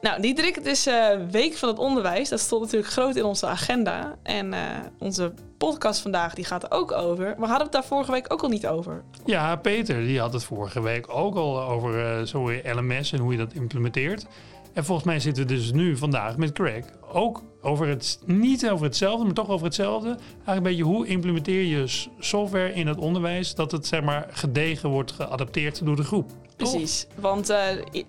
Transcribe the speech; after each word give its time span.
Nou, 0.00 0.20
Diederik, 0.20 0.54
het 0.54 0.66
is 0.66 0.86
uh, 0.86 1.08
Week 1.30 1.54
van 1.54 1.68
het 1.68 1.78
Onderwijs. 1.78 2.28
Dat 2.28 2.40
stond 2.40 2.62
natuurlijk 2.62 2.92
groot 2.92 3.16
in 3.16 3.24
onze 3.24 3.46
agenda. 3.46 4.16
En 4.22 4.52
uh, 4.52 4.60
onze 4.98 5.32
podcast 5.58 6.00
vandaag 6.00 6.34
die 6.34 6.44
gaat 6.44 6.62
er 6.62 6.70
ook 6.70 6.92
over. 6.92 7.24
Maar 7.24 7.48
hadden 7.48 7.56
we 7.56 7.62
het 7.62 7.72
daar 7.72 7.84
vorige 7.84 8.12
week 8.12 8.32
ook 8.32 8.42
al 8.42 8.48
niet 8.48 8.66
over? 8.66 9.02
Ja, 9.24 9.56
Peter 9.56 10.00
die 10.00 10.20
had 10.20 10.32
het 10.32 10.44
vorige 10.44 10.82
week 10.82 11.08
ook 11.08 11.34
al 11.34 11.62
over 11.62 12.18
uh, 12.18 12.26
zo 12.26 12.50
LMS 12.50 13.12
en 13.12 13.18
hoe 13.18 13.32
je 13.32 13.38
dat 13.38 13.52
implementeert. 13.52 14.26
En 14.72 14.84
volgens 14.84 15.06
mij 15.06 15.20
zitten 15.20 15.46
we 15.46 15.54
dus 15.54 15.72
nu 15.72 15.96
vandaag 15.96 16.36
met 16.36 16.52
Craig 16.52 16.84
ook 17.12 17.42
over 17.62 17.86
het, 17.86 18.18
niet 18.24 18.70
over 18.70 18.84
hetzelfde, 18.84 19.24
maar 19.24 19.34
toch 19.34 19.48
over 19.48 19.66
hetzelfde. 19.66 20.08
Eigenlijk 20.08 20.56
een 20.56 20.62
beetje 20.62 20.82
hoe 20.82 21.06
implementeer 21.06 21.62
je 21.62 22.06
software 22.18 22.72
in 22.72 22.86
het 22.86 22.98
onderwijs 22.98 23.54
dat 23.54 23.72
het 23.72 23.86
zeg 23.86 24.02
maar 24.02 24.26
gedegen 24.30 24.88
wordt 24.88 25.12
geadapteerd 25.12 25.84
door 25.84 25.96
de 25.96 26.04
groep. 26.04 26.30
Precies, 26.56 27.06
want 27.14 27.50
uh, 27.50 27.58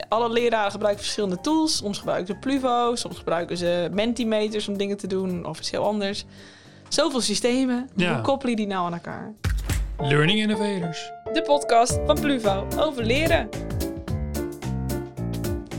alle 0.10 0.30
leraren 0.30 0.72
gebruiken 0.72 1.04
verschillende 1.04 1.42
tools. 1.42 1.78
Soms 1.78 1.98
gebruiken 1.98 2.34
ze 2.34 2.40
Pluvo, 2.40 2.96
soms 2.96 3.18
gebruiken 3.18 3.58
ze 3.58 3.90
Mentimeters 3.92 4.68
om 4.68 4.78
dingen 4.78 4.98
te 4.98 5.08
doen 5.08 5.46
of 5.46 5.60
iets 5.60 5.72
heel 5.72 5.86
anders. 5.86 6.26
Zoveel 6.88 7.22
systemen, 7.22 7.90
ja. 7.96 8.14
hoe 8.14 8.22
koppelen 8.22 8.56
die 8.56 8.68
nou 8.68 8.86
aan 8.86 8.94
elkaar? 8.94 9.34
Learning 10.00 10.40
Innovators. 10.40 11.12
De 11.34 11.42
podcast 11.42 12.00
van 12.06 12.20
Pluvo 12.20 12.68
over 12.78 13.04
leren. 13.04 13.50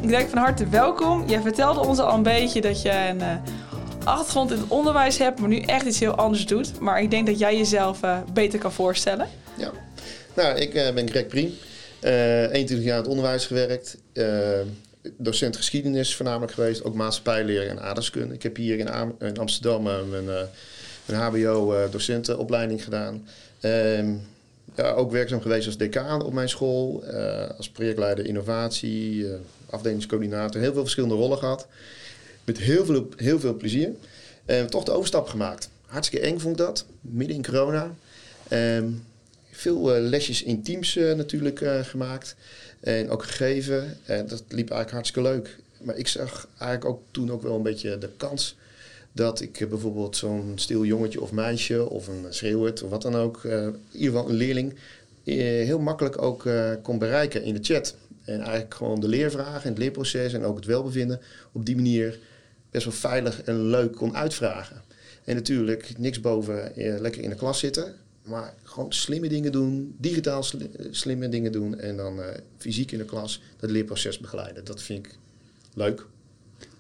Ik 0.02 0.09
denk 0.09 0.28
van 0.28 0.38
harte 0.38 0.68
welkom. 0.68 1.28
Jij 1.28 1.40
vertelde 1.40 1.80
ons 1.80 1.98
al 1.98 2.14
een 2.14 2.22
beetje 2.22 2.60
dat 2.60 2.82
je 2.82 2.90
een 2.90 3.16
uh, 3.16 3.34
achtergrond 4.04 4.50
in 4.50 4.59
het 4.59 4.68
onderwijs 4.68 5.18
hebt, 5.18 5.40
maar 5.40 5.48
nu 5.48 5.60
echt 5.60 5.86
iets 5.86 6.00
heel 6.00 6.14
anders 6.14 6.46
doet. 6.46 6.80
Maar 6.80 7.02
ik 7.02 7.10
denk 7.10 7.26
dat 7.26 7.38
jij 7.38 7.56
jezelf 7.56 8.02
uh, 8.02 8.18
beter 8.32 8.59
kan 8.59 8.73
voorstellen. 8.73 9.28
Ja, 9.56 9.70
nou, 10.34 10.59
ik 10.59 10.74
uh, 10.74 10.90
ben 10.90 11.10
Greg 11.10 11.26
Priem. 11.26 11.52
21 12.00 12.82
jaar 12.82 12.96
in 12.96 13.02
het 13.02 13.10
onderwijs 13.10 13.46
gewerkt. 13.46 13.96
docent 15.16 15.56
geschiedenis 15.56 16.16
voornamelijk 16.16 16.52
geweest. 16.52 16.84
Ook 16.84 16.95
maatschappijleer 16.95 17.68
en 17.68 17.80
aardrijkskunde. 17.80 18.34
Ik 18.34 18.42
heb 18.42 18.56
hier 18.56 18.78
in, 18.78 18.90
Am 18.90 19.16
in 19.18 19.38
Amsterdam 19.38 19.82
mijn 19.82 20.46
HBO-docentenopleiding 21.10 22.84
gedaan. 22.84 23.26
Ehm, 23.60 24.15
ook 24.76 25.10
werkzaam 25.10 25.40
geweest 25.40 25.66
als 25.66 25.76
decaan 25.76 26.23
op 26.23 26.32
mijn 26.32 26.49
school. 26.49 27.04
als 27.57 27.71
projectleider 27.71 28.26
innovatie 28.26 29.27
afdelingscoördinator, 29.71 30.60
heel 30.60 30.73
veel 30.73 30.82
verschillende 30.82 31.15
rollen 31.15 31.38
gehad. 31.38 31.66
Met 32.45 32.59
heel 32.59 32.85
veel, 32.85 33.09
heel 33.16 33.40
veel 33.40 33.54
plezier. 33.54 33.90
Uh, 34.46 34.65
toch 34.65 34.85
de 34.85 34.90
overstap 34.90 35.29
gemaakt. 35.29 35.68
Hartstikke 35.87 36.27
eng 36.27 36.38
vond 36.38 36.60
ik 36.60 36.66
dat, 36.66 36.85
midden 37.01 37.37
in 37.37 37.45
corona. 37.45 37.95
Uh, 38.52 38.85
veel 39.51 39.96
uh, 39.96 40.09
lesjes 40.09 40.43
in 40.43 40.62
teams 40.62 40.95
natuurlijk 40.95 41.60
gemaakt 41.82 42.37
en 42.80 43.10
ook 43.10 43.24
gegeven. 43.24 43.99
En 44.05 44.27
dat 44.27 44.43
liep 44.49 44.71
eigenlijk 44.71 44.90
hartstikke 44.90 45.29
leuk. 45.29 45.59
Maar 45.80 45.96
ik 45.96 46.09
zag 46.09 46.49
eigenlijk 46.59 46.84
ook 46.84 47.02
toen 47.10 47.30
ook 47.30 47.43
wel 47.43 47.57
een 47.57 47.62
beetje 47.62 47.99
de 47.99 48.09
kans 48.16 48.57
dat 49.12 49.40
ik 49.40 49.66
bijvoorbeeld 49.68 50.16
zo'n 50.16 50.52
stil 50.54 50.84
jongetje 50.84 51.20
of 51.20 51.32
meisje 51.32 51.88
of 51.88 52.08
een 52.08 52.24
schreeuwert 52.28 52.82
of 52.82 52.90
wat 52.90 53.02
dan 53.02 53.14
ook, 53.14 53.44
in 53.44 53.74
ieder 53.92 54.12
geval 54.12 54.28
een 54.28 54.36
leerling, 54.36 54.74
heel 55.24 55.78
makkelijk 55.78 56.22
ook 56.22 56.48
kon 56.82 56.98
bereiken 56.98 57.42
in 57.42 57.54
de 57.54 57.62
chat. 57.62 57.96
En 58.24 58.40
eigenlijk 58.40 58.74
gewoon 58.74 59.00
de 59.00 59.08
leervragen 59.08 59.62
en 59.62 59.68
het 59.68 59.78
leerproces 59.78 60.32
en 60.32 60.44
ook 60.44 60.56
het 60.56 60.64
welbevinden 60.64 61.20
op 61.52 61.66
die 61.66 61.76
manier 61.76 62.18
best 62.70 62.84
wel 62.84 62.94
veilig 62.94 63.42
en 63.42 63.62
leuk 63.62 63.96
kon 63.96 64.16
uitvragen. 64.16 64.82
En 65.25 65.34
natuurlijk 65.34 65.98
niks 65.98 66.20
boven 66.20 66.75
eh, 66.76 67.00
lekker 67.00 67.22
in 67.22 67.31
de 67.31 67.36
klas 67.36 67.58
zitten, 67.58 67.94
maar 68.22 68.54
gewoon 68.62 68.92
slimme 68.92 69.28
dingen 69.28 69.53
doen, 69.53 69.94
digitaal 69.98 70.44
slimme 70.91 71.28
dingen 71.28 71.53
doen 71.53 71.78
en 71.78 71.97
dan 71.97 72.19
uh, 72.19 72.26
fysiek 72.56 72.92
in 72.92 72.98
de 72.98 73.04
klas 73.04 73.42
dat 73.56 73.70
leerproces 73.70 74.19
begeleiden. 74.19 74.64
Dat 74.64 74.82
vind 74.82 75.06
ik 75.06 75.19
leuk. 75.75 76.06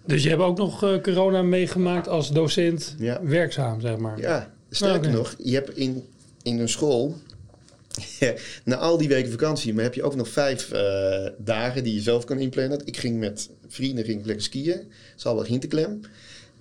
Dus 0.06 0.22
je 0.22 0.28
hebt 0.28 0.42
ook 0.42 0.58
nog 0.58 0.84
uh, 0.84 1.00
corona 1.00 1.42
meegemaakt 1.42 2.08
als 2.08 2.30
docent 2.32 2.96
werkzaam, 3.22 3.80
zeg 3.80 3.96
maar? 3.96 4.18
Ja, 4.18 4.52
sterker 4.70 5.08
oh, 5.08 5.16
nog, 5.16 5.34
je 5.38 5.54
hebt 5.54 5.76
in, 5.76 6.04
in 6.42 6.58
een 6.58 6.68
school 6.68 7.16
na 8.64 8.76
al 8.76 8.98
die 8.98 9.08
weken 9.08 9.30
vakantie, 9.30 9.74
maar 9.74 9.84
heb 9.84 9.94
je 9.94 10.02
ook 10.02 10.16
nog 10.16 10.28
vijf 10.28 10.72
uh, 10.72 11.26
dagen 11.38 11.84
die 11.84 11.94
je 11.94 12.00
zelf 12.00 12.24
kan 12.24 12.38
inplannen. 12.38 12.80
Ik 12.84 12.96
ging 12.96 13.18
met 13.18 13.48
vrienden 13.68 14.04
ging 14.04 14.20
ik 14.20 14.26
lekker 14.26 14.44
skiën. 14.44 14.90
Zal 15.16 15.34
wel 15.34 15.44
Hinterklem. 15.44 16.00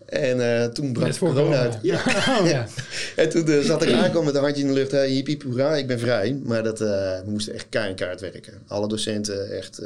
En 0.05 0.37
uh, 0.37 0.65
toen 0.65 0.93
brak 0.93 1.17
corona 1.17 1.55
uit. 1.55 1.77
Ja. 1.81 2.03
Oh, 2.39 2.47
ja. 2.47 2.67
en 3.15 3.29
toen 3.29 3.49
uh, 3.49 3.59
zat 3.59 3.83
ik 3.83 3.91
aankomen 3.91 4.25
met 4.25 4.35
een 4.35 4.41
handje 4.41 4.61
in 4.61 4.67
de 4.67 4.73
lucht. 4.73 4.91
Hey, 4.91 5.09
hippie, 5.09 5.39
hoera, 5.45 5.75
ik 5.75 5.87
ben 5.87 5.99
vrij. 5.99 6.39
Maar 6.43 6.63
dat, 6.63 6.79
we 6.79 7.23
moesten 7.25 7.53
echt 7.53 7.65
keihard 7.69 7.99
kaart 7.99 8.21
werken. 8.21 8.53
Alle 8.67 8.87
docenten 8.87 9.51
echt 9.51 9.81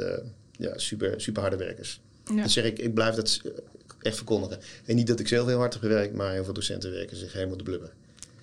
ja, 0.56 0.78
super, 0.78 1.20
super 1.20 1.42
harde 1.42 1.56
werkers. 1.56 2.00
Ja. 2.26 2.34
Dan 2.34 2.50
zeg 2.50 2.64
ik, 2.64 2.78
ik 2.78 2.94
blijf 2.94 3.14
dat 3.14 3.40
echt 4.02 4.16
verkondigen. 4.16 4.58
En 4.84 4.96
niet 4.96 5.06
dat 5.06 5.20
ik 5.20 5.28
zelf 5.28 5.46
heel 5.46 5.58
hard 5.58 5.72
heb 5.72 5.82
gewerkt, 5.82 6.14
maar 6.14 6.32
heel 6.32 6.44
veel 6.44 6.52
docenten 6.52 6.90
werken 6.92 7.16
zich 7.16 7.32
helemaal 7.32 7.56
de 7.56 7.62
blubber. 7.62 7.90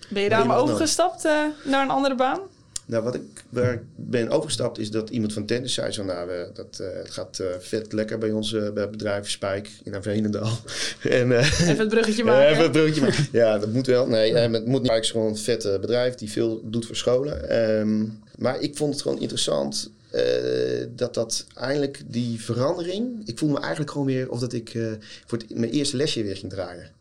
Ben 0.10 0.24
je 0.24 0.30
daar 0.30 0.46
maar 0.46 0.58
overgestapt 0.58 1.24
naar 1.64 1.84
een 1.84 1.90
andere 1.90 2.16
baan? 2.16 2.40
Nou, 2.86 3.04
wat 3.04 3.16
ik, 3.16 3.22
waar 3.50 3.74
ik 3.74 3.82
ben 3.96 4.30
overgestapt 4.30 4.78
is 4.78 4.92
dat 4.92 5.10
iemand 5.10 5.34
van 5.34 5.46
tennis 5.46 5.74
zei 5.74 5.92
zo, 5.92 6.04
nou, 6.04 6.32
uh, 6.32 6.42
dat 6.54 6.80
uh, 6.82 6.88
het 6.94 7.12
gaat 7.12 7.40
uh, 7.42 7.48
vet 7.60 7.94
lekker 7.94 8.18
bij 8.18 8.32
ons 8.32 8.52
bij 8.52 8.72
het 8.76 8.92
bedrijf 8.92 9.30
Spijk 9.30 9.70
in 9.84 10.04
Veenendaal. 10.04 10.52
en, 11.02 11.32
even 11.32 11.78
het 11.78 11.88
bruggetje 11.88 12.24
maken. 12.32 12.50
even 12.50 12.64
het 12.64 12.72
bruggetje 12.72 13.02
maken. 13.02 13.28
ja, 13.32 13.58
dat 13.58 13.70
moet 13.70 13.88
wel. 13.88 14.08
Nee, 14.08 14.36
het 14.36 14.66
moet 14.66 14.82
niet. 14.82 14.86
Spijk 14.86 15.04
is 15.04 15.12
gewoon 15.12 15.28
een 15.28 15.38
vet 15.38 15.78
bedrijf 15.82 16.16
die 16.16 16.32
veel 16.32 16.62
doet 16.64 16.86
voor 16.86 16.96
scholen. 16.96 17.62
Um, 17.80 18.20
maar 18.38 18.60
ik 18.60 18.78
vond 18.78 18.94
het 18.94 19.02
gewoon 19.02 19.20
interessant 19.20 19.92
dat 20.90 21.14
dat 21.14 21.46
eindelijk 21.56 22.02
die 22.08 22.42
verandering... 22.42 23.28
Ik 23.28 23.38
voelde 23.38 23.54
me 23.54 23.60
eigenlijk 23.62 23.92
gewoon 23.92 24.08
weer 24.08 24.30
of 24.30 24.40
dat 24.40 24.54
ik 24.54 24.70
voor 25.26 25.38
het, 25.38 25.56
mijn 25.56 25.72
eerste 25.72 25.98
lesje 25.98 26.24
weer 26.24 26.38
ging 26.38 26.52
dragen. 26.52 26.92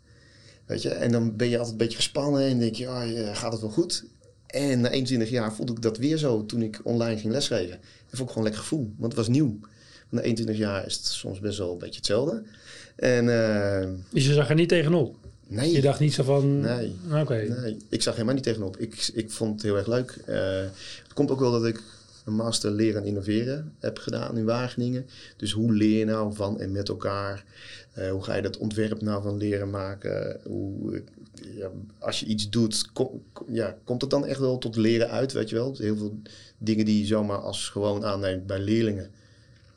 Weet 0.66 0.82
je? 0.82 0.88
En 0.88 1.12
dan 1.12 1.36
ben 1.36 1.48
je 1.48 1.56
altijd 1.56 1.72
een 1.72 1.78
beetje 1.78 1.96
gespannen 1.96 2.42
en 2.42 2.58
denk 2.58 2.74
je, 2.74 2.86
oh, 2.86 3.36
gaat 3.36 3.52
het 3.52 3.60
wel 3.60 3.70
goed? 3.70 4.04
En 4.46 4.80
na 4.80 4.90
21 4.90 5.30
jaar 5.30 5.54
voelde 5.54 5.72
ik 5.72 5.82
dat 5.82 5.98
weer 5.98 6.16
zo 6.16 6.46
toen 6.46 6.62
ik 6.62 6.80
online 6.82 7.18
ging 7.18 7.32
lesgeven. 7.32 7.78
Dat 7.80 8.18
vond 8.18 8.22
ik 8.22 8.28
gewoon 8.28 8.42
lekker 8.42 8.62
gevoel, 8.62 8.92
want 8.96 9.12
het 9.12 9.26
was 9.26 9.28
nieuw. 9.28 9.58
Na 10.08 10.20
21 10.20 10.56
jaar 10.56 10.86
is 10.86 10.96
het 10.96 11.04
soms 11.04 11.40
best 11.40 11.58
wel 11.58 11.72
een 11.72 11.78
beetje 11.78 11.96
hetzelfde. 11.96 12.42
En, 12.96 13.24
uh, 13.24 13.88
dus 14.10 14.26
je 14.26 14.32
zag 14.32 14.48
er 14.48 14.54
niet 14.54 14.68
tegenop? 14.68 15.16
Nee. 15.46 15.72
Je 15.72 15.80
dacht 15.80 16.00
niet 16.00 16.14
zo 16.14 16.22
van... 16.22 16.60
Nee. 16.60 16.96
Oké. 17.20 17.34
Nee, 17.34 17.76
ik 17.88 18.02
zag 18.02 18.14
helemaal 18.14 18.34
niet 18.34 18.44
tegenop. 18.44 18.76
Ik, 18.76 19.10
ik 19.14 19.30
vond 19.30 19.52
het 19.52 19.62
heel 19.62 19.76
erg 19.76 19.86
leuk. 19.86 20.16
Het 20.24 21.12
komt 21.14 21.30
ook 21.30 21.40
wel 21.40 21.50
dat 21.50 21.66
ik 21.66 21.82
master 22.30 22.70
leren 22.70 23.02
en 23.02 23.08
innoveren 23.08 23.74
heb 23.78 23.98
gedaan 23.98 24.36
in 24.36 24.44
Wageningen. 24.44 25.06
Dus 25.36 25.52
hoe 25.52 25.72
leer 25.72 25.98
je 25.98 26.04
nou 26.04 26.34
van 26.34 26.60
en 26.60 26.72
met 26.72 26.88
elkaar? 26.88 27.44
Uh, 27.98 28.10
hoe 28.10 28.22
ga 28.22 28.34
je 28.34 28.42
dat 28.42 28.56
ontwerp 28.58 29.00
nou 29.00 29.22
van 29.22 29.36
leren 29.36 29.70
maken? 29.70 30.40
Hoe 30.44 31.02
ja, 31.56 31.70
als 31.98 32.20
je 32.20 32.26
iets 32.26 32.50
doet, 32.50 32.90
ja, 33.48 33.76
komt 33.84 34.00
het 34.00 34.10
dan 34.10 34.26
echt 34.26 34.40
wel 34.40 34.58
tot 34.58 34.76
leren 34.76 35.10
uit, 35.10 35.32
weet 35.32 35.48
je 35.48 35.56
wel? 35.56 35.74
Heel 35.78 35.96
veel 35.96 36.22
dingen 36.58 36.84
die 36.84 37.00
je 37.00 37.06
zomaar 37.06 37.38
als 37.38 37.68
gewoon 37.68 38.04
aanneemt 38.04 38.46
bij 38.46 38.60
leerlingen. 38.60 39.10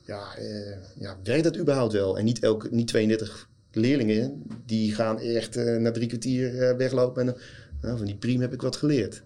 Ja, 0.02 0.36
eh, 0.36 0.78
ja, 1.00 1.18
werkt 1.24 1.44
dat 1.44 1.58
überhaupt 1.58 1.94
wel? 1.94 2.18
En 2.18 2.26
niet, 2.26 2.40
elke, 2.40 2.68
niet 2.72 2.88
32 2.88 3.50
leerlingen, 3.72 4.44
die 4.66 4.94
gaan 4.94 5.20
echt 5.20 5.56
na 5.56 5.92
drie 5.92 6.08
kwartier 6.08 6.78
weglopen 6.78 7.28
en 7.28 7.36
nou, 7.82 7.98
van 7.98 8.06
die 8.06 8.16
priem 8.16 8.42
heb 8.42 8.54
ik 8.54 8.62
wat 8.62 8.76
geleerd. 8.76 9.24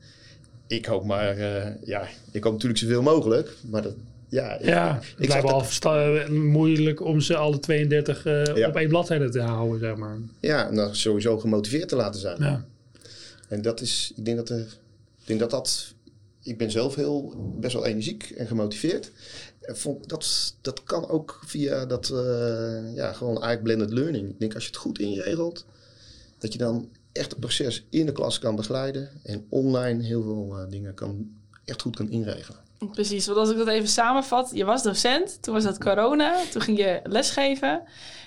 Ik 0.67 0.85
hoop 0.85 1.05
maar, 1.05 1.37
uh, 1.37 1.65
ja, 1.83 2.07
ik 2.31 2.43
hoop 2.43 2.53
natuurlijk 2.53 2.79
zoveel 2.79 3.01
mogelijk, 3.01 3.53
maar 3.69 3.81
dat, 3.81 3.93
ja, 4.29 4.57
ja 4.61 4.95
ik, 4.95 5.15
het 5.17 5.27
lijkt 5.27 5.83
wel 5.83 6.31
moeilijk 6.31 7.01
om 7.01 7.19
ze 7.19 7.35
alle 7.35 7.59
32 7.59 8.25
uh, 8.25 8.45
ja. 8.45 8.67
op 8.67 8.75
één 8.75 8.89
bladzijde 8.89 9.29
te 9.29 9.41
houden, 9.41 9.79
zeg 9.79 9.95
maar. 9.95 10.17
Ja, 10.39 10.67
en 10.67 10.75
dan 10.75 10.95
sowieso 10.95 11.39
gemotiveerd 11.39 11.89
te 11.89 11.95
laten 11.95 12.19
zijn. 12.19 12.37
Ja. 12.39 12.65
En 13.47 13.61
dat 13.61 13.81
is, 13.81 14.13
ik 14.15 14.25
denk 14.25 14.37
dat, 14.37 14.49
ik 14.49 14.67
denk 15.25 15.39
dat 15.39 15.51
dat, 15.51 15.93
ik 16.43 16.57
ben 16.57 16.71
zelf 16.71 16.95
heel, 16.95 17.33
best 17.59 17.73
wel 17.73 17.85
energiek 17.85 18.33
en 18.37 18.47
gemotiveerd. 18.47 19.11
En 19.61 19.77
vond, 19.77 20.09
dat, 20.09 20.55
dat 20.61 20.83
kan 20.83 21.09
ook 21.09 21.39
via 21.45 21.85
dat, 21.85 22.09
uh, 22.13 22.95
ja, 22.95 23.13
gewoon 23.13 23.43
eigenlijk 23.43 23.63
blended 23.63 23.91
learning. 23.91 24.29
Ik 24.29 24.39
denk 24.39 24.53
als 24.53 24.63
je 24.63 24.69
het 24.69 24.79
goed 24.79 24.99
inregelt, 24.99 25.65
dat 26.37 26.53
je 26.53 26.59
dan 26.59 26.89
echt 27.17 27.31
het 27.31 27.39
proces 27.39 27.85
in 27.89 28.05
de 28.05 28.11
klas 28.11 28.39
kan 28.39 28.55
begeleiden 28.55 29.09
en 29.23 29.45
online 29.49 30.03
heel 30.03 30.23
veel 30.23 30.59
uh, 30.59 30.69
dingen 30.69 30.93
kan, 30.93 31.29
echt 31.65 31.81
goed 31.81 31.95
kan 31.95 32.09
inregelen. 32.09 32.59
Precies, 32.91 33.25
want 33.25 33.37
als 33.37 33.49
ik 33.49 33.57
dat 33.57 33.67
even 33.67 33.87
samenvat, 33.87 34.51
je 34.53 34.65
was 34.65 34.83
docent, 34.83 35.41
toen 35.41 35.53
was 35.53 35.63
dat 35.63 35.77
corona, 35.77 36.35
toen 36.51 36.61
ging 36.61 36.77
je 36.77 36.99
lesgeven. 37.03 37.81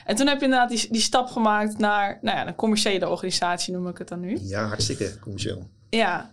En 0.04 0.16
toen 0.16 0.26
heb 0.26 0.38
je 0.38 0.44
inderdaad 0.44 0.69
die, 0.69 0.87
die 0.90 1.00
stap 1.00 1.28
gemaakt 1.28 1.78
naar 1.78 2.19
nou 2.22 2.37
ja, 2.37 2.46
een 2.46 2.54
commerciële 2.54 3.08
organisatie, 3.08 3.72
noem 3.72 3.88
ik 3.88 3.98
het 3.98 4.08
dan 4.08 4.20
nu. 4.20 4.38
Ja, 4.40 4.66
hartstikke 4.66 5.19
commercieel. 5.19 5.69
Ja, 5.90 6.31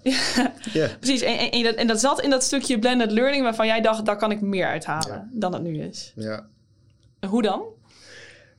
ja. 0.74 0.90
precies. 1.00 1.22
En, 1.22 1.38
en, 1.38 1.52
en, 1.52 1.64
dat, 1.64 1.76
en 1.76 1.88
dat 1.88 2.00
zat 2.00 2.22
in 2.22 2.30
dat 2.30 2.44
stukje 2.44 2.80
blended 2.80 3.12
learning 3.12 3.44
waarvan 3.44 3.68
jij 3.68 3.82
dacht, 3.82 4.06
daar 4.06 4.18
kan 4.18 4.32
ik 4.32 4.42
meer 4.42 4.68
uithalen 4.68 5.30
dan 5.34 5.54
het 5.54 5.62
nu 5.62 5.82
is. 5.82 6.14
Ja. 6.16 6.48
Hoe 7.28 7.42
dan? 7.42 7.62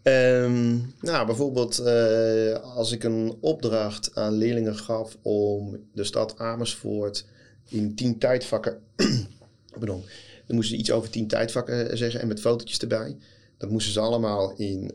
Um, 0.09 0.95
nou, 1.01 1.27
bijvoorbeeld 1.27 1.81
uh, 1.81 2.77
als 2.77 2.93
ik 2.93 3.05
een 3.05 3.37
opdracht 3.41 4.11
aan 4.15 4.33
leerlingen 4.33 4.77
gaf 4.77 5.17
om 5.23 5.77
de 5.93 6.05
stad 6.05 6.39
Amersfoort 6.39 7.27
in 7.69 7.95
tien 7.95 8.19
tijdvakken 8.19 8.81
Pardon. 9.79 10.05
Dan 10.47 10.57
moesten 10.57 10.75
ze 10.75 10.81
iets 10.81 10.91
over 10.91 11.11
tien 11.11 11.29
tijdvakken 11.29 11.99
zeggen 11.99 12.21
en 12.21 12.29
met 12.29 12.41
fotootjes 12.41 12.79
erbij. 12.79 13.17
Dat 13.59 13.71
moesten 13.71 13.93
ze 13.93 14.01
allemaal 14.01 14.53
in, 14.57 14.93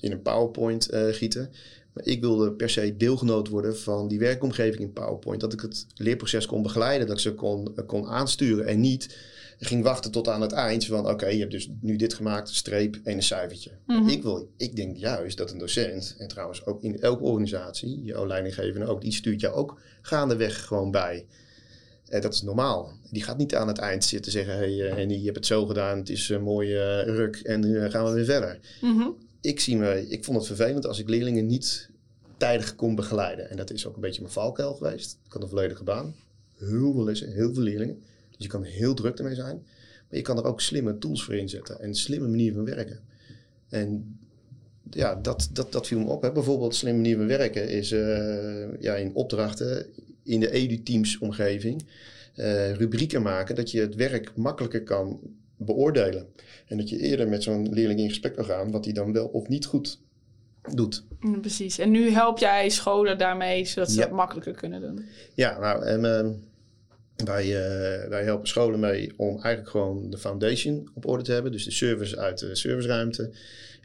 in 0.00 0.12
een 0.12 0.22
PowerPoint 0.22 0.88
gieten. 0.92 1.50
Maar 1.92 2.04
ik 2.06 2.20
wilde 2.20 2.52
per 2.52 2.70
se 2.70 2.96
deelgenoot 2.96 3.48
worden 3.48 3.78
van 3.78 4.08
die 4.08 4.18
werkomgeving 4.18 4.82
in 4.82 4.92
PowerPoint. 4.92 5.40
Dat 5.40 5.52
ik 5.52 5.60
het 5.60 5.86
leerproces 5.94 6.46
kon 6.46 6.62
begeleiden, 6.62 7.06
dat 7.06 7.16
ik 7.16 7.22
ze 7.22 7.34
kon, 7.34 7.74
kon 7.86 8.06
aansturen 8.06 8.66
en 8.66 8.80
niet 8.80 9.16
ging 9.58 9.82
wachten 9.82 10.10
tot 10.10 10.28
aan 10.28 10.40
het 10.40 10.52
eind. 10.52 10.84
Van 10.84 11.08
oké, 11.08 11.26
je 11.26 11.38
hebt 11.38 11.50
dus 11.50 11.70
nu 11.80 11.96
dit 11.96 12.14
gemaakt, 12.14 12.48
streep 12.48 12.98
en 13.04 13.14
een 13.14 13.22
cijfertje. 13.22 13.70
Mhm. 13.86 14.08
ik, 14.08 14.22
wil, 14.22 14.50
ik 14.56 14.76
denk 14.76 14.96
juist 14.96 15.36
dat 15.36 15.50
een 15.50 15.58
docent, 15.58 16.14
en 16.18 16.28
trouwens 16.28 16.66
ook 16.66 16.82
in 16.82 17.00
elke 17.00 17.22
organisatie, 17.22 18.02
jouw 18.02 18.26
leidinggevende 18.26 18.86
ook, 18.86 19.00
die 19.00 19.12
stuurt 19.12 19.40
jou 19.40 19.54
ook 19.54 19.80
gaandeweg 20.02 20.64
gewoon 20.66 20.90
bij. 20.90 21.26
En 22.08 22.20
dat 22.20 22.34
is 22.34 22.42
normaal. 22.42 22.92
Die 23.10 23.22
gaat 23.22 23.38
niet 23.38 23.54
aan 23.54 23.68
het 23.68 23.78
eind 23.78 24.04
zitten 24.04 24.32
zeggen: 24.32 24.56
Hé, 24.56 24.76
hey, 24.76 24.88
Henny, 24.96 25.14
je 25.14 25.24
hebt 25.24 25.36
het 25.36 25.46
zo 25.46 25.66
gedaan, 25.66 25.98
het 25.98 26.08
is 26.08 26.28
een 26.28 26.42
mooie 26.42 27.02
ruk 27.02 27.36
en 27.36 27.60
nu 27.60 27.90
gaan 27.90 28.04
we 28.04 28.12
weer 28.12 28.24
verder. 28.24 28.58
Mhm. 28.80 29.08
Ik, 29.40 29.60
zie 29.60 29.76
me, 29.76 30.08
ik 30.08 30.24
vond 30.24 30.36
het 30.36 30.46
vervelend 30.46 30.86
als 30.86 30.98
ik 30.98 31.08
leerlingen 31.08 31.46
niet 31.46 31.90
tijdig 32.36 32.74
kon 32.74 32.94
begeleiden. 32.94 33.50
En 33.50 33.56
dat 33.56 33.70
is 33.70 33.86
ook 33.86 33.94
een 33.94 34.00
beetje 34.00 34.20
mijn 34.20 34.32
valkuil 34.32 34.74
geweest. 34.74 35.18
Ik 35.26 35.32
had 35.32 35.42
een 35.42 35.48
volledige 35.48 35.84
baan, 35.84 36.14
heel 36.58 36.92
veel 36.92 37.04
lessen, 37.04 37.32
heel 37.32 37.54
veel 37.54 37.62
leerlingen. 37.62 38.02
Dus 38.38 38.46
je 38.46 38.52
kan 38.52 38.62
heel 38.62 38.94
druk 38.94 39.18
ermee 39.18 39.34
zijn. 39.34 39.62
Maar 40.08 40.18
je 40.18 40.22
kan 40.22 40.38
er 40.38 40.44
ook 40.44 40.60
slimme 40.60 40.98
tools 40.98 41.24
voor 41.24 41.34
inzetten 41.34 41.80
en 41.80 41.94
slimme 41.94 42.28
manier 42.28 42.52
van 42.52 42.64
werken. 42.64 43.00
En 43.68 44.18
ja, 44.90 45.14
dat, 45.14 45.48
dat, 45.52 45.72
dat 45.72 45.86
viel 45.86 45.98
me 45.98 46.06
op. 46.06 46.22
Hè. 46.22 46.32
Bijvoorbeeld 46.32 46.70
een 46.70 46.76
slimme 46.76 47.00
manier 47.00 47.16
van 47.16 47.26
werken 47.26 47.68
is 47.68 47.92
uh, 47.92 48.80
ja, 48.80 48.94
in 48.94 49.14
opdrachten 49.14 49.86
in 50.22 50.40
de 50.40 50.50
edu-teams 50.50 51.18
omgeving 51.18 51.82
uh, 52.36 52.72
rubrieken 52.72 53.22
maken. 53.22 53.54
Dat 53.54 53.70
je 53.70 53.80
het 53.80 53.94
werk 53.94 54.36
makkelijker 54.36 54.82
kan 54.82 55.20
beoordelen. 55.56 56.26
En 56.66 56.76
dat 56.76 56.88
je 56.88 56.98
eerder 56.98 57.28
met 57.28 57.42
zo'n 57.42 57.72
leerling 57.72 58.00
in 58.00 58.08
gesprek 58.08 58.34
kan 58.34 58.44
gaan 58.44 58.70
wat 58.70 58.84
hij 58.84 58.94
dan 58.94 59.12
wel 59.12 59.26
of 59.26 59.48
niet 59.48 59.66
goed 59.66 60.00
doet. 60.74 61.04
precies. 61.40 61.78
En 61.78 61.90
nu 61.90 62.10
help 62.10 62.38
jij 62.38 62.68
scholen 62.68 63.18
daarmee 63.18 63.64
zodat 63.64 63.90
ze 63.90 64.00
het 64.00 64.10
makkelijker 64.10 64.54
kunnen 64.54 64.80
doen. 64.80 65.04
Ja, 65.34 65.58
nou, 65.58 65.84
en, 65.84 66.04
uh, 66.04 66.30
wij, 67.24 67.44
uh, 67.44 68.08
wij 68.08 68.24
helpen 68.24 68.48
scholen 68.48 68.80
mee 68.80 69.12
om 69.16 69.28
eigenlijk 69.28 69.68
gewoon 69.68 70.10
de 70.10 70.18
foundation 70.18 70.90
op 70.94 71.06
orde 71.06 71.22
te 71.22 71.32
hebben. 71.32 71.52
Dus 71.52 71.64
de 71.64 71.70
servers 71.70 72.16
uit 72.16 72.38
de 72.38 72.54
serviceruimte. 72.54 73.30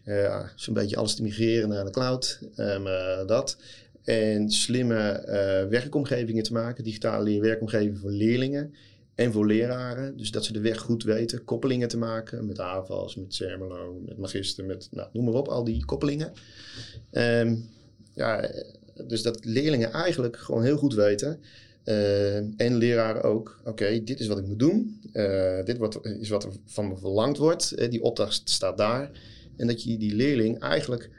Uh, 0.05 0.43
Zo'n 0.55 0.73
beetje 0.73 0.95
alles 0.95 1.15
te 1.15 1.21
migreren 1.21 1.69
naar 1.69 1.85
de 1.85 1.91
cloud. 1.91 2.39
Um, 2.57 2.83
dat. 3.27 3.57
En 4.03 4.49
slimme 4.51 5.23
werkomgevingen 5.69 6.43
te 6.43 6.53
maken. 6.53 6.83
Digitale 6.83 7.23
leerwerkomgevingen 7.23 7.97
voor 7.97 8.11
leerlingen 8.11 8.73
en 9.15 9.31
voor 9.31 9.45
leraren. 9.45 10.17
Dus 10.17 10.31
dat 10.31 10.45
ze 10.45 10.53
de 10.53 10.59
weg 10.59 10.79
goed 10.79 11.03
weten. 11.03 11.43
Koppelingen 11.43 11.87
te 11.87 11.97
maken 11.97 12.45
met 12.45 12.59
AVAS, 12.59 13.15
met 13.15 13.33
Cermelo, 13.33 14.01
met 14.05 14.17
Magister, 14.17 14.65
met 14.65 14.87
nou, 14.91 15.09
noem 15.13 15.25
maar 15.25 15.33
op, 15.33 15.47
al 15.47 15.63
die 15.63 15.85
koppelingen. 15.85 16.33
Um, 17.11 17.69
ja, 18.13 18.49
dus 19.07 19.21
dat 19.21 19.45
leerlingen 19.45 19.91
eigenlijk 19.91 20.37
gewoon 20.37 20.63
heel 20.63 20.77
goed 20.77 20.93
weten 20.93 21.39
uh, 21.85 22.37
en 22.37 22.75
leraren 22.75 23.23
ook, 23.23 23.61
oké, 23.63 24.03
dit 24.03 24.19
is 24.19 24.27
wat 24.27 24.37
ik 24.37 24.47
moet 24.47 24.59
doen. 24.59 25.01
Uh, 25.13 25.63
dit 25.63 25.77
wat, 25.77 26.05
is 26.05 26.29
wat 26.29 26.43
er 26.43 26.51
van 26.65 26.87
me 26.87 26.97
verlangd 26.97 27.37
wordt. 27.37 27.73
Uh, 27.75 27.89
die 27.89 28.03
opdracht 28.03 28.49
staat 28.49 28.77
daar. 28.77 29.11
En 29.57 29.67
dat 29.67 29.83
je 29.83 29.97
die 29.97 30.15
leerling 30.15 30.59
eigenlijk 30.59 31.09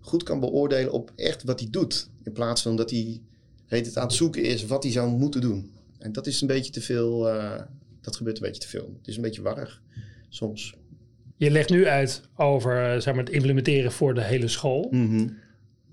goed 0.00 0.22
kan 0.22 0.40
beoordelen 0.40 0.92
op 0.92 1.12
echt 1.16 1.42
wat 1.42 1.60
hij 1.60 1.68
doet. 1.70 2.08
In 2.22 2.32
plaats 2.32 2.62
van 2.62 2.76
dat 2.76 2.90
hij 2.90 3.20
heet 3.66 3.86
het 3.86 3.96
aan 3.96 4.06
het 4.06 4.12
zoeken 4.12 4.42
is 4.42 4.66
wat 4.66 4.82
hij 4.82 4.92
zou 4.92 5.10
moeten 5.10 5.40
doen. 5.40 5.70
En 5.98 6.12
dat 6.12 6.26
is 6.26 6.40
een 6.40 6.46
beetje 6.46 6.72
te 6.72 6.80
veel, 6.80 7.18
dat 8.00 8.16
gebeurt 8.16 8.36
een 8.36 8.42
beetje 8.42 8.60
te 8.60 8.68
veel. 8.68 8.94
Het 8.98 9.08
is 9.08 9.16
een 9.16 9.22
beetje 9.22 9.42
warrig 9.42 9.82
soms. 10.28 10.74
Je 11.36 11.50
legt 11.50 11.70
nu 11.70 11.86
uit 11.86 12.22
over 12.36 13.02
zeg 13.02 13.14
maar, 13.14 13.24
het 13.24 13.32
implementeren 13.32 13.92
voor 13.92 14.14
de 14.14 14.22
hele 14.22 14.48
school. 14.48 14.88
Mm 14.90 15.42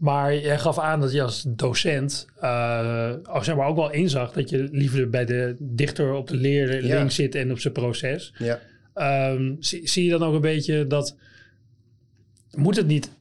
maar 0.02 0.36
jij 0.36 0.60
gaf 0.60 0.80
aan 0.80 1.00
dat 1.00 1.12
je 1.12 1.22
als 1.22 1.46
docent 1.48 2.28
uh, 2.44 3.14
zeg 3.42 3.56
maar 3.56 3.68
ook 3.68 3.76
wel 3.76 3.92
inzag 3.92 4.32
dat 4.32 4.50
je 4.50 4.70
liever 4.72 5.10
bij 5.10 5.26
de 5.26 5.56
dichter 5.60 6.14
op 6.14 6.28
de 6.28 6.36
leerling 6.36 7.12
zit 7.12 7.36
en 7.36 7.52
op 7.52 7.60
zijn 7.60 7.74
proces. 7.74 8.34
Ja. 8.38 8.60
Um, 9.32 9.58
zie, 9.60 9.88
zie, 9.88 10.04
je 10.04 10.10
dan 10.10 10.24
ook 10.24 10.34
een 10.34 10.42
beetje 10.42 10.88
dat. 10.88 11.16
Moet 12.52 12.76
het 12.76 12.88
niet. 12.88 13.12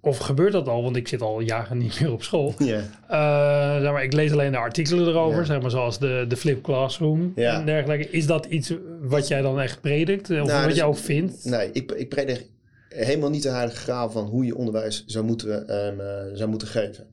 Of 0.00 0.18
gebeurt 0.18 0.52
dat 0.52 0.68
al? 0.68 0.82
Want 0.82 0.96
ik 0.96 1.08
zit 1.08 1.20
al 1.20 1.40
jaren 1.40 1.78
niet 1.78 2.00
meer 2.00 2.12
op 2.12 2.22
school. 2.22 2.54
Ja. 2.58 2.78
Uh, 3.10 3.82
zeg 3.82 3.92
maar, 3.92 4.02
ik 4.02 4.12
lees 4.12 4.32
alleen 4.32 4.52
de 4.52 4.58
artikelen 4.58 5.06
erover, 5.06 5.46
zeg 5.46 5.60
maar, 5.60 5.70
zoals 5.70 5.98
de, 5.98 6.24
de 6.28 6.36
Flip 6.36 6.62
Classroom 6.62 7.32
en 7.34 7.64
dergelijke. 7.64 8.10
Is 8.10 8.26
dat 8.26 8.46
iets 8.46 8.74
wat 9.00 9.28
jij 9.28 9.42
dan 9.42 9.60
echt 9.60 9.80
predikt? 9.80 10.30
Of 10.30 10.36
nou, 10.36 10.48
wat 10.50 10.64
dus, 10.64 10.76
jij 10.76 10.84
ook 10.84 10.98
vindt? 10.98 11.44
Nee, 11.44 11.70
ik, 11.72 11.92
ik 11.92 12.08
predik 12.08 12.46
helemaal 12.94 13.30
niet 13.30 13.42
de 13.42 13.48
heilige 13.48 13.76
graal 13.76 14.10
van 14.10 14.26
hoe 14.26 14.44
je 14.44 14.56
onderwijs 14.56 15.04
zou 15.06 15.24
moeten, 15.24 15.76
um, 15.86 16.36
zou 16.36 16.50
moeten 16.50 16.68
geven. 16.68 17.06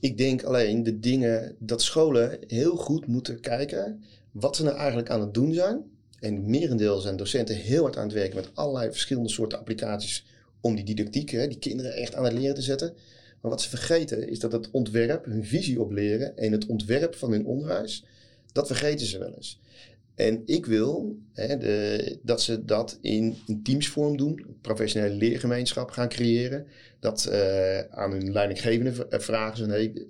Ik 0.00 0.18
denk 0.18 0.42
alleen 0.42 0.82
de 0.82 1.00
dingen 1.00 1.56
dat 1.58 1.82
scholen 1.82 2.38
heel 2.46 2.76
goed 2.76 3.06
moeten 3.06 3.40
kijken 3.40 4.02
wat 4.30 4.56
ze 4.56 4.62
nou 4.62 4.76
eigenlijk 4.76 5.10
aan 5.10 5.20
het 5.20 5.34
doen 5.34 5.54
zijn. 5.54 5.82
En 6.20 6.50
merendeel 6.50 6.98
zijn 6.98 7.16
docenten 7.16 7.56
heel 7.56 7.82
hard 7.82 7.96
aan 7.96 8.04
het 8.04 8.12
werken 8.12 8.36
met 8.36 8.50
allerlei 8.54 8.90
verschillende 8.90 9.28
soorten 9.28 9.58
applicaties 9.58 10.26
om 10.60 10.74
die 10.74 10.84
didactiek, 10.84 11.30
hè, 11.30 11.48
die 11.48 11.58
kinderen 11.58 11.92
echt 11.92 12.14
aan 12.14 12.24
het 12.24 12.32
leren 12.32 12.54
te 12.54 12.62
zetten. 12.62 12.94
Maar 13.40 13.50
wat 13.50 13.62
ze 13.62 13.68
vergeten 13.68 14.28
is 14.28 14.38
dat 14.38 14.52
het 14.52 14.70
ontwerp, 14.70 15.24
hun 15.24 15.44
visie 15.44 15.80
op 15.80 15.90
leren 15.90 16.36
en 16.36 16.52
het 16.52 16.66
ontwerp 16.66 17.14
van 17.14 17.30
hun 17.30 17.46
onderwijs, 17.46 18.04
dat 18.52 18.66
vergeten 18.66 19.06
ze 19.06 19.18
wel 19.18 19.34
eens. 19.36 19.60
En 20.20 20.42
ik 20.44 20.66
wil 20.66 21.18
hè, 21.32 21.58
de, 21.58 22.18
dat 22.22 22.42
ze 22.42 22.64
dat 22.64 22.98
in 23.00 23.36
een 23.46 23.62
teamsvorm 23.62 24.16
doen, 24.16 24.44
een 24.46 24.60
professionele 24.60 25.14
leergemeenschap 25.14 25.90
gaan 25.90 26.08
creëren. 26.08 26.66
Dat 26.98 27.28
uh, 27.30 27.78
aan 27.78 28.12
hun 28.12 28.32
leidinggevende 28.32 29.06
eh, 29.06 29.20
vragen 29.20 29.56
ze: 29.56 29.66
nee, 29.66 29.92
het 29.92 30.06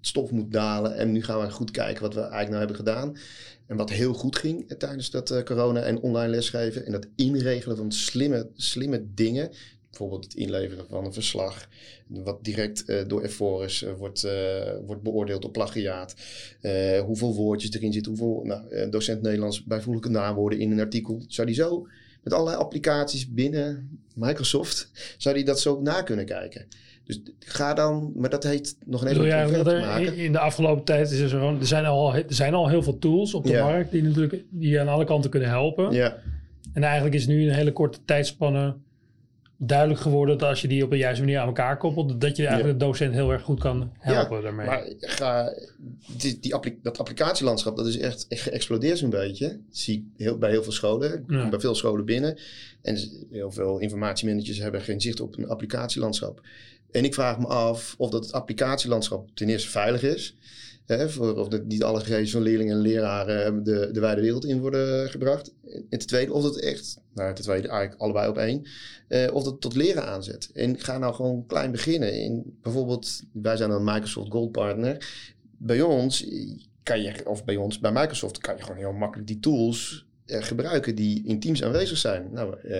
stof 0.00 0.30
moet 0.30 0.52
dalen 0.52 0.96
en 0.96 1.12
nu 1.12 1.22
gaan 1.22 1.40
we 1.40 1.50
goed 1.50 1.70
kijken 1.70 2.02
wat 2.02 2.14
we 2.14 2.20
eigenlijk 2.20 2.48
nou 2.48 2.58
hebben 2.58 2.76
gedaan. 2.76 3.16
En 3.66 3.76
wat 3.76 3.90
heel 3.90 4.12
goed 4.12 4.36
ging 4.36 4.74
tijdens 4.78 5.10
dat 5.10 5.42
corona 5.44 5.80
en 5.80 6.00
online 6.00 6.30
lesgeven. 6.30 6.86
En 6.86 6.92
dat 6.92 7.06
inregelen 7.16 7.76
van 7.76 7.92
slimme, 7.92 8.50
slimme 8.54 9.04
dingen 9.14 9.50
bijvoorbeeld 9.90 10.24
het 10.24 10.34
inleveren 10.34 10.86
van 10.88 11.04
een 11.04 11.12
verslag, 11.12 11.68
wat 12.06 12.44
direct 12.44 12.82
uh, 12.86 13.00
door 13.06 13.22
Eforis 13.22 13.82
uh, 13.82 13.92
wordt, 13.92 14.24
uh, 14.24 14.32
wordt 14.86 15.02
beoordeeld 15.02 15.44
op 15.44 15.52
plagiaat. 15.52 16.14
hoeveel 17.04 17.34
woordjes 17.34 17.72
erin 17.72 17.92
zitten, 17.92 18.16
hoeveel 18.16 18.44
nou, 18.44 18.90
docent 18.90 19.22
Nederlands 19.22 19.64
bijvoeglijke 19.64 20.10
naamwoorden 20.10 20.58
in 20.58 20.70
een 20.70 20.80
artikel. 20.80 21.22
Zou 21.26 21.46
die 21.46 21.56
zo 21.56 21.86
met 22.22 22.32
allerlei 22.32 22.56
applicaties 22.56 23.32
binnen 23.32 23.98
Microsoft, 24.14 24.90
zou 25.18 25.34
die 25.34 25.44
dat 25.44 25.60
zo 25.60 25.80
na 25.80 26.02
kunnen 26.02 26.26
kijken. 26.26 26.66
Dus 27.04 27.20
ga 27.38 27.74
dan, 27.74 28.12
maar 28.14 28.30
dat 28.30 28.44
heet 28.44 28.76
nog 28.84 29.00
een 29.00 29.08
hele 29.08 29.26
ja, 29.26 29.46
maken. 29.46 30.16
In 30.16 30.32
de 30.32 30.38
afgelopen 30.38 30.84
tijd 30.84 31.10
is 31.10 31.20
er 31.20 31.28
gewoon, 31.28 31.60
er 31.60 31.66
zijn 31.66 31.84
al, 31.84 32.14
er 32.14 32.24
zijn 32.28 32.54
al 32.54 32.68
heel 32.68 32.82
veel 32.82 32.98
tools 32.98 33.34
op 33.34 33.44
de 33.44 33.52
markt 33.52 33.90
die 33.90 34.02
natuurlijk 34.02 34.44
die 34.50 34.80
aan 34.80 34.88
alle 34.88 35.04
kanten 35.04 35.30
kunnen 35.30 35.48
helpen. 35.48 35.92
Ja. 35.92 36.16
En 36.72 36.82
eigenlijk 36.82 37.14
is 37.14 37.26
nu 37.26 37.42
een 37.42 37.54
hele 37.54 37.72
korte 37.72 37.98
tijdspanne 38.04 38.76
duidelijk 39.62 40.00
geworden 40.00 40.38
dat 40.38 40.48
als 40.48 40.60
je 40.60 40.68
die 40.68 40.84
op 40.84 40.92
een 40.92 40.98
juiste 40.98 41.22
manier 41.22 41.38
aan 41.38 41.46
elkaar 41.46 41.76
koppelt, 41.76 42.20
dat 42.20 42.36
je 42.36 42.46
eigenlijk 42.46 42.78
de 42.78 42.84
docent 42.84 43.14
heel 43.14 43.30
erg 43.30 43.42
goed 43.42 43.60
kan 43.60 43.92
helpen 43.98 44.36
ja, 44.36 44.42
daarmee. 44.42 44.66
Maar 44.66 44.92
ga, 44.98 45.54
die, 46.16 46.38
die 46.40 46.78
dat 46.82 46.98
applicatielandschap, 46.98 47.76
dat 47.76 47.86
is 47.86 47.98
echt, 47.98 48.26
geëxplodeerd 48.28 48.98
zo'n 48.98 49.10
beetje. 49.10 49.48
Dat 49.48 49.76
zie 49.76 49.96
ik 49.96 50.22
heel, 50.24 50.38
bij 50.38 50.50
heel 50.50 50.62
veel 50.62 50.72
scholen, 50.72 51.24
bij 51.26 51.60
veel 51.60 51.74
scholen 51.74 52.04
binnen. 52.04 52.38
En 52.82 52.98
heel 53.30 53.50
veel 53.50 53.78
informatiemanagers 53.78 54.58
hebben 54.58 54.80
geen 54.80 55.00
zicht 55.00 55.20
op 55.20 55.38
een 55.38 55.48
applicatielandschap. 55.48 56.40
En 56.90 57.04
ik 57.04 57.14
vraag 57.14 57.38
me 57.38 57.46
af 57.46 57.94
of 57.98 58.10
dat 58.10 58.32
applicatielandschap 58.32 59.28
ten 59.34 59.48
eerste 59.48 59.68
veilig 59.68 60.02
is. 60.02 60.36
Of 61.18 61.48
dat 61.48 61.64
niet 61.64 61.82
alle 61.82 62.00
gegevens 62.00 62.30
van 62.30 62.42
leerlingen 62.42 62.76
en 62.76 62.82
leraren 62.82 63.64
de, 63.64 63.88
de 63.92 64.00
wijde 64.00 64.20
wereld 64.20 64.44
in 64.44 64.60
worden 64.60 65.10
gebracht. 65.10 65.54
En 65.64 65.98
ten 65.98 66.06
tweede, 66.06 66.32
of 66.32 66.42
dat 66.42 66.58
echt, 66.58 67.00
nou 67.14 67.34
ten 67.34 67.44
tweede 67.44 67.68
eigenlijk 67.68 68.00
allebei 68.00 68.28
op 68.28 68.36
één, 68.36 68.66
uh, 69.08 69.34
of 69.34 69.44
dat 69.44 69.60
tot 69.60 69.74
leren 69.74 70.06
aanzet. 70.06 70.50
En 70.54 70.78
ga 70.78 70.98
nou 70.98 71.14
gewoon 71.14 71.46
klein 71.46 71.70
beginnen. 71.70 72.12
In, 72.22 72.58
bijvoorbeeld, 72.62 73.22
wij 73.32 73.56
zijn 73.56 73.70
een 73.70 73.84
Microsoft 73.84 74.30
Gold 74.30 74.52
Partner. 74.52 75.08
Bij 75.56 75.80
ons 75.80 76.26
kan 76.82 77.02
je, 77.02 77.28
of 77.28 77.44
bij 77.44 77.56
ons, 77.56 77.78
bij 77.78 77.92
Microsoft, 77.92 78.38
kan 78.38 78.56
je 78.56 78.62
gewoon 78.62 78.78
heel 78.78 78.92
makkelijk 78.92 79.28
die 79.28 79.40
tools 79.40 80.08
gebruiken 80.30 80.94
die 80.94 81.22
in 81.26 81.40
teams 81.40 81.62
aanwezig 81.62 81.98
zijn. 81.98 82.28
Nou, 82.32 82.54
uh, 82.64 82.76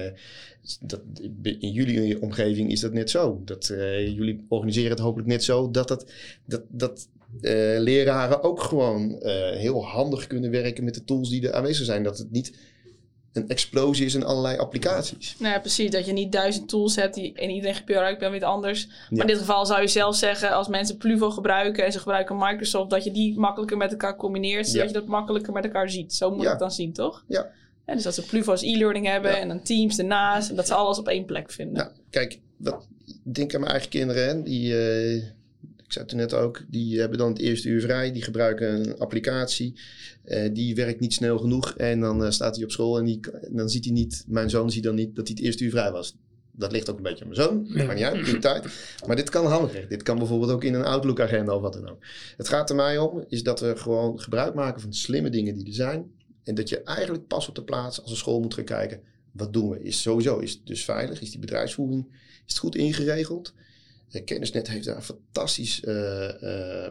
dat, 0.80 1.00
in 1.42 1.72
jullie 1.72 2.22
omgeving 2.22 2.70
is 2.70 2.80
dat 2.80 2.92
net 2.92 3.10
zo. 3.10 3.42
Dat, 3.44 3.66
jullie 3.96 4.46
organiseren 4.48 4.90
het 4.90 4.98
hopelijk 4.98 5.28
net 5.28 5.44
zo 5.44 5.70
dat, 5.70 5.88
dat, 5.88 6.12
dat, 6.44 6.62
dat 6.68 7.08
leraren 7.78 8.42
ook 8.42 8.62
gewoon 8.62 9.16
heel 9.54 9.84
handig 9.84 10.26
kunnen 10.26 10.50
werken 10.50 10.84
met 10.84 10.94
de 10.94 11.04
tools 11.04 11.30
die 11.30 11.48
er 11.48 11.54
aanwezig 11.54 11.84
zijn. 11.84 12.02
Dat 12.02 12.18
het 12.18 12.30
niet 12.30 12.52
een 13.32 13.48
explosie 13.48 14.06
is 14.06 14.14
in 14.14 14.24
allerlei 14.24 14.58
applicaties. 14.58 15.34
Nou 15.38 15.54
ja, 15.54 15.60
precies. 15.60 15.90
Dat 15.90 16.06
je 16.06 16.12
niet 16.12 16.32
duizend 16.32 16.68
tools 16.68 16.96
hebt 16.96 17.14
die, 17.14 17.32
en 17.34 17.50
iedereen 17.50 17.74
gebruikt 17.74 18.18
bij 18.18 18.34
iets 18.34 18.44
anders. 18.44 18.86
Maar 18.86 19.20
in 19.20 19.26
dit 19.26 19.38
geval 19.38 19.66
zou 19.66 19.80
je 19.80 19.88
zelf 19.88 20.16
zeggen, 20.16 20.50
als 20.52 20.68
mensen 20.68 20.96
Pluvo 20.96 21.30
gebruiken 21.30 21.84
en 21.84 21.92
ze 21.92 21.98
gebruiken 21.98 22.36
Microsoft, 22.38 22.90
dat 22.90 23.04
je 23.04 23.10
die 23.10 23.38
makkelijker 23.38 23.76
met 23.76 23.90
elkaar 23.90 24.16
combineert, 24.16 24.68
zodat 24.68 24.88
je 24.88 24.94
dat 24.94 25.06
makkelijker 25.06 25.52
met 25.52 25.64
elkaar 25.64 25.90
ziet. 25.90 26.14
Zo 26.14 26.30
moet 26.30 26.42
ja. 26.42 26.50
het 26.50 26.58
dan 26.58 26.70
zien, 26.70 26.92
toch? 26.92 27.24
Ja. 27.28 27.50
dus 27.84 28.02
dat 28.02 28.14
ze 28.14 28.26
Pluvo's 28.26 28.62
e-learning 28.62 29.06
hebben 29.06 29.38
en 29.38 29.48
dan 29.48 29.62
Teams 29.62 29.98
ernaast. 29.98 30.50
En 30.50 30.56
dat 30.56 30.66
ze 30.66 30.74
alles 30.74 30.98
op 30.98 31.08
één 31.08 31.24
plek 31.24 31.50
vinden. 31.50 31.74
Nou, 31.74 31.90
kijk, 32.10 32.38
dat, 32.56 32.86
denk 33.22 33.54
aan 33.54 33.60
mijn 33.60 33.72
eigen 33.72 33.90
kinderen. 33.90 34.28
Hè, 34.28 34.42
die, 34.42 34.72
uh, 34.72 35.22
ik 35.90 35.96
zei 35.96 36.06
het 36.08 36.14
net 36.14 36.34
ook, 36.34 36.64
die 36.68 37.00
hebben 37.00 37.18
dan 37.18 37.28
het 37.28 37.38
eerste 37.38 37.68
uur 37.68 37.80
vrij. 37.80 38.12
Die 38.12 38.22
gebruiken 38.22 38.74
een 38.74 38.98
applicatie. 38.98 39.80
Uh, 40.24 40.48
die 40.52 40.74
werkt 40.74 41.00
niet 41.00 41.14
snel 41.14 41.38
genoeg. 41.38 41.74
En 41.76 42.00
dan 42.00 42.22
uh, 42.22 42.30
staat 42.30 42.54
hij 42.54 42.64
op 42.64 42.70
school 42.70 42.98
en, 42.98 43.04
die, 43.04 43.20
dan 43.50 43.68
ziet 43.68 43.84
hij 43.84 43.92
niet, 43.94 44.24
mijn 44.26 44.50
zoon 44.50 44.70
ziet 44.70 44.82
dan 44.82 44.94
niet 44.94 45.16
dat 45.16 45.26
hij 45.26 45.36
het 45.36 45.44
eerste 45.46 45.64
uur 45.64 45.70
vrij 45.70 45.90
was. 45.90 46.16
Dat 46.52 46.72
ligt 46.72 46.90
ook 46.90 46.96
een 46.96 47.02
beetje 47.02 47.24
aan 47.24 47.30
mijn 47.30 47.42
zoon. 47.42 47.66
Ja. 47.68 47.84
Maakt 47.84 47.98
niet 47.98 48.04
uit, 48.04 48.24
die 48.24 48.38
tijd. 48.38 48.64
Maar 49.06 49.16
dit 49.16 49.30
kan 49.30 49.46
handiger. 49.46 49.88
Dit 49.88 50.02
kan 50.02 50.18
bijvoorbeeld 50.18 50.50
ook 50.50 50.64
in 50.64 50.74
een 50.74 50.84
Outlook-agenda 50.84 51.54
of 51.54 51.62
wat 51.62 51.72
dan 51.72 51.88
ook. 51.88 52.04
Het 52.36 52.48
gaat 52.48 52.70
er 52.70 52.76
mij 52.76 52.98
om, 52.98 53.24
is 53.28 53.42
dat 53.42 53.60
we 53.60 53.76
gewoon 53.76 54.20
gebruik 54.20 54.54
maken 54.54 54.80
van 54.80 54.90
de 54.90 54.96
slimme 54.96 55.30
dingen 55.30 55.54
die 55.54 55.66
er 55.66 55.74
zijn. 55.74 56.10
En 56.44 56.54
dat 56.54 56.68
je 56.68 56.82
eigenlijk 56.82 57.26
pas 57.26 57.48
op 57.48 57.54
de 57.54 57.64
plaats 57.64 58.02
als 58.02 58.10
een 58.10 58.16
school 58.16 58.40
moet 58.40 58.54
gaan 58.54 58.64
kijken. 58.64 59.00
Wat 59.32 59.52
doen 59.52 59.70
we? 59.70 59.82
Is 59.82 60.02
sowieso, 60.02 60.38
is 60.38 60.52
het 60.52 60.66
dus 60.66 60.84
veilig? 60.84 61.20
Is 61.20 61.30
die 61.30 61.40
bedrijfsvoering, 61.40 62.06
is 62.46 62.52
het 62.52 62.58
goed 62.58 62.76
ingeregeld? 62.76 63.54
Kennisnet 64.24 64.68
heeft 64.68 64.84
daar 64.84 64.96
een 64.96 65.02
fantastisch 65.02 65.82
uh, 65.84 66.28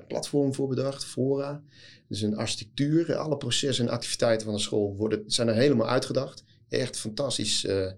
platform 0.07 0.53
voor 0.53 0.67
bedacht, 0.67 1.05
Fora. 1.05 1.61
Dus 2.07 2.21
een 2.21 2.37
architectuur, 2.37 3.15
alle 3.15 3.37
processen 3.37 3.87
en 3.87 3.91
activiteiten 3.91 4.45
van 4.45 4.55
de 4.55 4.61
school 4.61 4.95
worden, 4.95 5.23
zijn 5.27 5.47
er 5.47 5.55
helemaal 5.55 5.89
uitgedacht. 5.89 6.43
Echt 6.69 6.99
fantastisch 6.99 7.65
uh, 7.65 7.91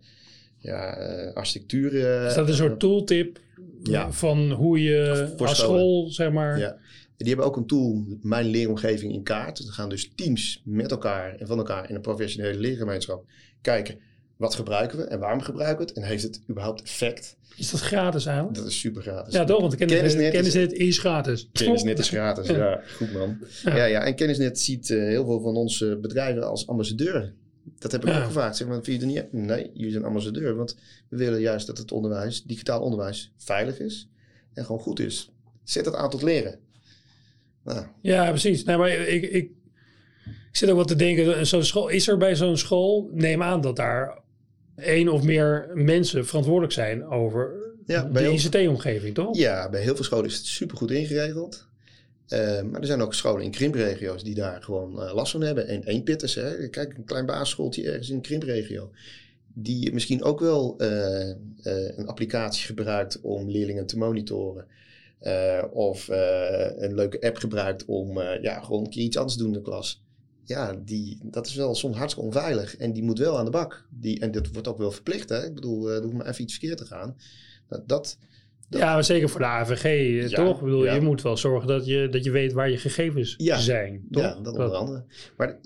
ja, 0.57 0.93
architectuur. 1.33 1.93
is 2.25 2.33
dat 2.33 2.47
een 2.47 2.53
soort 2.53 2.79
tooltip 2.79 3.39
ja. 3.83 4.11
van 4.11 4.51
hoe 4.51 4.81
je 4.81 5.33
als 5.37 5.57
school, 5.57 6.09
zeg 6.09 6.31
maar... 6.31 6.59
Ja. 6.59 6.77
Die 7.17 7.29
hebben 7.29 7.45
ook 7.45 7.57
een 7.57 7.67
tool, 7.67 8.03
Mijn 8.21 8.45
Leeromgeving 8.45 9.13
in 9.13 9.23
Kaart. 9.23 9.63
Dan 9.63 9.73
gaan 9.73 9.89
dus 9.89 10.11
teams 10.15 10.61
met 10.65 10.91
elkaar 10.91 11.35
en 11.35 11.47
van 11.47 11.57
elkaar 11.57 11.89
in 11.89 11.95
een 11.95 12.01
professionele 12.01 12.59
leergemeenschap 12.59 13.25
kijken... 13.61 13.99
wat 14.41 14.55
gebruiken 14.55 14.97
we 14.97 15.03
en 15.03 15.19
waarom 15.19 15.41
gebruiken 15.41 15.85
we 15.85 15.91
het 15.91 16.01
en 16.01 16.07
heeft 16.07 16.23
het 16.23 16.41
überhaupt 16.49 16.81
effect... 16.81 17.37
Is 17.55 17.71
dat 17.71 17.79
gratis 17.79 18.25
eigenlijk? 18.25 18.57
Dat 18.57 18.65
is 18.65 18.79
super 18.79 19.01
gratis. 19.01 19.33
Ja, 19.33 19.43
toch? 19.43 19.61
Want 19.61 19.75
kennisnet, 19.75 20.31
kennisnet, 20.31 20.73
is, 20.73 20.99
gratis. 20.99 21.49
Kennisnet 21.51 21.99
is 21.99 22.09
gratis, 22.09 22.47
ja. 22.47 22.81
Goed 22.95 23.13
man. 23.13 23.37
Ja. 23.63 23.85
ja, 23.85 24.03
en 24.03 24.15
Kennisnet 24.15 24.59
ziet 24.59 24.89
uh, 24.89 25.03
heel 25.03 25.25
veel 25.25 25.41
van 25.41 25.55
onze 25.55 25.97
bedrijven 26.01 26.47
als 26.47 26.67
ambassadeur. 26.67 27.33
Dat 27.79 27.91
heb 27.91 28.05
ik 28.05 28.15
ook 28.15 28.23
gevraagd. 28.23 28.57
Zeg 28.57 28.67
maar, 28.67 28.83
vind 28.83 29.01
je 29.01 29.07
niet? 29.07 29.33
Nee, 29.33 29.71
jullie 29.73 29.91
zijn 29.91 30.03
ambassadeur. 30.03 30.55
Want 30.55 30.77
we 31.09 31.17
willen 31.17 31.39
juist 31.39 31.67
dat 31.67 31.77
het 31.77 31.91
onderwijs, 31.91 32.43
digitaal 32.43 32.81
onderwijs, 32.81 33.33
veilig 33.37 33.79
is. 33.79 34.09
En 34.53 34.65
gewoon 34.65 34.81
goed 34.81 34.99
is. 34.99 35.31
Zet 35.63 35.85
het 35.85 35.95
aan 35.95 36.09
tot 36.09 36.21
leren. 36.21 36.59
Nou. 37.63 37.85
Ja, 38.01 38.29
precies. 38.29 38.63
Nee, 38.63 38.77
maar 38.77 38.89
ik, 38.89 39.07
ik, 39.07 39.31
ik 39.31 39.51
zit 40.51 40.69
ook 40.69 40.77
wat 40.77 40.87
te 40.87 40.95
denken. 40.95 41.47
Zo'n 41.47 41.63
school, 41.63 41.87
is 41.87 42.07
er 42.07 42.17
bij 42.17 42.35
zo'n 42.35 42.57
school, 42.57 43.09
neem 43.13 43.43
aan 43.43 43.61
dat 43.61 43.75
daar 43.75 44.19
één 44.81 45.09
of 45.09 45.23
meer 45.23 45.69
mensen 45.73 46.25
verantwoordelijk 46.25 46.73
zijn 46.73 47.05
over 47.05 47.51
ja, 47.85 48.03
de 48.03 48.31
ICT-omgeving, 48.31 49.15
toch? 49.15 49.37
Ja, 49.37 49.69
bij 49.69 49.81
heel 49.81 49.95
veel 49.95 50.05
scholen 50.05 50.25
is 50.25 50.37
het 50.37 50.45
supergoed 50.45 50.91
ingeregeld. 50.91 51.69
Uh, 52.27 52.61
maar 52.61 52.79
er 52.81 52.87
zijn 52.87 53.01
ook 53.01 53.13
scholen 53.13 53.43
in 53.43 53.51
krimpregio's 53.51 54.23
die 54.23 54.35
daar 54.35 54.63
gewoon 54.63 55.03
uh, 55.03 55.13
last 55.13 55.31
van 55.31 55.41
hebben. 55.41 55.67
En 55.67 55.83
één 55.83 56.03
pitters, 56.03 56.35
hè. 56.35 56.69
kijk, 56.69 56.97
een 56.97 57.03
klein 57.03 57.25
basisschooltje 57.25 57.83
ergens 57.83 58.09
in 58.09 58.15
een 58.15 58.21
krimpregio. 58.21 58.91
Die 59.53 59.93
misschien 59.93 60.23
ook 60.23 60.39
wel 60.39 60.75
uh, 60.77 61.29
een 61.95 62.07
applicatie 62.07 62.65
gebruikt 62.65 63.21
om 63.21 63.49
leerlingen 63.49 63.85
te 63.85 63.97
monitoren. 63.97 64.65
of 65.71 66.07
een 66.77 66.93
leuke 66.95 67.21
app 67.21 67.37
gebruikt 67.37 67.85
om 67.85 68.21
ja, 68.21 68.59
gewoon 68.59 68.83
een 68.83 68.89
keer 68.89 69.03
iets 69.03 69.17
anders 69.17 69.35
te 69.35 69.43
doen 69.43 69.53
in 69.53 69.57
de 69.57 69.69
klas 69.69 70.01
ja, 70.51 70.73
die, 70.85 71.19
dat 71.23 71.47
is 71.47 71.55
wel 71.55 71.75
soms 71.75 71.97
hartstikke 71.97 72.29
onveilig. 72.29 72.77
En 72.77 72.93
die 72.93 73.03
moet 73.03 73.19
wel 73.19 73.37
aan 73.37 73.45
de 73.45 73.51
bak. 73.51 73.85
Die, 73.89 74.19
en 74.19 74.31
dat 74.31 74.47
wordt 74.47 74.67
ook 74.67 74.77
wel 74.77 74.91
verplicht. 74.91 75.29
Hè? 75.29 75.45
Ik 75.45 75.53
bedoel, 75.53 75.89
uh, 75.89 75.95
er 75.95 76.03
hoeft 76.03 76.15
maar 76.15 76.27
even 76.27 76.43
iets 76.43 76.53
verkeerd 76.53 76.77
te 76.77 76.85
gaan. 76.85 77.17
Dat, 77.67 77.87
dat, 77.87 78.17
ja, 78.79 78.93
maar 78.93 79.03
zeker 79.03 79.29
voor 79.29 79.39
de 79.39 79.45
AVG, 79.45 79.83
eh, 79.83 80.35
toch? 80.35 80.57
Ik 80.57 80.63
bedoel, 80.63 80.93
je 80.93 81.01
moet 81.01 81.21
wel 81.21 81.37
zorgen 81.37 81.67
dat 81.67 81.85
je, 81.85 82.07
dat 82.11 82.23
je 82.23 82.31
weet 82.31 82.53
waar 82.53 82.69
je 82.69 82.77
gegevens 82.77 83.35
zijn. 83.37 84.03
Toch? 84.11 84.23
Ja, 84.23 84.33
dat 84.33 84.53
onder 84.53 84.75
andere. 84.75 85.03
Maar 85.37 85.59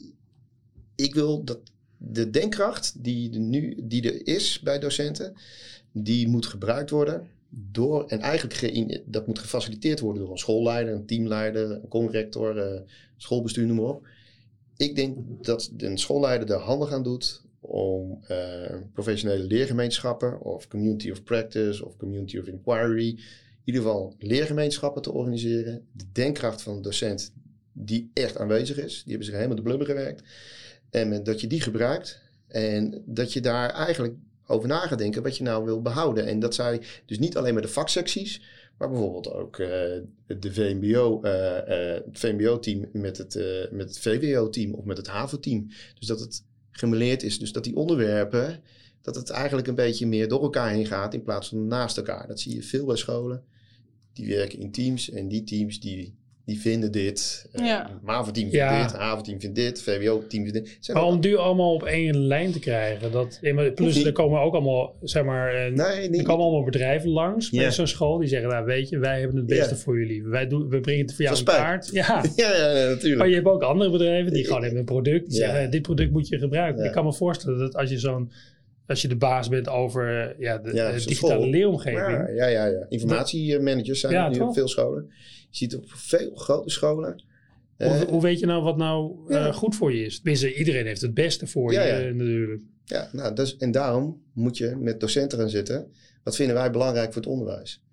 ik 0.95 1.13
wil 1.13 1.43
dat 1.43 1.59
de 1.97 2.29
denkkracht 2.29 3.03
die, 3.03 3.39
nu, 3.39 3.75
die 3.83 4.11
er 4.11 4.27
is 4.27 4.59
bij 4.59 4.79
docenten, 4.79 5.33
die 5.91 6.27
moet 6.27 6.45
gebruikt 6.45 6.89
worden 6.89 7.27
door, 7.49 8.05
en 8.07 8.19
eigenlijk 8.19 9.01
dat 9.05 9.27
moet 9.27 9.39
gefaciliteerd 9.39 9.99
worden 9.99 10.21
door 10.21 10.31
een 10.31 10.37
schoolleider, 10.37 10.93
een 10.93 11.05
teamleider, 11.05 11.71
een 11.71 11.87
conrector, 11.87 12.57
uh, 12.57 12.79
schoolbestuur, 13.17 13.65
noem 13.65 13.75
maar 13.75 13.85
op 13.85 14.07
ik 14.77 14.95
denk 14.95 15.17
dat 15.45 15.71
een 15.77 15.97
schoolleider 15.97 16.51
er 16.51 16.59
handig 16.59 16.91
aan 16.91 17.03
doet 17.03 17.43
om 17.59 18.19
uh, 18.31 18.75
professionele 18.93 19.43
leergemeenschappen 19.43 20.41
of 20.41 20.67
community 20.67 21.11
of 21.11 21.23
practice 21.23 21.85
of 21.85 21.97
community 21.97 22.37
of 22.37 22.47
inquiry, 22.47 23.07
in 23.07 23.19
ieder 23.63 23.81
geval 23.81 24.15
leergemeenschappen 24.19 25.01
te 25.01 25.11
organiseren. 25.11 25.87
De 25.91 26.05
denkkracht 26.11 26.61
van 26.61 26.75
de 26.75 26.81
docent 26.81 27.33
die 27.73 28.11
echt 28.13 28.37
aanwezig 28.37 28.77
is, 28.77 28.93
die 28.93 29.07
hebben 29.07 29.25
zich 29.25 29.35
helemaal 29.35 29.55
de 29.55 29.61
blubber 29.61 29.87
gewerkt. 29.87 30.23
En 30.89 31.23
dat 31.23 31.41
je 31.41 31.47
die 31.47 31.61
gebruikt 31.61 32.21
en 32.47 33.03
dat 33.05 33.33
je 33.33 33.41
daar 33.41 33.69
eigenlijk 33.69 34.13
over 34.47 34.67
na 34.67 34.87
gaat 34.87 34.97
denken 34.97 35.23
wat 35.23 35.37
je 35.37 35.43
nou 35.43 35.65
wil 35.65 35.81
behouden. 35.81 36.25
En 36.25 36.39
dat 36.39 36.55
zij 36.55 36.81
dus 37.05 37.19
niet 37.19 37.37
alleen 37.37 37.53
maar 37.53 37.61
de 37.61 37.67
vaksecties, 37.67 38.41
maar 38.77 38.89
bijvoorbeeld 38.89 39.33
ook 39.33 39.57
uh, 39.57 39.67
de 40.27 40.53
VMBO, 40.53 41.21
uh, 41.23 41.31
uh, 41.31 41.93
het 41.93 42.19
VMBO-team 42.19 42.85
met 42.91 43.17
het, 43.17 43.33
met 43.71 43.87
het 43.87 43.99
VWO-team 43.99 44.73
of 44.73 44.83
met 44.83 44.97
het 44.97 45.07
HAVO-team. 45.07 45.67
Dus 45.99 46.07
dat 46.07 46.19
het 46.19 46.43
gemeleerd 46.71 47.23
is. 47.23 47.39
Dus 47.39 47.51
dat 47.51 47.63
die 47.63 47.75
onderwerpen, 47.75 48.61
dat 49.01 49.15
het 49.15 49.29
eigenlijk 49.29 49.67
een 49.67 49.75
beetje 49.75 50.07
meer 50.07 50.27
door 50.27 50.41
elkaar 50.41 50.69
heen 50.69 50.85
gaat 50.85 51.13
in 51.13 51.23
plaats 51.23 51.49
van 51.49 51.67
naast 51.67 51.97
elkaar. 51.97 52.27
Dat 52.27 52.39
zie 52.39 52.55
je 52.55 52.63
veel 52.63 52.85
bij 52.85 52.95
scholen. 52.95 53.43
Die 54.13 54.27
werken 54.27 54.59
in 54.59 54.71
teams 54.71 55.09
en 55.09 55.27
die 55.27 55.43
teams 55.43 55.79
die 55.79 56.15
die 56.45 56.59
vinden 56.59 56.91
dit. 56.91 57.49
Uh, 57.53 57.65
ja. 57.65 57.89
MAVO-team 58.01 58.49
vindt 58.49 58.69
dit, 58.69 58.91
HAVO-team 58.91 59.39
vindt 59.39 59.55
dit, 59.55 59.81
VWO-team 59.81 60.43
vindt 60.43 60.53
dit. 60.53 60.93
maar 60.93 61.03
om 61.03 61.21
die 61.21 61.35
allemaal 61.35 61.73
op 61.73 61.83
één 61.83 62.17
lijn 62.17 62.51
te 62.51 62.59
krijgen, 62.59 63.11
dat, 63.11 63.39
plus 63.75 64.05
er 64.05 64.11
komen 64.11 64.41
ook 64.41 64.53
allemaal, 64.53 64.95
zeg 65.01 65.23
maar, 65.23 65.67
uh, 65.67 65.73
nee, 65.73 66.09
er 66.09 66.23
komen 66.23 66.43
allemaal 66.45 66.63
bedrijven 66.63 67.09
langs 67.09 67.49
bij 67.49 67.71
zo'n 67.71 67.87
school 67.87 68.17
die 68.17 68.27
zeggen, 68.27 68.49
nou 68.49 68.65
weet 68.65 68.89
je, 68.89 68.97
wij 68.97 69.19
hebben 69.19 69.37
het 69.37 69.45
beste 69.45 69.75
voor 69.75 69.99
jullie. 69.99 70.23
Wij 70.23 70.47
doen, 70.47 70.69
we 70.69 70.79
brengen 70.79 71.05
het 71.05 71.15
voor 71.15 71.25
jou 71.25 71.37
in 71.37 71.43
kaart. 71.43 71.89
Ja. 71.95 72.23
ja, 72.35 72.55
ja, 72.55 72.87
natuurlijk. 72.89 73.17
Maar 73.17 73.27
je 73.29 73.35
hebt 73.35 73.47
ook 73.47 73.61
andere 73.61 73.91
bedrijven 73.91 74.33
die 74.33 74.45
gewoon 74.45 74.61
hebben 74.61 74.79
een 74.79 74.85
product, 74.85 75.29
die 75.29 75.37
zeggen, 75.37 75.71
dit 75.71 75.81
product 75.81 76.11
moet 76.11 76.27
je 76.27 76.37
gebruiken. 76.37 76.85
Ik 76.85 76.91
kan 76.91 77.05
me 77.05 77.13
voorstellen 77.13 77.59
dat 77.59 77.75
als 77.75 77.89
je 77.89 77.99
zo'n 77.99 78.31
als 78.87 79.01
je 79.01 79.07
de 79.07 79.15
baas 79.15 79.49
bent 79.49 79.69
over 79.69 80.35
ja, 80.39 80.57
de, 80.57 80.71
de 80.71 81.03
digitale 81.05 81.47
leeromgeving. 81.47 82.29
Ja, 82.35 82.47
ja, 82.47 82.65
ja. 82.65 82.85
Informatiemanagers 82.89 83.99
zijn 83.99 84.31
nu 84.31 84.39
op 84.39 84.53
veel 84.53 84.67
scholen. 84.67 85.11
Je 85.55 85.65
ziet 85.65 85.75
op 85.75 85.85
veel 85.87 86.35
grote 86.35 86.69
scholen. 86.69 87.23
Hoe, 87.77 87.87
uh, 87.87 88.01
hoe 88.01 88.21
weet 88.21 88.39
je 88.39 88.45
nou 88.45 88.63
wat 88.63 88.77
nou 88.77 89.15
uh, 89.27 89.53
goed 89.53 89.75
voor 89.75 89.93
je 89.93 90.05
is? 90.05 90.15
Tenminste, 90.15 90.55
iedereen 90.55 90.85
heeft 90.85 91.01
het 91.01 91.13
beste 91.13 91.47
voor 91.47 91.73
je 91.73 91.79
uh, 91.79 92.15
natuurlijk. 92.15 92.61
Ja, 92.85 93.09
nou, 93.11 93.35
dus, 93.35 93.57
en 93.57 93.71
daarom 93.71 94.21
moet 94.33 94.57
je 94.57 94.75
met 94.75 94.99
docenten 94.99 95.39
gaan 95.39 95.49
zitten. 95.49 95.91
Wat 96.23 96.35
vinden 96.35 96.55
wij 96.55 96.71
belangrijk 96.71 97.13
voor 97.13 97.21
het 97.21 97.31
onderwijs? 97.31 97.83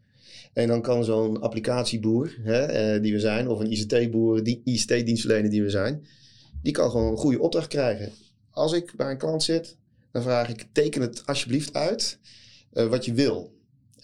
En 0.53 0.69
dan 0.69 0.83
kan 0.83 1.05
zo'n 1.05 1.41
applicatieboer 1.41 2.37
hè, 2.43 3.01
die 3.01 3.13
we 3.13 3.21
zijn, 3.21 3.49
of 3.49 3.61
een 3.61 3.73
ICT-boer, 3.73 4.43
die 4.43 4.61
ICT-dienstverlener 4.65 5.51
die 5.51 5.63
we 5.63 5.71
zijn, 5.71 6.07
die 6.63 6.73
kan 6.73 6.91
gewoon 6.91 7.11
een 7.11 7.17
goede 7.17 7.41
opdracht 7.41 7.69
krijgen. 7.69 8.13
Als 8.51 8.73
ik 8.73 8.93
bij 8.97 9.11
een 9.11 9.19
klant 9.19 9.43
zit, 9.43 9.77
dan 10.13 10.23
vraag 10.23 10.49
ik: 10.49 10.67
teken 10.73 11.01
het 11.01 11.23
alsjeblieft 11.27 11.75
uit 11.75 12.19
wat 12.71 13.05
je 13.05 13.13
wil. 13.13 13.52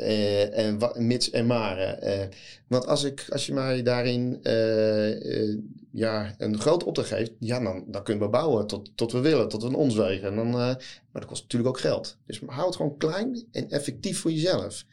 Uh, 0.00 0.58
en 0.58 0.78
mits 0.96 1.30
en 1.30 1.46
maren. 1.46 2.08
Uh, 2.08 2.26
want 2.66 2.86
als, 2.86 3.04
ik, 3.04 3.26
als 3.28 3.46
je 3.46 3.52
mij 3.52 3.82
daarin 3.82 4.40
uh, 4.42 5.58
ja, 5.92 6.34
een 6.38 6.60
grote 6.60 6.84
opdracht 6.84 7.08
geeft, 7.08 7.32
ja, 7.38 7.60
dan, 7.60 7.84
dan 7.86 8.02
kunnen 8.02 8.24
we 8.24 8.30
bouwen 8.30 8.66
tot, 8.66 8.90
tot 8.94 9.12
we 9.12 9.20
willen, 9.20 9.48
tot 9.48 9.62
we 9.62 9.76
ons 9.76 9.94
wegen. 9.94 10.28
En 10.28 10.34
dan, 10.34 10.50
maar 10.50 10.78
dat 11.12 11.24
kost 11.24 11.42
natuurlijk 11.42 11.70
ook 11.70 11.80
geld. 11.80 12.16
Dus 12.26 12.40
hou 12.46 12.66
het 12.66 12.76
gewoon 12.76 12.96
klein 12.96 13.44
en 13.52 13.70
effectief 13.70 14.18
voor 14.20 14.30
jezelf. 14.30 14.84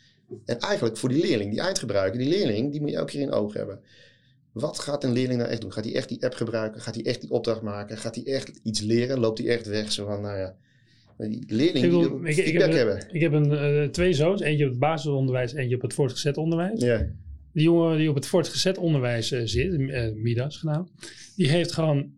En 0.45 0.59
eigenlijk 0.59 0.97
voor 0.97 1.09
die 1.09 1.21
leerling, 1.21 1.51
die 1.51 1.61
eindgebruiker, 1.61 2.19
die 2.19 2.29
leerling, 2.29 2.71
die 2.71 2.81
moet 2.81 2.89
je 2.89 2.95
elke 2.95 3.11
keer 3.11 3.21
in 3.21 3.31
oog 3.31 3.53
hebben. 3.53 3.79
Wat 4.51 4.79
gaat 4.79 5.03
een 5.03 5.11
leerling 5.11 5.39
nou 5.39 5.51
echt 5.51 5.61
doen? 5.61 5.73
Gaat 5.73 5.83
hij 5.83 5.95
echt 5.95 6.09
die 6.09 6.23
app 6.23 6.33
gebruiken? 6.33 6.81
Gaat 6.81 6.95
hij 6.95 7.05
echt 7.05 7.21
die 7.21 7.31
opdracht 7.31 7.61
maken? 7.61 7.97
Gaat 7.97 8.15
hij 8.15 8.25
echt 8.25 8.51
iets 8.63 8.81
leren? 8.81 9.19
Loopt 9.19 9.37
hij 9.37 9.47
echt 9.47 9.67
weg? 9.67 9.91
Zo 9.91 10.05
van, 10.05 10.21
nou 10.21 10.37
ja, 10.37 10.55
leerlingen 11.47 12.23
die 12.23 12.35
ik, 12.35 12.45
ik, 12.45 12.59
heb, 12.59 12.71
hebben. 12.71 13.07
Ik 13.11 13.21
heb 13.21 13.33
een, 13.33 13.51
uh, 13.51 13.89
twee 13.89 14.13
zoons. 14.13 14.41
Eentje 14.41 14.63
op 14.63 14.69
het 14.69 14.79
basisonderwijs, 14.79 15.53
eentje 15.53 15.75
op 15.75 15.81
het 15.81 15.93
voortgezet 15.93 16.37
onderwijs. 16.37 16.81
Ja. 16.81 17.07
Die 17.53 17.63
jongen 17.63 17.97
die 17.97 18.09
op 18.09 18.15
het 18.15 18.27
voortgezet 18.27 18.77
onderwijs 18.77 19.31
uh, 19.31 19.41
zit, 19.43 19.73
uh, 19.73 20.13
Midas 20.13 20.57
genaamd, 20.57 20.89
die 21.35 21.49
heeft 21.49 21.71
gewoon 21.71 22.11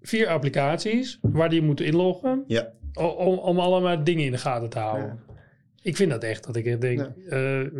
vier 0.00 0.26
applicaties 0.26 1.18
waar 1.22 1.50
die 1.50 1.62
moet 1.62 1.80
inloggen. 1.80 2.44
Ja. 2.46 2.72
Om, 2.94 3.38
om 3.38 3.58
allemaal 3.58 4.04
dingen 4.04 4.24
in 4.24 4.32
de 4.32 4.38
gaten 4.38 4.68
te 4.68 4.78
houden. 4.78 5.06
Ja. 5.06 5.34
Ik 5.82 5.96
vind 5.96 6.10
dat 6.10 6.22
echt 6.22 6.44
dat 6.44 6.56
ik 6.56 6.80
denk, 6.80 7.10
ja. 7.28 7.70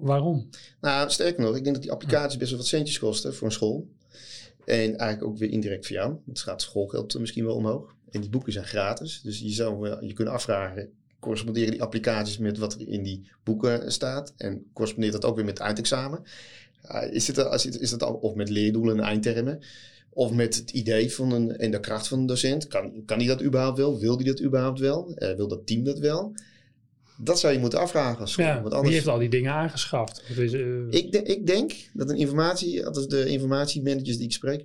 waarom? 0.00 0.48
Nou, 0.80 1.10
sterker 1.10 1.42
nog, 1.42 1.56
ik 1.56 1.62
denk 1.62 1.74
dat 1.74 1.84
die 1.84 1.92
applicaties 1.92 2.38
best 2.38 2.50
wel 2.50 2.58
wat 2.58 2.68
centjes 2.68 2.98
kosten 2.98 3.34
voor 3.34 3.46
een 3.46 3.52
school. 3.52 3.88
En 4.64 4.96
eigenlijk 4.96 5.24
ook 5.24 5.38
weer 5.38 5.50
indirect 5.50 5.86
voor 5.86 5.96
jou. 5.96 6.16
Het 6.26 6.40
gaat 6.40 6.62
schoolgeld 6.62 7.18
misschien 7.18 7.44
wel 7.44 7.54
omhoog. 7.54 7.96
En 8.10 8.20
die 8.20 8.30
boeken 8.30 8.52
zijn 8.52 8.64
gratis. 8.64 9.20
Dus 9.22 9.38
je 9.38 9.50
zou 9.50 10.06
je 10.06 10.12
kunnen 10.12 10.34
afvragen, 10.34 10.90
corresponderen 11.18 11.70
die 11.70 11.82
applicaties 11.82 12.38
met 12.38 12.58
wat 12.58 12.74
er 12.74 12.88
in 12.88 13.02
die 13.02 13.30
boeken 13.44 13.92
staat? 13.92 14.32
En 14.36 14.64
correspondeert 14.72 15.14
dat 15.14 15.24
ook 15.24 15.36
weer 15.36 15.44
met 15.44 15.58
het 15.58 15.66
eindexamen? 15.66 16.22
is, 17.10 17.26
het, 17.26 17.64
is, 17.64 17.66
is 17.66 17.98
al, 17.98 18.14
of 18.14 18.34
met 18.34 18.48
leerdoelen 18.48 18.98
en 18.98 19.04
eindtermen? 19.04 19.62
Of 20.10 20.32
met 20.32 20.56
het 20.56 20.70
idee 20.70 21.12
van 21.14 21.32
een, 21.32 21.56
en 21.56 21.70
de 21.70 21.80
kracht 21.80 22.08
van 22.08 22.18
een 22.18 22.26
docent. 22.26 22.66
Kan, 22.66 23.02
kan 23.04 23.18
die 23.18 23.28
dat 23.28 23.42
überhaupt 23.42 23.78
wel? 23.78 23.98
Wil 23.98 24.16
die 24.16 24.26
dat 24.26 24.42
überhaupt 24.42 24.78
wel? 24.78 25.14
Uh, 25.18 25.34
wil 25.34 25.48
dat 25.48 25.66
team 25.66 25.84
dat 25.84 25.98
wel? 25.98 26.34
Dat 27.20 27.38
zou 27.38 27.52
je 27.52 27.58
moeten 27.58 27.78
afvragen 27.78 28.20
als 28.20 28.32
school. 28.32 28.46
Ja, 28.46 28.54
want 28.54 28.72
anders... 28.72 28.86
Wie 28.86 28.94
heeft 28.94 29.06
al 29.06 29.18
die 29.18 29.28
dingen 29.28 29.52
aangeschaft? 29.52 30.22
Is, 30.36 30.52
uh... 30.52 30.90
ik, 30.90 31.12
de, 31.12 31.22
ik 31.22 31.46
denk 31.46 31.72
dat 31.92 32.10
een 32.10 32.16
informatie, 32.16 32.82
dat 32.82 32.96
is 32.96 33.06
de 33.06 33.26
informatiemanagers 33.26 34.16
die 34.16 34.26
ik 34.26 34.32
spreek, 34.32 34.64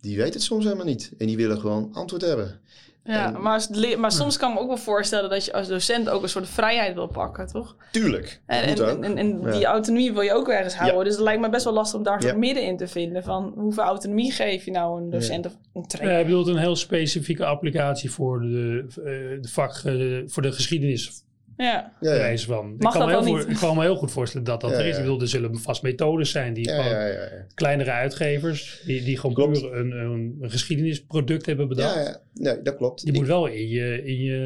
die 0.00 0.16
weten 0.16 0.32
het 0.32 0.42
soms 0.42 0.64
helemaal 0.64 0.86
niet. 0.86 1.12
En 1.18 1.26
die 1.26 1.36
willen 1.36 1.60
gewoon 1.60 1.88
antwoord 1.92 2.22
hebben. 2.22 2.60
Ja, 3.04 3.30
maar, 3.30 3.66
maar 3.98 4.12
soms 4.12 4.36
kan 4.36 4.48
ik 4.48 4.54
me 4.54 4.60
ook 4.60 4.68
wel 4.68 4.76
voorstellen 4.76 5.30
dat 5.30 5.44
je 5.44 5.52
als 5.52 5.68
docent 5.68 6.08
ook 6.08 6.22
een 6.22 6.28
soort 6.28 6.48
vrijheid 6.48 6.94
wil 6.94 7.06
pakken, 7.06 7.46
toch? 7.46 7.76
Tuurlijk. 7.92 8.40
En, 8.46 9.02
en, 9.02 9.16
en, 9.16 9.50
die 9.50 9.64
autonomie 9.64 10.12
wil 10.12 10.22
je 10.22 10.32
ook 10.32 10.48
ergens 10.48 10.76
houden. 10.76 11.04
Dus 11.04 11.14
het 11.14 11.22
lijkt 11.22 11.40
me 11.40 11.50
best 11.50 11.64
wel 11.64 11.72
lastig 11.72 11.98
om 11.98 12.04
daar 12.04 12.22
zo'n 12.22 12.38
midden 12.38 12.62
in 12.62 12.76
te 12.76 12.88
vinden. 12.88 13.22
Van 13.22 13.52
hoeveel 13.56 13.82
autonomie 13.82 14.32
geef 14.32 14.64
je 14.64 14.70
nou 14.70 15.02
een 15.02 15.10
docent 15.10 15.46
of 15.46 15.56
een 15.74 15.86
trainer? 15.86 16.14
Ja, 16.14 16.20
je 16.20 16.24
bedoelt 16.26 16.46
een 16.46 16.56
heel 16.56 16.76
specifieke 16.76 17.44
applicatie 17.44 18.10
voor 18.10 18.40
de, 18.40 18.84
eh, 18.88 19.42
de 19.42 19.48
vak, 19.48 19.74
eh, 19.84 20.22
voor 20.26 20.42
de 20.42 20.52
geschiedenis 20.52 21.22
ja. 21.58 21.92
ja, 22.00 22.36
van. 22.36 22.76
Mag 22.78 22.94
ik, 22.94 23.00
kan 23.00 23.10
dat 23.10 23.20
me 23.20 23.26
heel 23.26 23.40
voor, 23.40 23.50
ik 23.50 23.56
kan 23.56 23.76
me 23.76 23.82
heel 23.82 23.96
goed 23.96 24.10
voorstellen 24.10 24.46
dat 24.46 24.60
dat 24.60 24.72
er 24.72 24.86
is. 24.86 24.96
Ik 24.96 25.02
bedoel, 25.02 25.20
er 25.20 25.28
zullen 25.28 25.58
vast 25.58 25.82
methodes 25.82 26.30
zijn 26.30 26.54
die 26.54 26.68
gewoon 26.68 27.18
kleinere 27.54 27.90
uitgevers, 27.90 28.82
die, 28.86 29.02
die 29.02 29.18
gewoon 29.18 29.52
puur 29.52 29.72
een, 29.74 29.90
een, 29.90 30.36
geschiedenisproduct 30.40 31.46
hebben 31.46 31.68
bedacht. 31.68 31.94
Ja, 31.94 32.00
ja. 32.00 32.20
Nee, 32.34 32.62
dat 32.62 32.76
klopt. 32.76 33.04
Die 33.04 33.12
moet 33.12 33.26
wel 33.26 33.46
in 33.46 33.68
je... 33.68 34.02
In 34.04 34.22
je 34.22 34.36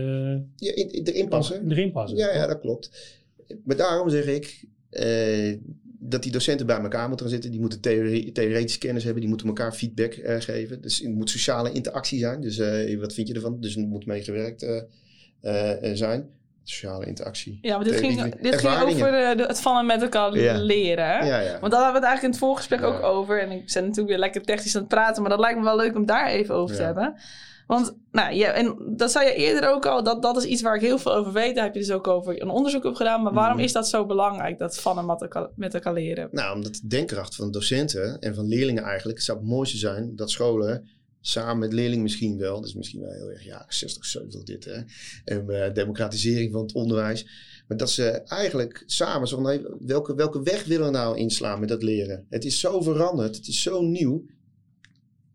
ja, 0.57 0.75
in, 0.75 1.05
erin 1.05 1.29
passen. 1.29 1.71
Erin 1.71 1.93
passen. 1.93 2.19
Ja, 2.19 2.35
ja, 2.35 2.47
dat 2.47 2.61
klopt. 2.61 2.91
Maar 3.65 3.77
daarom 3.77 4.11
zeg 4.11 4.25
ik 4.25 4.65
eh, 4.91 5.57
dat 5.99 6.23
die 6.23 6.33
docenten 6.33 6.67
bij 6.67 6.81
elkaar 6.81 7.09
moeten 7.09 7.27
gaan 7.27 7.35
zitten. 7.35 7.51
Die 7.51 7.61
moeten 7.61 7.81
theorie, 7.81 8.33
theoretische 8.33 8.79
kennis 8.79 9.03
hebben. 9.03 9.21
Die 9.21 9.31
moeten 9.31 9.49
elkaar 9.49 9.73
feedback 9.73 10.17
uh, 10.17 10.41
geven. 10.41 10.81
Dus 10.81 11.03
er 11.05 11.11
moet 11.11 11.31
sociale 11.31 11.73
interactie 11.73 12.19
zijn. 12.19 12.41
Dus 12.41 12.59
uh, 12.59 13.01
wat 13.01 13.15
vind 13.15 13.29
je 13.29 13.35
ervan? 13.35 13.61
Dus 13.61 13.77
er 13.77 13.87
moet 13.87 14.07
meegewerkt 14.07 14.67
zijn 15.93 16.29
sociale 16.65 17.07
interactie. 17.07 17.59
Ja, 17.63 17.77
maar 17.77 17.85
dit 17.85 17.97
ging, 17.97 18.41
dit 18.41 18.55
ging 18.55 18.83
over 18.83 19.15
eh, 19.15 19.37
de, 19.37 19.43
het 19.43 19.61
vallen 19.61 19.87
met 19.87 20.03
elkaar 20.03 20.33
leren. 20.33 21.27
Ja, 21.27 21.41
ja. 21.41 21.59
Want 21.61 21.73
daar 21.73 21.83
hebben 21.83 22.01
we 22.01 22.07
het 22.07 22.09
eigenlijk 22.09 22.23
in 22.23 22.31
het 22.31 22.39
voorgesprek 22.39 22.83
ook 22.83 23.03
over. 23.03 23.41
En 23.41 23.51
ik 23.51 23.71
ben 23.73 23.83
natuurlijk 23.83 24.09
weer 24.09 24.19
lekker 24.19 24.43
technisch 24.43 24.75
aan 24.75 24.81
het 24.81 24.91
praten, 24.91 25.23
maar 25.23 25.31
dat 25.31 25.41
lijkt 25.41 25.59
me 25.59 25.65
wel 25.65 25.77
leuk 25.77 25.97
om 25.97 26.07
daar 26.07 26.27
even 26.27 26.55
over 26.55 26.77
te 26.77 26.83
hebben. 26.83 27.15
Want, 27.67 27.97
nou 28.11 28.35
ja, 28.35 28.53
en 28.53 28.95
dat 28.97 29.11
zei 29.11 29.27
je 29.27 29.35
eerder 29.35 29.71
ook 29.71 29.87
al, 29.87 30.03
dat, 30.03 30.23
dat 30.23 30.37
is 30.37 30.45
iets 30.45 30.63
waar 30.63 30.75
ik 30.75 30.81
heel 30.81 30.99
veel 30.99 31.15
over 31.15 31.33
weet. 31.33 31.55
Daar 31.55 31.65
heb 31.65 31.75
je 31.75 31.81
dus 31.81 31.91
ook 31.91 32.07
over 32.07 32.43
een 32.43 32.49
onderzoek 32.49 32.85
op 32.85 32.95
gedaan. 32.95 33.23
Maar 33.23 33.33
waarom 33.33 33.57
mhm. 33.57 33.65
is 33.65 33.73
dat 33.73 33.89
zo 33.89 34.07
belangrijk, 34.07 34.59
dat 34.59 34.79
vallen 34.79 35.07
met 35.07 35.23
elkaar, 35.23 35.49
met 35.57 35.75
elkaar 35.75 35.93
leren? 35.93 36.29
Nou, 36.31 36.55
omdat 36.55 36.75
de 36.75 36.87
denkkracht 36.87 37.35
van 37.35 37.51
docenten 37.51 38.19
en 38.21 38.35
van 38.35 38.47
leerlingen 38.47 38.83
eigenlijk, 38.83 39.17
het 39.17 39.27
zou 39.27 39.39
het 39.39 39.47
mooiste 39.47 39.77
zijn 39.77 40.17
dat 40.17 40.31
scholen 40.31 40.89
samen 41.23 41.59
met 41.59 41.73
leerlingen 41.73 42.03
misschien 42.03 42.39
wel. 42.39 42.61
Dus 42.61 42.75
misschien 42.75 43.01
wel 43.01 43.13
heel 43.13 43.31
erg 43.31 43.45
jaren 43.45 43.75
60, 43.75 44.05
70 44.05 44.43
dit. 44.43 44.65
Hè? 44.65 44.83
En 45.25 45.45
uh, 45.49 45.73
democratisering 45.73 46.53
van 46.53 46.63
het 46.63 46.73
onderwijs. 46.73 47.27
Maar 47.69 47.77
dat 47.77 47.91
ze 47.91 48.11
eigenlijk 48.11 48.83
samen 48.87 49.29
zo 49.29 49.61
welke, 49.81 50.15
welke 50.15 50.43
weg 50.43 50.65
willen 50.65 50.87
we 50.87 50.93
nou 50.93 51.19
inslaan 51.19 51.61
met 51.61 51.69
dat 51.69 51.83
leren? 51.83 52.27
Het 52.31 52.45
is 52.45 52.61
zo 52.61 52.81
veranderd, 52.81 53.37
het 53.37 53.49
is 53.49 53.63
zo 53.63 53.83
nieuw. 53.83 54.25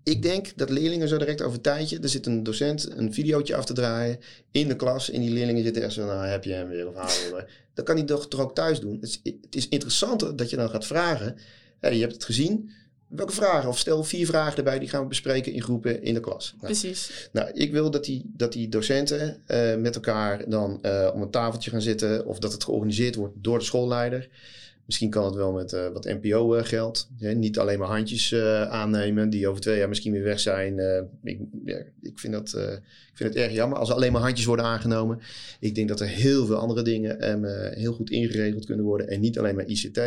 Ik 0.03 0.21
denk 0.21 0.57
dat 0.57 0.69
leerlingen 0.69 1.07
zo 1.07 1.17
direct 1.17 1.41
over 1.41 1.55
een 1.55 1.61
tijdje, 1.61 1.99
er 1.99 2.09
zit 2.09 2.25
een 2.25 2.43
docent 2.43 2.91
een 2.97 3.13
videootje 3.13 3.55
af 3.55 3.65
te 3.65 3.73
draaien 3.73 4.19
in 4.51 4.67
de 4.67 4.75
klas. 4.75 5.09
En 5.09 5.21
die 5.21 5.31
leerlingen 5.31 5.63
zitten 5.63 5.83
echt 5.83 5.93
zo, 5.93 6.05
nou 6.05 6.25
heb 6.25 6.43
je 6.43 6.53
hem 6.53 6.67
weer 6.67 6.87
of 6.87 6.95
haal 6.95 7.41
Dat 7.73 7.85
kan 7.85 7.95
hij 7.95 8.05
toch, 8.05 8.27
toch 8.27 8.39
ook 8.39 8.55
thuis 8.55 8.79
doen. 8.79 8.93
Het 8.93 9.03
is, 9.03 9.19
het 9.41 9.55
is 9.55 9.69
interessanter 9.69 10.35
dat 10.35 10.49
je 10.49 10.55
dan 10.55 10.69
gaat 10.69 10.85
vragen. 10.85 11.35
Hey, 11.79 11.93
je 11.93 12.01
hebt 12.01 12.13
het 12.13 12.23
gezien, 12.23 12.71
Welke 13.07 13.33
vragen? 13.33 13.69
Of 13.69 13.77
stel 13.77 14.03
vier 14.03 14.25
vragen 14.25 14.57
erbij, 14.57 14.79
die 14.79 14.89
gaan 14.89 15.01
we 15.01 15.07
bespreken 15.07 15.53
in 15.53 15.61
groepen 15.61 16.03
in 16.03 16.13
de 16.13 16.19
klas. 16.19 16.53
Nou, 16.55 16.65
Precies. 16.65 17.29
Nou, 17.31 17.51
ik 17.53 17.71
wil 17.71 17.91
dat 17.91 18.05
die, 18.05 18.21
dat 18.25 18.53
die 18.53 18.69
docenten 18.69 19.37
uh, 19.47 19.75
met 19.75 19.95
elkaar 19.95 20.49
dan 20.49 20.79
uh, 20.81 21.09
om 21.13 21.21
een 21.21 21.29
tafeltje 21.29 21.71
gaan 21.71 21.81
zitten. 21.81 22.25
Of 22.25 22.39
dat 22.39 22.51
het 22.51 22.63
georganiseerd 22.63 23.15
wordt 23.15 23.33
door 23.41 23.59
de 23.59 23.65
schoolleider. 23.65 24.29
Misschien 24.85 25.09
kan 25.09 25.25
het 25.25 25.35
wel 25.35 25.51
met 25.51 25.73
uh, 25.73 25.87
wat 25.87 26.05
NPO-geld. 26.05 27.09
niet 27.19 27.59
alleen 27.59 27.79
maar 27.79 27.87
handjes 27.87 28.33
aannemen 28.69 29.29
die 29.29 29.47
over 29.47 29.61
twee 29.61 29.77
jaar 29.77 29.89
misschien 29.89 30.11
weer 30.11 30.23
weg 30.23 30.39
zijn. 30.39 30.79
ik, 31.23 31.39
ja, 31.65 31.77
ik, 32.01 32.19
vind 32.19 32.33
dat, 32.33 32.47
ik 33.11 33.13
vind 33.13 33.33
het 33.33 33.43
erg 33.43 33.53
jammer 33.53 33.77
als 33.77 33.89
er 33.89 33.95
alleen 33.95 34.11
maar 34.11 34.21
handjes 34.21 34.45
worden 34.45 34.65
aangenomen. 34.65 35.19
Ik 35.59 35.75
denk 35.75 35.87
dat 35.87 35.99
er 35.99 36.07
heel 36.07 36.45
veel 36.45 36.55
andere 36.55 36.81
dingen 36.81 37.43
heel 37.73 37.93
goed 37.93 38.09
ingeregeld 38.09 38.65
kunnen 38.65 38.85
worden. 38.85 39.07
En 39.07 39.19
niet 39.19 39.39
alleen 39.39 39.55
maar 39.55 39.65
ICT. 39.65 39.99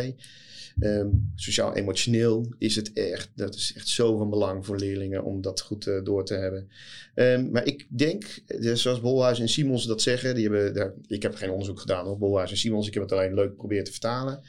Um, 0.79 1.31
Sociaal-emotioneel 1.35 2.53
is 2.57 2.75
het 2.75 2.93
echt, 2.93 3.29
dat 3.35 3.55
is 3.55 3.73
echt 3.75 3.87
zo 3.87 4.17
van 4.17 4.29
belang 4.29 4.65
voor 4.65 4.77
leerlingen 4.77 5.23
om 5.23 5.41
dat 5.41 5.61
goed 5.61 5.85
uh, 5.85 6.03
door 6.03 6.25
te 6.25 6.33
hebben. 6.33 6.69
Um, 7.15 7.51
maar 7.51 7.65
ik 7.65 7.87
denk, 7.89 8.25
dus 8.45 8.81
zoals 8.81 9.01
Bolhuis 9.01 9.39
en 9.39 9.49
Simons 9.49 9.85
dat 9.85 10.01
zeggen, 10.01 10.35
die 10.35 10.49
hebben 10.49 10.73
daar, 10.73 10.93
ik 11.07 11.21
heb 11.21 11.35
geen 11.35 11.49
onderzoek 11.49 11.79
gedaan 11.79 12.07
op 12.07 12.19
Bolhuis 12.19 12.51
en 12.51 12.57
Simons, 12.57 12.87
ik 12.87 12.93
heb 12.93 13.03
het 13.03 13.11
alleen 13.11 13.33
leuk 13.33 13.49
geprobeerd 13.49 13.85
te 13.85 13.91
vertalen. 13.91 14.41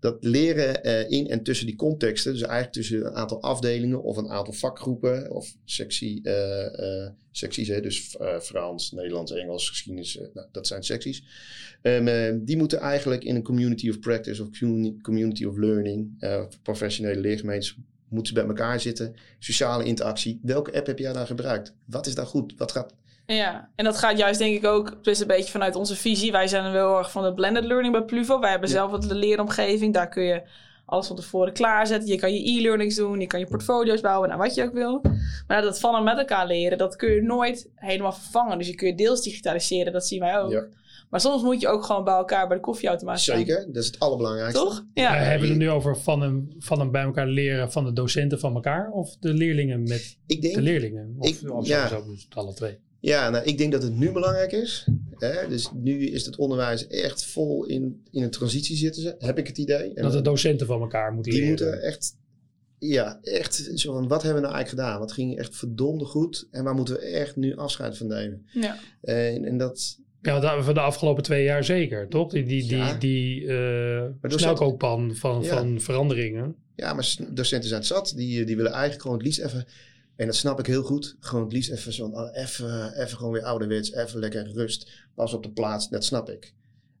Dat 0.00 0.24
leren 0.24 0.86
uh, 0.86 1.10
in 1.10 1.28
en 1.28 1.42
tussen 1.42 1.66
die 1.66 1.76
contexten, 1.76 2.32
dus 2.32 2.42
eigenlijk 2.42 2.72
tussen 2.72 3.06
een 3.06 3.14
aantal 3.14 3.42
afdelingen 3.42 4.02
of 4.02 4.16
een 4.16 4.28
aantal 4.28 4.52
vakgroepen 4.52 5.30
of 5.30 5.56
sectie, 5.64 6.20
uh, 6.22 7.08
secties, 7.30 7.68
hè, 7.68 7.80
dus 7.80 8.16
Frans, 8.40 8.92
Nederlands, 8.92 9.32
Engels, 9.32 9.68
geschiedenis, 9.68 10.18
nou, 10.34 10.46
dat 10.52 10.66
zijn 10.66 10.82
secties. 10.82 11.24
Um, 11.82 12.44
die 12.44 12.56
moeten 12.56 12.78
eigenlijk 12.78 13.24
in 13.24 13.34
een 13.34 13.42
community 13.42 13.88
of 13.88 13.98
practice 13.98 14.42
of 14.42 14.48
community 15.02 15.44
of 15.44 15.56
learning, 15.56 16.26
professionele 16.62 17.20
leergemeentes, 17.20 17.76
moeten 18.08 18.34
ze 18.34 18.40
bij 18.40 18.48
elkaar 18.48 18.80
zitten. 18.80 19.14
Sociale 19.38 19.84
interactie. 19.84 20.40
Welke 20.42 20.74
app 20.74 20.86
heb 20.86 20.98
jij 20.98 21.12
daar 21.12 21.26
gebruikt? 21.26 21.74
Wat 21.84 22.06
is 22.06 22.14
daar 22.14 22.26
goed? 22.26 22.54
Wat 22.56 22.72
gaat... 22.72 22.94
Ja, 23.26 23.68
en 23.74 23.84
dat 23.84 23.98
gaat 23.98 24.18
juist 24.18 24.38
denk 24.38 24.56
ik 24.56 24.64
ook 24.64 25.04
dus 25.04 25.20
een 25.20 25.26
beetje 25.26 25.50
vanuit 25.50 25.76
onze 25.76 25.96
visie. 25.96 26.32
Wij 26.32 26.48
zijn 26.48 26.72
wel 26.72 26.88
heel 26.88 26.98
erg 26.98 27.10
van 27.10 27.22
de 27.24 27.34
blended 27.34 27.64
learning 27.64 27.92
bij 27.92 28.02
Pluvo. 28.04 28.40
Wij 28.40 28.50
hebben 28.50 28.68
zelf 28.68 28.90
wat 28.90 29.02
de 29.02 29.14
leeromgeving. 29.14 29.94
Daar 29.94 30.08
kun 30.08 30.22
je 30.22 30.42
alles 30.86 31.06
van 31.06 31.16
tevoren 31.16 31.52
klaarzetten. 31.52 32.08
Je 32.08 32.16
kan 32.16 32.34
je 32.34 32.58
e-learnings 32.58 32.94
doen, 32.94 33.20
je 33.20 33.26
kan 33.26 33.40
je 33.40 33.46
portfolio's 33.46 34.00
bouwen, 34.00 34.28
nou 34.28 34.40
wat 34.40 34.54
je 34.54 34.62
ook 34.62 34.72
wil. 34.72 35.02
Maar 35.46 35.62
dat 35.62 35.80
van 35.80 35.94
en 35.94 36.04
met 36.04 36.18
elkaar 36.18 36.46
leren, 36.46 36.78
dat 36.78 36.96
kun 36.96 37.10
je 37.10 37.22
nooit 37.22 37.68
helemaal 37.74 38.12
vervangen. 38.12 38.58
Dus 38.58 38.66
je 38.66 38.74
kun 38.74 38.86
je 38.86 38.94
deels 38.94 39.22
digitaliseren, 39.22 39.92
dat 39.92 40.06
zien 40.06 40.20
wij 40.20 40.40
ook. 40.40 40.50
Ja. 40.50 40.64
Maar 41.10 41.20
soms 41.20 41.42
moet 41.42 41.60
je 41.60 41.68
ook 41.68 41.84
gewoon 41.84 42.04
bij 42.04 42.14
elkaar 42.14 42.46
bij 42.48 42.56
de 42.56 42.62
koffieautomaat 42.62 43.20
staan. 43.20 43.36
Zeker, 43.36 43.66
dat 43.66 43.82
is 43.82 43.86
het 43.86 43.98
allerbelangrijkste. 43.98 44.58
Toch? 44.58 44.84
Ja. 44.94 45.14
hebben 45.14 45.40
we 45.40 45.54
het 45.54 45.62
nu 45.62 45.70
over 45.70 45.96
van 45.96 46.22
een, 46.22 46.54
van 46.58 46.80
een 46.80 46.90
bij 46.90 47.02
elkaar 47.02 47.26
leren 47.26 47.72
van 47.72 47.84
de 47.84 47.92
docenten 47.92 48.38
van 48.38 48.54
elkaar? 48.54 48.90
Of 48.90 49.16
de 49.20 49.32
leerlingen 49.34 49.82
met 49.82 50.18
ik 50.26 50.42
denk, 50.42 50.54
de 50.54 50.62
leerlingen? 50.62 51.16
Of, 51.18 51.28
ik, 51.28 51.50
of 51.50 51.66
ja. 51.66 51.88
zo, 51.88 52.04
dus 52.04 52.26
alle 52.34 52.54
twee? 52.54 52.78
Ja, 53.06 53.30
nou, 53.30 53.44
ik 53.44 53.58
denk 53.58 53.72
dat 53.72 53.82
het 53.82 53.94
nu 53.94 54.12
belangrijk 54.12 54.52
is. 54.52 54.86
Hè? 55.18 55.48
Dus 55.48 55.70
nu 55.74 56.06
is 56.06 56.26
het 56.26 56.36
onderwijs 56.36 56.86
echt 56.86 57.24
vol 57.24 57.64
in, 57.64 58.02
in 58.10 58.22
een 58.22 58.30
transitie 58.30 58.76
zitten, 58.76 59.14
heb 59.18 59.38
ik 59.38 59.46
het 59.46 59.58
idee. 59.58 59.94
En 59.94 60.02
dat 60.02 60.12
de 60.12 60.20
docenten 60.20 60.66
van 60.66 60.80
elkaar 60.80 61.12
moeten 61.12 61.32
die 61.32 61.40
leren. 61.40 61.56
Die 61.56 61.66
moeten 61.66 61.86
echt, 61.86 62.16
ja, 62.78 63.18
echt 63.22 63.70
zo 63.74 63.92
van, 63.92 64.08
wat 64.08 64.22
hebben 64.22 64.42
we 64.42 64.48
nou 64.48 64.54
eigenlijk 64.56 64.84
gedaan? 64.84 65.00
Wat 65.00 65.12
ging 65.12 65.38
echt 65.38 65.56
verdomde 65.56 66.04
goed? 66.04 66.48
En 66.50 66.64
waar 66.64 66.74
moeten 66.74 66.94
we 66.94 67.00
echt 67.00 67.36
nu 67.36 67.56
afscheid 67.56 67.96
van 67.96 68.06
nemen? 68.06 68.46
Ja. 68.52 68.78
En, 69.02 69.44
en 69.44 69.56
dat, 69.58 69.98
ja, 70.22 70.62
van 70.62 70.74
de 70.74 70.80
afgelopen 70.80 71.22
twee 71.22 71.44
jaar 71.44 71.64
zeker, 71.64 72.08
toch? 72.08 72.30
Die, 72.30 72.44
die, 72.44 72.68
die, 72.68 72.98
die 72.98 73.42
uh, 73.42 74.02
snelkookpan 74.22 75.16
van, 75.16 75.44
van 75.44 75.80
veranderingen. 75.80 76.56
Ja, 76.76 76.92
maar 76.92 77.16
docenten 77.30 77.68
zijn 77.68 77.80
het 77.80 77.88
zat. 77.88 78.12
Die, 78.16 78.44
die 78.44 78.56
willen 78.56 78.72
eigenlijk 78.72 79.02
gewoon 79.02 79.16
het 79.16 79.26
liefst 79.26 79.40
even... 79.40 79.66
En 80.16 80.26
dat 80.26 80.36
snap 80.36 80.58
ik 80.58 80.66
heel 80.66 80.82
goed. 80.82 81.16
Gewoon 81.20 81.44
het 81.44 81.52
liefst 81.52 81.70
even 81.70 81.92
zo'n... 81.92 82.14
Oh, 82.14 82.28
even, 82.32 83.00
even 83.00 83.16
gewoon 83.16 83.32
weer 83.32 83.42
ouderwets. 83.42 83.92
Even 83.92 84.20
lekker 84.20 84.52
rust. 84.52 84.90
Pas 85.14 85.32
op 85.32 85.42
de 85.42 85.50
plaats. 85.50 85.88
Dat 85.88 86.04
snap 86.04 86.30
ik. 86.30 86.52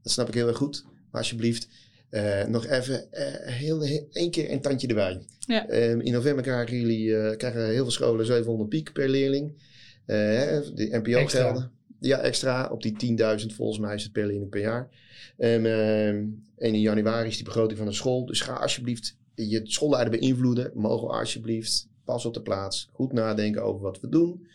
Dat 0.02 0.12
snap 0.12 0.28
ik 0.28 0.34
heel 0.34 0.48
erg 0.48 0.56
goed. 0.56 0.84
Maar 0.84 1.20
alsjeblieft... 1.20 1.68
Uh, 2.10 2.44
nog 2.44 2.66
even 2.66 3.06
uh, 3.12 3.20
heel, 3.42 3.80
heel, 3.80 4.08
één 4.12 4.30
keer 4.30 4.50
een 4.50 4.60
tandje 4.60 4.88
erbij. 4.88 5.22
Ja. 5.38 5.90
Um, 5.90 6.00
in 6.00 6.12
november 6.12 6.42
krijgen 6.44 6.76
jullie 6.76 7.36
krijgen 7.36 7.66
heel 7.66 7.82
veel 7.82 7.90
scholen 7.90 8.26
700 8.26 8.68
piek 8.68 8.92
per 8.92 9.08
leerling. 9.08 9.52
de 10.06 10.88
NPO-gelden. 11.02 11.70
Ja, 12.00 12.18
extra 12.18 12.68
op 12.68 12.82
die 12.82 13.16
10.000 13.40 13.54
volgens 13.54 13.78
mij 13.78 13.94
is 13.94 14.02
het 14.02 14.12
per 14.12 14.26
leerling 14.26 14.50
per 14.50 14.60
jaar. 14.60 14.88
Um, 15.38 15.66
en 16.56 16.74
in 16.74 16.80
januari 16.80 17.28
is 17.28 17.36
die 17.36 17.44
begroting 17.44 17.78
van 17.78 17.88
de 17.88 17.94
school. 17.94 18.26
Dus 18.26 18.40
ga 18.40 18.52
alsjeblieft 18.52 19.16
je 19.34 19.60
schoolleider 19.64 20.18
beïnvloeden. 20.18 20.70
Mogen 20.74 21.08
alsjeblieft 21.08 21.88
pas 22.06 22.24
op 22.24 22.34
de 22.34 22.42
plaats. 22.42 22.88
Goed 22.92 23.12
nadenken 23.12 23.62
over 23.62 23.82
wat 23.82 24.00
we 24.00 24.08
doen. 24.08 24.46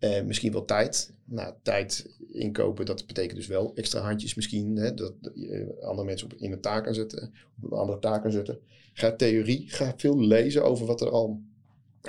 Uh, 0.00 0.22
misschien 0.22 0.52
wel 0.52 0.64
tijd. 0.64 1.12
Nou, 1.24 1.54
tijd 1.62 2.14
inkopen, 2.32 2.86
dat 2.86 3.06
betekent 3.06 3.36
dus 3.36 3.46
wel 3.46 3.72
extra 3.74 4.00
handjes 4.00 4.34
misschien. 4.34 4.76
Hè, 4.76 4.94
dat 4.94 5.12
je 5.34 5.78
andere 5.82 6.06
mensen 6.06 6.26
op, 6.32 6.38
in 6.38 6.52
een 6.52 6.60
taak 6.60 6.84
kan 6.84 6.94
zetten. 6.94 7.32
Op 7.62 7.72
een 7.72 7.78
andere 7.78 7.98
taak 7.98 8.22
kan 8.22 8.32
zetten. 8.32 8.58
Ga 8.92 9.12
theorie, 9.12 9.64
ga 9.68 9.94
veel 9.96 10.20
lezen 10.20 10.64
over 10.64 10.86
wat 10.86 11.00
er 11.00 11.10
al 11.10 11.40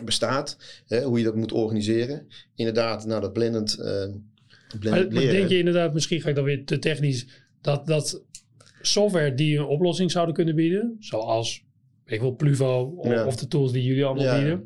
bestaat. 0.04 0.58
Hè, 0.88 1.04
hoe 1.04 1.18
je 1.18 1.24
dat 1.24 1.36
moet 1.36 1.52
organiseren. 1.52 2.28
Inderdaad, 2.56 3.06
nou 3.06 3.22
dat 3.22 3.34
blendend, 3.34 3.78
uh, 3.80 3.86
blendend 4.80 5.14
maar, 5.14 5.24
maar 5.24 5.32
denk 5.32 5.50
je 5.50 5.58
inderdaad, 5.58 5.94
misschien 5.94 6.22
ga 6.22 6.30
ik 6.30 6.36
dan 6.36 6.44
weer 6.44 6.66
te 6.66 6.80
technisch, 6.80 7.28
dat, 7.62 7.88
dat 7.88 8.24
software 8.82 9.34
die 9.34 9.58
een 9.58 9.66
oplossing 9.66 10.12
zouden 10.12 10.36
kunnen 10.36 10.56
bieden, 10.56 10.96
zoals 11.00 11.66
ik 12.08 12.20
wil 12.20 12.36
Pluvo 12.36 12.94
of, 12.98 13.26
of, 13.26 13.36
de 13.36 13.48
tools 13.48 13.72
die 13.72 13.84
jullie 13.84 14.06
allemaal 14.06 14.36
bieden, 14.36 14.66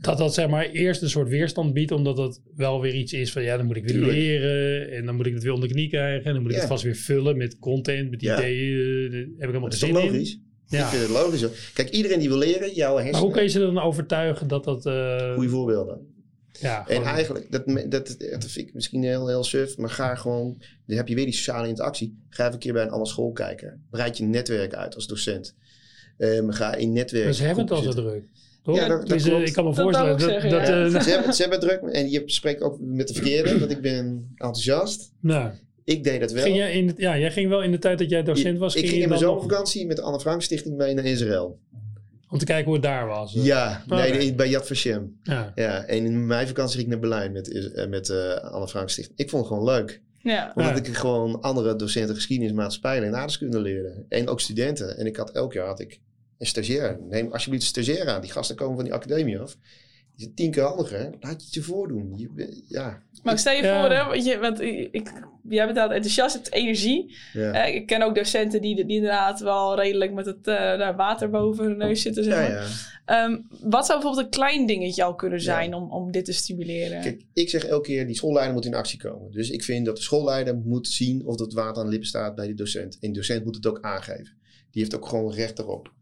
dat 0.00 0.18
dat 0.18 0.34
zeg 0.34 0.48
maar 0.48 0.70
eerst 0.70 1.02
een 1.02 1.10
soort 1.10 1.28
weerstand 1.28 1.72
biedt, 1.72 1.90
omdat 1.90 2.16
dat 2.16 2.40
wel 2.56 2.80
weer 2.80 2.94
iets 2.94 3.12
is 3.12 3.32
van 3.32 3.42
ja, 3.42 3.56
dan 3.56 3.66
moet 3.66 3.76
ik 3.76 3.88
weer 3.88 4.00
leren 4.00 4.90
en 4.90 5.06
dan 5.06 5.14
moet 5.16 5.26
ik 5.26 5.34
het 5.34 5.42
weer 5.42 5.52
onder 5.52 5.68
de 5.68 5.74
knie 5.74 5.88
krijgen 5.88 6.24
en 6.24 6.32
dan 6.32 6.42
moet 6.42 6.50
ik 6.50 6.56
het 6.56 6.66
vast 6.66 6.84
weer 6.84 6.96
vullen 6.96 7.36
met 7.36 7.58
content, 7.58 8.10
met 8.10 8.22
ideeën. 8.22 9.10
Daar 9.10 9.20
heb 9.20 9.28
ik 9.30 9.38
helemaal 9.38 9.60
dat 9.60 9.72
is 9.72 9.90
logisch? 9.90 10.38
Ja. 10.66 10.82
Ik 10.82 10.86
vind 10.86 11.02
het 11.02 11.10
logisch. 11.10 11.72
Kijk, 11.72 11.90
iedereen 11.90 12.18
die 12.18 12.28
wil 12.28 12.38
leren, 12.38 12.74
jouw 12.74 12.92
hersenen... 12.92 13.12
Maar 13.12 13.20
hoe 13.20 13.30
kun 13.30 13.42
je 13.42 13.48
ze 13.48 13.58
dan 13.58 13.78
overtuigen 13.78 14.48
dat 14.48 14.64
dat... 14.64 14.86
Uh... 14.86 15.34
Goeie 15.34 15.48
voorbeelden. 15.48 16.12
Ja, 16.60 16.88
en 16.88 17.02
eigenlijk, 17.02 17.50
dat, 17.50 17.66
dat, 17.66 18.16
dat 18.18 18.50
vind 18.50 18.68
ik 18.68 18.74
misschien 18.74 19.02
heel, 19.02 19.28
heel 19.28 19.44
suf, 19.44 19.76
maar 19.76 19.90
ga 19.90 20.14
gewoon, 20.14 20.62
dan 20.86 20.96
heb 20.96 21.08
je 21.08 21.14
weer 21.14 21.24
die 21.24 21.34
sociale 21.34 21.68
interactie. 21.68 22.18
Ga 22.28 22.42
even 22.42 22.54
een 22.54 22.60
keer 22.60 22.72
bij 22.72 22.82
een 22.82 22.90
andere 22.90 23.10
school 23.10 23.32
kijken. 23.32 23.86
Breid 23.90 24.16
je 24.16 24.24
netwerk 24.24 24.74
uit 24.74 24.94
als 24.94 25.06
docent. 25.06 25.54
Um, 26.18 26.52
ga 26.52 26.74
in 26.74 26.92
netwerk. 26.92 27.24
Maar 27.24 27.34
ze 27.34 27.44
hebben 27.44 27.64
het 27.64 27.72
al 27.72 27.82
zo 27.82 27.92
druk. 27.92 28.24
Ja, 28.72 28.88
dat, 28.88 29.08
dat 29.08 29.26
ik 29.26 29.52
kan 29.52 29.64
me 29.64 29.74
voorstellen. 29.74 30.18
Dat, 30.18 30.28
zeggen, 30.28 30.50
dat, 30.50 30.66
ja. 30.66 30.84
uh, 30.84 31.00
ze, 31.00 31.10
hebben, 31.10 31.34
ze 31.34 31.42
hebben 31.42 31.60
druk 31.60 31.80
en 31.80 32.10
je 32.10 32.22
spreekt 32.26 32.62
ook 32.62 32.76
met 32.80 33.08
de 33.08 33.14
verkeerde, 33.14 33.58
dat 33.58 33.70
ik 33.70 33.80
ben 33.80 34.34
enthousiast. 34.36 35.12
Nou. 35.20 35.50
Ik 35.84 36.04
deed 36.04 36.20
dat 36.20 36.32
wel. 36.32 36.42
Ging 36.42 36.56
jij, 36.56 36.72
in 36.72 36.86
de, 36.86 36.94
ja, 36.96 37.18
jij 37.18 37.30
ging 37.30 37.48
wel 37.48 37.62
in 37.62 37.70
de 37.70 37.78
tijd 37.78 37.98
dat 37.98 38.10
jij 38.10 38.22
docent 38.22 38.58
was. 38.58 38.74
Ik 38.74 38.80
ging, 38.80 38.90
ging 38.90 39.02
in 39.02 39.08
mijn 39.08 39.20
zomervakantie 39.20 39.86
met 39.86 39.96
de 39.96 40.02
Anne 40.02 40.20
Frank 40.20 40.42
Stichting 40.42 40.76
mee 40.76 40.94
naar 40.94 41.04
Israël. 41.04 41.58
Om 42.28 42.38
te 42.38 42.44
kijken 42.44 42.64
hoe 42.64 42.74
het 42.74 42.82
daar 42.82 43.06
was. 43.06 43.32
Ja, 43.32 43.84
oh, 43.88 43.98
nee, 43.98 44.34
bij 44.34 44.48
Yad 44.48 44.66
Vashem. 44.66 45.18
Ja. 45.22 45.52
ja. 45.54 45.84
En 45.84 46.04
in 46.04 46.26
mijn 46.26 46.46
vakantie 46.46 46.78
ging 46.78 46.92
ik 46.92 47.00
naar 47.00 47.08
Berlijn 47.08 47.32
met, 47.32 47.72
eh, 47.72 47.86
met 47.86 48.08
uh, 48.08 48.34
Anne 48.34 48.68
Frank 48.68 48.88
Stichting. 48.88 49.18
Ik 49.18 49.30
vond 49.30 49.42
het 49.42 49.52
gewoon 49.52 49.74
leuk. 49.74 50.02
Ja. 50.24 50.52
Omdat 50.54 50.76
ik 50.76 50.96
gewoon 50.96 51.40
andere 51.40 51.76
docenten 51.76 52.14
geschiedenis, 52.14 52.52
maatschappij 52.52 53.02
en 53.02 53.16
aardeskunde 53.16 53.60
leerde. 53.60 54.04
En 54.08 54.28
ook 54.28 54.40
studenten. 54.40 54.96
En 54.96 55.06
ik 55.06 55.16
had 55.16 55.30
elk 55.30 55.52
jaar 55.52 55.66
had 55.66 55.80
ik 55.80 56.00
een 56.38 56.46
stagiair. 56.46 56.98
Neem 57.00 57.32
alsjeblieft 57.32 57.62
een 57.62 57.84
stagiair 57.84 58.08
aan. 58.08 58.20
Die 58.20 58.30
gasten 58.30 58.56
komen 58.56 58.74
van 58.74 58.84
die 58.84 58.94
academie 58.94 59.38
af. 59.38 59.56
Die 60.16 60.26
is 60.26 60.32
tien 60.34 60.50
keer 60.50 60.62
handiger. 60.62 61.10
Laat 61.20 61.40
je 61.40 61.44
het 61.44 61.54
je 61.54 61.62
voordoen. 61.62 62.12
Je, 62.16 62.62
ja. 62.68 63.02
Maar 63.22 63.38
stel 63.38 63.52
je 63.52 63.62
voor, 63.62 63.90
hè, 63.90 64.04
want, 64.04 64.24
je, 64.24 64.38
want 64.38 64.60
ik, 64.60 65.12
jij 65.48 65.66
bent 65.66 65.78
enthousiast, 65.78 66.34
het 66.34 66.52
energie. 66.52 67.16
Ja. 67.32 67.64
ik 67.64 67.86
ken 67.86 68.02
ook 68.02 68.14
docenten 68.14 68.60
die, 68.60 68.74
die 68.74 68.96
inderdaad 68.96 69.40
wel 69.40 69.76
redelijk 69.76 70.12
met 70.12 70.26
het 70.26 70.46
uh, 70.46 70.96
water 70.96 71.30
boven 71.30 71.64
hun 71.64 71.76
neus 71.76 72.02
zitten. 72.02 72.24
Zeg 72.24 72.48
maar. 72.48 73.24
um, 73.24 73.46
wat 73.60 73.86
zou 73.86 74.00
bijvoorbeeld 74.00 74.24
een 74.24 74.40
klein 74.40 74.66
dingetje 74.66 75.02
al 75.02 75.14
kunnen 75.14 75.40
zijn 75.40 75.74
om, 75.74 75.90
om 75.90 76.12
dit 76.12 76.24
te 76.24 76.32
stimuleren? 76.32 77.00
Kijk, 77.00 77.24
ik 77.32 77.50
zeg 77.50 77.64
elke 77.64 77.86
keer, 77.86 78.06
die 78.06 78.16
schoolleider 78.16 78.54
moet 78.54 78.64
in 78.64 78.74
actie 78.74 78.98
komen. 78.98 79.32
Dus 79.32 79.50
ik 79.50 79.64
vind 79.64 79.86
dat 79.86 79.96
de 79.96 80.02
schoolleider 80.02 80.56
moet 80.56 80.88
zien 80.88 81.26
of 81.26 81.38
het 81.38 81.52
water 81.52 81.76
aan 81.76 81.84
de 81.84 81.90
lippen 81.90 82.08
staat 82.08 82.34
bij 82.34 82.46
de 82.46 82.54
docent. 82.54 82.98
En 83.00 83.12
de 83.12 83.18
docent 83.18 83.44
moet 83.44 83.56
het 83.56 83.66
ook 83.66 83.78
aangeven. 83.80 84.32
Die 84.70 84.82
heeft 84.82 84.94
ook 84.94 85.08
gewoon 85.08 85.32
recht 85.32 85.58
erop 85.58 85.92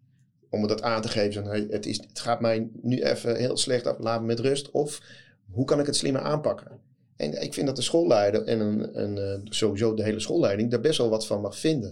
om 0.53 0.67
dat 0.67 0.83
aan 0.83 1.03
te 1.03 1.09
geven. 1.09 1.45
Hey, 1.45 1.67
het, 1.71 1.87
is, 1.87 1.97
het 1.97 2.21
gaat 2.21 2.41
mij 2.41 2.69
nu 2.83 3.03
even 3.03 3.37
heel 3.37 3.57
slecht 3.57 3.87
af, 3.87 3.99
laat 3.99 4.21
me 4.21 4.27
met 4.27 4.41
rust. 4.41 4.71
Of 4.71 5.03
hoe 5.51 5.65
kan 5.65 5.81
ik 5.81 5.87
het 5.87 5.97
slimmer 5.97 6.23
aanpakken? 6.23 6.81
En 7.17 7.43
ik 7.43 7.55
vind 7.55 7.67
dat 7.67 7.77
de 7.77 7.83
schoolleider 7.83 8.45
en 8.45 8.61
een, 8.61 9.03
een, 9.03 9.19
eh, 9.19 9.41
sowieso 9.45 9.95
de 9.95 10.03
hele 10.03 10.21
schoolleiding 10.21 10.71
daar 10.71 10.81
best 10.81 10.99
wel 10.99 11.09
wat 11.09 11.27
van 11.27 11.41
mag 11.41 11.59
vinden. 11.59 11.91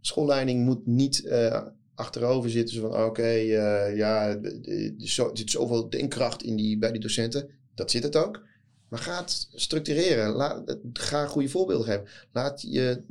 De 0.00 0.06
schoolleiding 0.06 0.64
moet 0.64 0.86
niet 0.86 1.22
uh, 1.24 1.62
achterover 1.94 2.50
zitten 2.50 2.80
van 2.80 3.04
oké, 3.04 3.34
uh, 3.34 3.96
ja, 3.96 4.28
er 4.28 5.30
zit 5.32 5.50
zoveel 5.50 5.90
denkkracht 5.90 6.42
in 6.42 6.56
die, 6.56 6.78
bij 6.78 6.92
die 6.92 7.00
docenten. 7.00 7.48
Dat 7.74 7.90
zit 7.90 8.02
het 8.02 8.16
ook. 8.16 8.44
Maar 8.88 8.98
ga 8.98 9.20
het 9.20 9.48
structureren. 9.54 10.32
Laat, 10.32 10.78
ga 10.92 11.26
goede 11.26 11.48
voorbeelden 11.48 11.86
geven. 11.86 12.06
Laat 12.32 12.62
je 12.62 13.02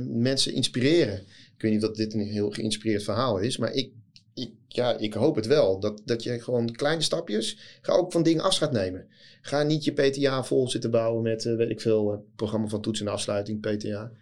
mensen 0.00 0.52
inspireren. 0.52 1.18
Ik 1.56 1.62
weet 1.62 1.72
niet 1.72 1.84
of 1.84 1.96
dit 1.96 2.14
een 2.14 2.20
heel 2.20 2.50
geïnspireerd 2.50 3.02
verhaal 3.02 3.38
is, 3.38 3.56
maar 3.56 3.72
ik 3.72 3.92
ik, 4.34 4.52
ja, 4.68 4.96
ik 4.96 5.14
hoop 5.14 5.36
het 5.36 5.46
wel. 5.46 5.80
Dat, 5.80 6.02
dat 6.04 6.22
je 6.22 6.40
gewoon 6.40 6.72
kleine 6.72 7.02
stapjes. 7.02 7.78
Ga 7.82 7.92
ook 7.92 8.12
van 8.12 8.22
dingen 8.22 8.42
afscheid 8.42 8.72
nemen. 8.72 9.06
Ga 9.40 9.62
niet 9.62 9.84
je 9.84 9.92
PTA 9.92 10.44
vol 10.44 10.68
zitten 10.68 10.90
bouwen 10.90 11.22
met, 11.22 11.44
uh, 11.44 11.56
weet 11.56 11.70
ik 11.70 11.80
veel, 11.80 12.12
uh, 12.12 12.18
programma 12.36 12.66
van 12.66 12.80
toets 12.80 13.00
en 13.00 13.08
afsluiting, 13.08 13.60
PTA. 13.60 14.12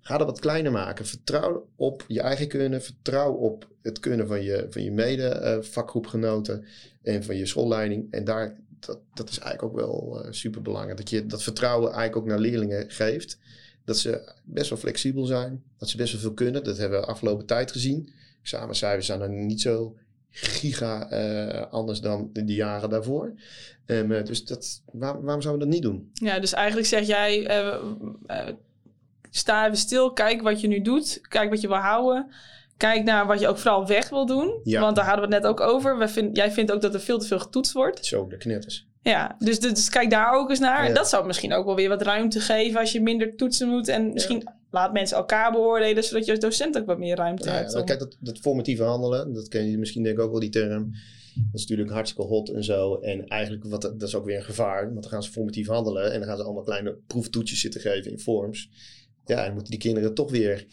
Ga 0.00 0.18
dat 0.18 0.26
wat 0.26 0.40
kleiner 0.40 0.72
maken. 0.72 1.06
Vertrouw 1.06 1.68
op 1.76 2.04
je 2.08 2.20
eigen 2.20 2.48
kunnen. 2.48 2.82
Vertrouw 2.82 3.32
op 3.32 3.68
het 3.82 3.98
kunnen 3.98 4.26
van 4.26 4.42
je, 4.42 4.66
van 4.70 4.82
je 4.82 4.92
mede 4.92 5.40
uh, 5.42 5.64
vakgroepgenoten 5.64 6.64
en 7.02 7.24
van 7.24 7.36
je 7.36 7.46
schoolleiding. 7.46 8.06
En 8.10 8.24
daar, 8.24 8.56
dat, 8.80 8.98
dat 9.14 9.30
is 9.30 9.38
eigenlijk 9.38 9.72
ook 9.72 9.80
wel 9.80 10.24
uh, 10.24 10.32
super 10.32 10.62
belangrijk. 10.62 10.98
Dat 10.98 11.10
je 11.10 11.26
dat 11.26 11.42
vertrouwen 11.42 11.92
eigenlijk 11.92 12.16
ook 12.16 12.26
naar 12.26 12.38
leerlingen 12.38 12.90
geeft. 12.90 13.38
Dat 13.84 13.98
ze 13.98 14.32
best 14.44 14.70
wel 14.70 14.78
flexibel 14.78 15.24
zijn. 15.24 15.62
Dat 15.78 15.88
ze 15.88 15.96
best 15.96 16.12
wel 16.12 16.20
veel 16.20 16.34
kunnen. 16.34 16.64
Dat 16.64 16.78
hebben 16.78 17.00
we 17.00 17.06
afgelopen 17.06 17.46
tijd 17.46 17.72
gezien 17.72 18.12
examencijfers 18.52 19.06
zijn 19.06 19.20
er 19.20 19.28
niet 19.28 19.60
zo 19.60 19.96
giga 20.30 21.12
uh, 21.12 21.72
anders 21.72 22.00
dan 22.00 22.30
de, 22.32 22.54
jaren 22.54 22.90
daarvoor. 22.90 23.34
Um, 23.86 24.24
dus 24.24 24.44
dat, 24.44 24.82
waar, 24.92 25.22
waarom 25.22 25.42
zouden 25.42 25.66
we 25.66 25.72
dat 25.72 25.82
niet 25.82 25.92
doen? 25.92 26.10
Ja, 26.12 26.38
dus 26.38 26.52
eigenlijk 26.52 26.86
zeg 26.86 27.06
jij, 27.06 27.58
uh, 27.58 27.74
uh, 28.26 28.48
sta 29.30 29.64
even 29.64 29.76
stil, 29.76 30.12
kijk 30.12 30.42
wat 30.42 30.60
je 30.60 30.68
nu 30.68 30.80
doet, 30.80 31.20
kijk 31.28 31.50
wat 31.50 31.60
je 31.60 31.68
wil 31.68 31.76
houden. 31.76 32.30
Kijk 32.76 33.04
naar 33.04 33.26
wat 33.26 33.40
je 33.40 33.48
ook 33.48 33.58
vooral 33.58 33.86
weg 33.86 34.08
wil 34.08 34.26
doen. 34.26 34.60
Ja. 34.64 34.80
Want 34.80 34.96
daar 34.96 35.04
hadden 35.04 35.28
we 35.28 35.34
het 35.34 35.42
net 35.42 35.52
ook 35.52 35.60
over. 35.60 35.98
We 35.98 36.08
vind, 36.08 36.36
jij 36.36 36.52
vindt 36.52 36.72
ook 36.72 36.80
dat 36.80 36.94
er 36.94 37.00
veel 37.00 37.18
te 37.18 37.26
veel 37.26 37.38
getoetst 37.38 37.72
wordt. 37.72 38.06
Zo, 38.06 38.26
de 38.26 38.36
knetters. 38.36 38.86
Ja, 39.02 39.36
dus, 39.38 39.60
dus 39.60 39.88
kijk 39.88 40.10
daar 40.10 40.32
ook 40.32 40.50
eens 40.50 40.58
naar. 40.58 40.84
En 40.84 40.94
dat 40.94 41.08
zou 41.08 41.26
misschien 41.26 41.52
ook 41.52 41.64
wel 41.64 41.74
weer 41.74 41.88
wat 41.88 42.02
ruimte 42.02 42.40
geven 42.40 42.80
als 42.80 42.92
je 42.92 43.00
minder 43.00 43.36
toetsen 43.36 43.68
moet. 43.68 43.88
En 43.88 44.12
misschien 44.12 44.48
laat 44.70 44.92
mensen 44.92 45.16
elkaar 45.16 45.52
beoordelen, 45.52 46.04
zodat 46.04 46.24
je 46.24 46.30
als 46.30 46.40
docent 46.40 46.78
ook 46.78 46.86
wat 46.86 46.98
meer 46.98 47.16
ruimte 47.16 47.50
hebt. 47.50 47.72
Ja, 47.72 47.82
kijk, 47.82 47.98
dat, 47.98 48.16
dat 48.20 48.38
formatieve 48.38 48.82
handelen, 48.82 49.32
dat 49.32 49.48
ken 49.48 49.70
je 49.70 49.78
misschien 49.78 50.02
denk 50.02 50.16
ik 50.16 50.22
ook 50.22 50.30
wel 50.30 50.40
die 50.40 50.50
term. 50.50 50.92
Dat 51.34 51.54
is 51.54 51.60
natuurlijk 51.60 51.90
hartstikke 51.90 52.28
hot 52.28 52.48
en 52.48 52.64
zo. 52.64 52.94
En 52.94 53.28
eigenlijk, 53.28 53.64
wat, 53.64 53.82
dat 53.82 54.02
is 54.02 54.14
ook 54.14 54.24
weer 54.24 54.36
een 54.36 54.42
gevaar. 54.42 54.82
Want 54.82 55.02
dan 55.02 55.10
gaan 55.10 55.22
ze 55.22 55.30
formatief 55.30 55.66
handelen 55.66 56.12
en 56.12 56.18
dan 56.18 56.28
gaan 56.28 56.36
ze 56.36 56.42
allemaal 56.42 56.62
kleine 56.62 56.96
proeftoetjes 57.06 57.60
zitten 57.60 57.80
geven 57.80 58.10
in 58.10 58.18
forms. 58.18 58.70
Ja, 59.24 59.38
en 59.38 59.44
dan 59.44 59.52
moeten 59.52 59.70
die 59.70 59.80
kinderen 59.80 60.14
toch 60.14 60.30
weer 60.30 60.66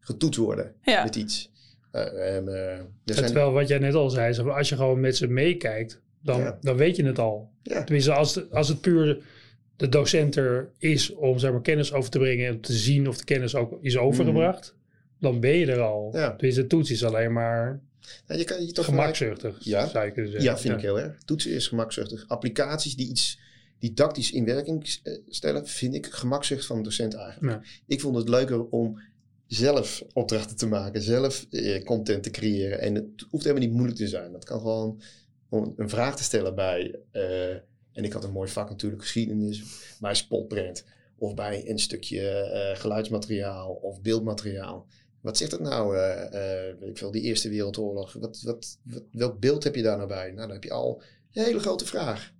getoetst 0.00 0.40
worden 0.40 0.74
met 0.84 1.16
iets. 1.16 1.50
Uh, 1.92 2.36
en, 2.36 2.48
uh, 2.48 2.80
Terwijl 3.04 3.52
wat 3.52 3.68
jij 3.68 3.78
net 3.78 3.94
al 3.94 4.10
zei, 4.10 4.48
als 4.48 4.68
je 4.68 4.76
gewoon 4.76 5.00
met 5.00 5.16
ze 5.16 5.26
meekijkt, 5.26 6.00
dan, 6.22 6.54
dan 6.60 6.76
weet 6.76 6.96
je 6.96 7.04
het 7.04 7.18
al. 7.18 7.50
Ja. 7.62 7.84
Tenminste, 7.84 8.12
als, 8.12 8.50
als 8.50 8.68
het 8.68 8.80
puur 8.80 9.22
de 9.82 9.88
docent 9.88 10.36
er 10.36 10.70
is 10.78 11.14
om 11.14 11.38
zeg 11.38 11.50
maar, 11.50 11.62
kennis 11.62 11.92
over 11.92 12.10
te 12.10 12.18
brengen 12.18 12.48
en 12.48 12.60
te 12.60 12.72
zien 12.72 13.08
of 13.08 13.16
de 13.16 13.24
kennis 13.24 13.54
ook 13.54 13.78
is 13.80 13.96
overgebracht, 13.96 14.74
mhm. 14.74 15.22
dan 15.24 15.40
ben 15.40 15.56
je 15.56 15.66
er 15.66 15.80
al. 15.80 16.10
Ja. 16.16 16.34
Dus 16.36 16.54
de 16.54 16.66
toets 16.66 16.90
is 16.90 17.04
alleen 17.04 17.32
maar 17.32 17.80
ja, 18.26 18.34
je 18.34 18.44
kan 18.44 18.66
je 18.66 18.72
toch 18.72 18.84
gemakzuchtig, 18.84 19.56
ja. 19.64 19.88
zou 19.88 20.04
je 20.04 20.12
kunnen 20.12 20.30
zeggen. 20.30 20.50
Ja, 20.50 20.58
vind 20.58 20.74
ik 20.74 20.80
heel 20.80 21.00
erg. 21.00 21.22
Toetsen 21.24 21.50
is 21.50 21.68
gemakzuchtig. 21.68 22.24
Applicaties 22.28 22.96
die 22.96 23.08
iets 23.08 23.38
didactisch 23.78 24.32
in 24.32 24.44
werking 24.44 24.98
eh, 25.02 25.18
stellen, 25.28 25.66
vind 25.66 25.94
ik 25.94 26.06
gemakzucht 26.06 26.66
van 26.66 26.76
de 26.76 26.82
docent 26.82 27.14
eigenlijk. 27.14 27.82
Ik 27.86 28.00
vond 28.00 28.16
het 28.16 28.28
leuker 28.28 28.68
om 28.68 29.00
zelf 29.46 30.02
opdrachten 30.12 30.56
te 30.56 30.66
maken, 30.66 31.02
zelf 31.02 31.46
eh, 31.50 31.84
content 31.84 32.22
te 32.22 32.30
creëren. 32.30 32.80
En 32.80 32.94
het 32.94 33.26
hoeft 33.30 33.44
helemaal 33.44 33.66
niet 33.66 33.74
moeilijk 33.74 33.98
te 33.98 34.08
zijn. 34.08 34.32
Dat 34.32 34.44
kan 34.44 34.60
gewoon 34.60 35.00
om 35.48 35.72
een 35.76 35.88
vraag 35.88 36.16
te 36.16 36.22
stellen 36.22 36.54
bij... 36.54 36.94
Uh, 37.12 37.56
en 37.92 38.04
ik 38.04 38.12
had 38.12 38.24
een 38.24 38.32
mooi 38.32 38.50
vak 38.50 38.68
natuurlijk, 38.68 39.02
geschiedenis, 39.02 39.62
bij 40.00 40.14
spotprint. 40.14 40.84
Of 41.18 41.34
bij 41.34 41.68
een 41.68 41.78
stukje 41.78 42.20
uh, 42.20 42.80
geluidsmateriaal 42.80 43.72
of 43.72 44.00
beeldmateriaal. 44.00 44.86
Wat 45.20 45.36
zegt 45.36 45.50
het 45.50 45.60
nou, 45.60 45.96
uh, 45.96 46.02
uh, 46.32 46.80
weet 46.80 46.88
ik 46.88 46.98
veel, 46.98 47.10
die 47.10 47.22
Eerste 47.22 47.48
Wereldoorlog? 47.48 48.12
Wat, 48.12 48.42
wat, 48.42 48.78
wat, 48.82 49.04
welk 49.12 49.40
beeld 49.40 49.64
heb 49.64 49.74
je 49.74 49.82
daar 49.82 49.96
nou 49.96 50.08
bij? 50.08 50.26
Nou, 50.26 50.36
dan 50.36 50.50
heb 50.50 50.64
je 50.64 50.72
al 50.72 51.02
een 51.32 51.44
hele 51.44 51.58
grote 51.58 51.86
vraag. 51.86 52.32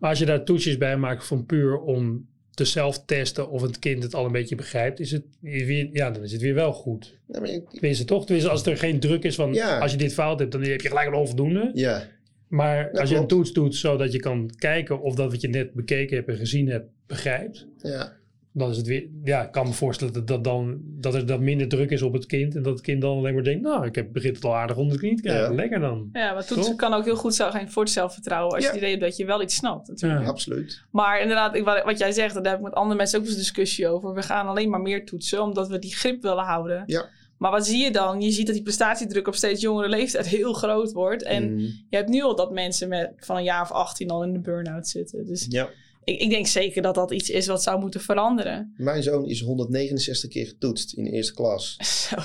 Maar 0.00 0.10
als 0.10 0.18
je 0.18 0.26
daar 0.26 0.44
toetsjes 0.44 0.78
bij 0.78 0.96
maakt 0.96 1.26
van 1.26 1.46
puur 1.46 1.78
om 1.78 2.28
te 2.50 2.64
zelf 2.64 3.04
testen 3.04 3.50
of 3.50 3.62
het 3.62 3.78
kind 3.78 4.02
het 4.02 4.14
al 4.14 4.24
een 4.24 4.32
beetje 4.32 4.54
begrijpt, 4.54 5.00
is 5.00 5.10
het 5.10 5.24
weer, 5.40 5.88
ja, 5.92 6.10
dan 6.10 6.22
is 6.22 6.32
het 6.32 6.40
weer 6.40 6.54
wel 6.54 6.72
goed. 6.72 7.18
Ja, 7.26 7.40
maar 7.40 7.50
je, 7.50 8.04
toch? 8.04 8.24
Tenminste, 8.26 8.50
als 8.50 8.66
er 8.66 8.76
geen 8.76 9.00
druk 9.00 9.24
is 9.24 9.34
van 9.34 9.60
als 9.60 9.90
je 9.90 9.98
dit 9.98 10.12
fout 10.12 10.38
hebt, 10.38 10.52
dan 10.52 10.62
heb 10.62 10.80
je 10.80 10.88
gelijk 10.88 11.06
een 11.06 11.14
onvoldoende. 11.14 11.70
Ja. 11.74 12.08
Maar 12.50 12.90
als 12.90 13.10
je 13.10 13.16
een 13.16 13.26
toets 13.26 13.52
doet 13.52 13.76
zodat 13.76 14.12
je 14.12 14.20
kan 14.20 14.50
kijken 14.58 15.00
of 15.00 15.14
dat 15.14 15.30
wat 15.30 15.40
je 15.40 15.48
net 15.48 15.72
bekeken 15.72 16.16
hebt 16.16 16.28
en 16.28 16.36
gezien 16.36 16.68
hebt 16.68 16.88
begrijpt. 17.06 17.66
Ja. 17.78 18.12
Dan 18.52 18.70
is 18.70 18.76
het 18.76 18.86
weer, 18.86 19.06
ja, 19.24 19.42
ik 19.42 19.52
kan 19.52 19.66
me 19.66 19.72
voorstellen 19.72 20.12
dat, 20.12 20.26
dat, 20.26 20.44
dan, 20.44 20.80
dat 20.82 21.14
er 21.14 21.26
dan 21.26 21.44
minder 21.44 21.68
druk 21.68 21.90
is 21.90 22.02
op 22.02 22.12
het 22.12 22.26
kind. 22.26 22.56
En 22.56 22.62
dat 22.62 22.72
het 22.72 22.82
kind 22.82 23.00
dan 23.00 23.16
alleen 23.16 23.34
maar 23.34 23.42
denkt, 23.42 23.62
nou, 23.62 23.86
ik 23.86 23.94
heb, 23.94 24.12
begint 24.12 24.36
het 24.36 24.44
al 24.44 24.56
aardig 24.56 24.76
onder 24.76 24.92
de 24.92 24.98
knie 25.00 25.16
te 25.16 25.22
krijgen. 25.22 25.54
Lekker 25.54 25.80
dan. 25.80 26.08
Ja, 26.12 26.32
maar 26.32 26.46
toetsen 26.46 26.76
kan 26.76 26.92
ook 26.92 27.04
heel 27.04 27.16
goed 27.16 27.34
zijn 27.34 27.70
voor 27.70 27.82
het 27.82 27.92
zelfvertrouwen. 27.92 28.54
Als 28.54 28.64
je 28.64 28.70
het 28.70 28.78
idee 28.78 28.90
hebt 28.90 29.02
dat 29.02 29.16
je 29.16 29.24
wel 29.24 29.42
iets 29.42 29.54
snapt. 29.54 29.88
Natuurlijk. 29.88 30.22
Ja, 30.22 30.28
absoluut. 30.28 30.84
Maar 30.90 31.20
inderdaad, 31.20 31.60
wat, 31.60 31.84
wat 31.84 31.98
jij 31.98 32.12
zegt, 32.12 32.34
daar 32.34 32.44
heb 32.44 32.56
ik 32.56 32.64
met 32.64 32.74
andere 32.74 32.96
mensen 32.96 33.18
ook 33.18 33.24
eens 33.24 33.34
een 33.34 33.40
discussie 33.40 33.88
over. 33.88 34.14
We 34.14 34.22
gaan 34.22 34.46
alleen 34.46 34.70
maar 34.70 34.80
meer 34.80 35.04
toetsen, 35.04 35.42
omdat 35.42 35.68
we 35.68 35.78
die 35.78 35.94
grip 35.94 36.22
willen 36.22 36.44
houden. 36.44 36.82
Ja. 36.86 37.08
Maar 37.40 37.50
wat 37.50 37.66
zie 37.66 37.84
je 37.84 37.90
dan? 37.90 38.20
Je 38.20 38.30
ziet 38.30 38.46
dat 38.46 38.54
die 38.54 38.64
prestatiedruk 38.64 39.26
op 39.28 39.34
steeds 39.34 39.60
jongere 39.60 39.88
leeftijd 39.88 40.26
heel 40.26 40.52
groot 40.52 40.92
wordt. 40.92 41.22
En 41.22 41.52
Mhm. 41.54 41.60
je 41.64 41.96
hebt 41.96 42.08
nu 42.08 42.22
al 42.22 42.36
dat 42.36 42.52
mensen 42.52 42.88
met, 42.88 43.12
van 43.16 43.36
een 43.36 43.42
jaar 43.44 43.62
of 43.62 43.70
18 43.72 44.10
al 44.10 44.22
in 44.24 44.32
de 44.32 44.38
burn-out 44.40 44.88
zitten. 44.88 45.26
Dus 45.26 45.46
Ja. 45.48 45.68
ik, 46.04 46.20
ik 46.20 46.30
denk 46.30 46.46
zeker 46.46 46.82
dat 46.82 46.94
dat 46.94 47.12
iets 47.12 47.30
is 47.30 47.46
wat 47.46 47.62
zou 47.62 47.80
moeten 47.80 48.00
veranderen. 48.00 48.74
Mijn 48.76 49.02
zoon 49.02 49.26
is 49.28 49.40
169 49.40 50.30
keer 50.30 50.46
getoetst 50.46 50.92
in 50.92 51.04
de 51.04 51.10
eerste 51.10 51.34
klas. 51.34 51.76
Zo. 52.08 52.16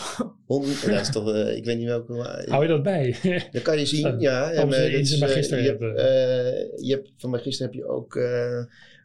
100, 0.46 0.86
dat 0.86 1.02
is 1.02 1.10
toch, 1.12 1.34
eh, 1.34 1.56
ik 1.58 1.66
weet 1.66 1.78
niet 1.78 1.88
welke. 1.88 2.14
maar- 2.14 2.46
Hou 2.50 2.62
je 2.64 2.70
dat 2.70 2.84
bij? 2.84 3.16
Dat 3.52 3.62
kan 3.62 3.80
je 3.80 3.86
zien, 3.86 4.08
Oh, 4.08 4.20
ja. 4.22 4.52
En, 4.52 4.72
ze 4.72 4.78
eh, 4.78 5.14
eh, 5.14 5.20
magister 5.20 5.62
je 5.62 5.68
hebben. 5.68 5.96
eh, 5.98 6.86
je 6.88 6.92
hebt, 6.94 7.10
van 7.18 7.30
magister 7.30 7.66
heb 7.66 7.74
je 7.74 7.88
ook 7.88 8.16
eh, 8.16 8.58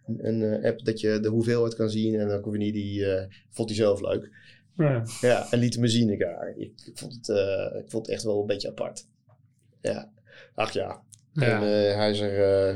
een, 0.07 0.19
een 0.27 0.43
eh, 0.43 0.71
app 0.71 0.85
dat 0.85 1.01
je 1.01 1.19
de 1.21 1.29
hoeveelheid 1.29 1.75
kan 1.75 1.91
zien. 1.91 2.15
En 2.21 2.29
dan 2.29 2.41
kon 2.41 2.61
je 2.61 2.73
die, 2.73 3.07
eh, 3.07 3.25
vond 3.51 3.69
hij 3.69 3.79
zelf 3.79 4.01
leuk. 4.01 4.31
Ja. 4.77 5.03
Ja, 5.21 5.47
en 5.51 5.59
liet 5.59 5.79
me 5.79 5.89
zien. 5.89 6.11
Ik, 6.11 6.19
ja, 6.19 6.43
ik, 6.57 6.73
ik 6.85 6.99
vond 6.99 7.15
het, 7.15 7.29
eh, 7.29 7.81
ik 7.81 7.91
vond 7.91 8.07
het 8.07 8.15
echt 8.15 8.23
wel 8.25 8.41
een 8.41 8.47
beetje 8.47 8.69
apart. 8.69 9.07
Ja, 9.81 10.09
ach 10.55 10.73
ja. 10.73 11.03
Ja. 11.33 11.43
En 11.43 11.63
eh, 11.63 11.97
hij 11.97 12.11
is 12.11 12.21
er, 12.21 12.69
eh, 12.69 12.75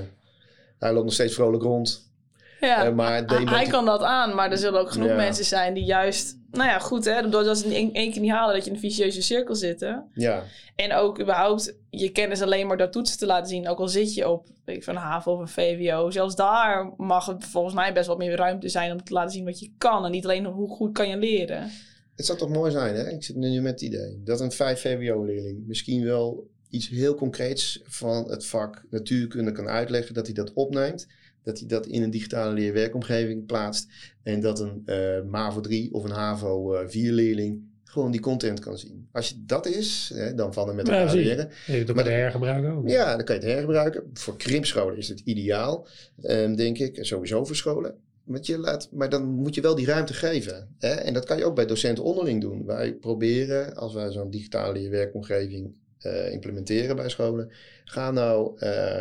hij 0.78 0.92
loopt 0.92 1.04
nog 1.04 1.14
steeds 1.14 1.35
vrolijk 1.35 1.62
rond. 1.62 2.12
Ja, 2.61 2.85
Eh, 2.87 2.92
maar 2.92 3.24
hij- 3.46 3.66
kan 3.66 3.85
dat 3.85 4.02
aan, 4.02 4.35
maar 4.35 4.50
er 4.50 4.59
zullen 4.59 4.80
ook 4.80 4.90
genoeg 4.90 5.09
Ja. 5.09 5.14
mensen 5.16 5.44
zijn 5.44 5.74
die 5.74 5.85
juist... 5.85 6.38
Nou 6.54 6.68
ja, 6.68 6.78
goed 6.78 7.04
hè, 7.04 7.28
doordat 7.28 7.58
ze 7.58 7.64
het 7.64 7.74
in 7.74 7.94
één 7.94 8.12
keer 8.12 8.20
niet 8.20 8.30
halen... 8.30 8.54
dat 8.54 8.64
je 8.64 8.70
in 8.70 8.76
een 8.76 8.82
vicieuze 8.82 9.22
cirkel 9.22 9.54
zitten. 9.54 10.10
Ja, 10.12 10.42
En 10.76 10.92
ook 10.92 11.20
überhaupt 11.20 11.74
je 11.90 12.08
kennis 12.08 12.42
alleen 12.42 12.66
maar 12.66 12.76
door 12.76 12.90
toetsen 12.90 13.18
te 13.18 13.26
laten 13.26 13.48
zien. 13.48 13.68
Ook 13.68 13.78
al 13.78 13.88
zit 13.88 14.14
je 14.14 14.28
op 14.28 14.46
weet 14.64 14.76
ik, 14.76 14.84
van 14.84 14.96
een 14.96 15.02
HAVO 15.02 15.32
of 15.32 15.40
een 15.40 15.48
VWO. 15.48 16.10
Zelfs 16.10 16.36
daar 16.36 16.92
mag 16.96 17.26
het 17.26 17.44
volgens 17.44 17.74
mij 17.74 17.92
best 17.92 18.06
wat 18.06 18.18
meer 18.18 18.36
ruimte 18.36 18.68
zijn... 18.68 18.92
om 18.92 19.04
te 19.04 19.12
laten 19.12 19.32
zien 19.32 19.44
wat 19.44 19.60
je 19.60 19.70
kan. 19.78 20.04
En 20.04 20.10
niet 20.10 20.24
alleen 20.24 20.44
hoe 20.44 20.68
goed 20.68 20.92
kan 20.92 21.08
je 21.08 21.16
leren. 21.16 21.70
het 22.16 22.26
zou 22.26 22.38
toch 22.38 22.48
mooi 22.48 22.70
zijn, 22.70 22.94
hè? 22.94 23.10
Ik 23.10 23.24
zit 23.24 23.36
nu 23.36 23.60
met 23.60 23.72
het 23.72 23.82
idee 23.82 24.20
dat 24.24 24.40
een 24.40 24.52
5 24.52 24.80
VWO-leerling 24.80 25.66
misschien 25.66 26.04
wel 26.04 26.50
iets 26.68 26.88
heel 26.88 27.14
concreets 27.14 27.80
van 27.84 28.30
het 28.30 28.46
vak 28.46 28.84
natuurkunde 28.90 29.52
kan 29.52 29.68
uitleggen, 29.68 30.14
dat 30.14 30.26
hij 30.26 30.34
dat 30.34 30.52
opneemt, 30.52 31.06
dat 31.44 31.59
hij 31.59 31.68
dat 31.68 31.87
in 31.87 32.02
een 32.02 32.11
digitale 32.11 32.52
leerwerkomgeving 32.54 33.46
plaatst 33.46 33.88
en 34.22 34.40
dat 34.40 34.61
een 34.61 34.83
eh, 34.87 35.22
MAVO 35.22 35.61
3 35.61 35.92
of 35.94 36.04
een 36.04 36.11
HAVO 36.11 36.74
eh 36.74 36.88
4-leerling 36.88 37.72
gewoon 37.85 38.11
die 38.11 38.20
content 38.20 38.61
kan 38.61 38.78
zien. 38.78 39.09
Als 39.12 39.28
je 39.28 39.35
dat 39.46 39.66
is, 39.66 40.11
hè, 40.14 40.35
dan 40.35 40.52
van 40.52 40.68
en 40.70 40.74
met 40.76 40.87
Ja, 40.87 40.98
elkaar 41.00 41.14
leren. 41.14 41.48
Je 41.66 41.72
hebt 41.72 41.90
ook 41.90 41.96
Maar 41.96 42.04
met 42.04 42.12
de- 42.14 42.20
hergebruik 42.20 42.64
ook. 42.76 42.88
Ja, 42.88 43.16
dan 43.16 43.24
kan 43.24 43.35
je 43.35 43.40
het 43.40 43.50
hergebruiken. 43.50 44.02
Voor 44.12 44.37
krimpscholen 44.37 44.96
is 44.96 45.09
het 45.09 45.20
ideaal, 45.24 45.87
ehm, 46.22 46.54
denk 46.54 46.78
ik. 46.78 46.96
En 46.96 47.07
Sowieso 47.07 47.44
voor 47.44 47.57
scholen. 47.57 47.94
Want 48.24 48.46
je 48.46 48.59
laat, 48.59 48.88
maar 48.92 49.09
dan 49.09 49.24
moet 49.24 49.54
je 49.54 49.61
wel 49.61 49.74
die 49.74 49.87
ruimte 49.87 50.14
geven. 50.14 50.68
Hè? 50.78 50.88
En 50.94 51.14
dat 51.14 51.24
kan 51.24 51.37
je 51.38 51.44
ook 51.44 51.54
bij 51.54 51.66
docenten 51.66 52.04
onderling 52.04 52.40
doen. 52.40 52.66
Wij 52.66 52.92
proberen, 52.94 53.74
als 53.76 53.94
wij 53.94 54.11
zo'n 54.12 54.30
digitale 54.30 54.72
leerwerkomgeving 54.72 55.72
eh, 55.98 56.33
implementeren 56.33 56.96
bij 56.96 57.09
scholen, 57.09 57.50
ga 57.85 58.11
nou 58.11 58.52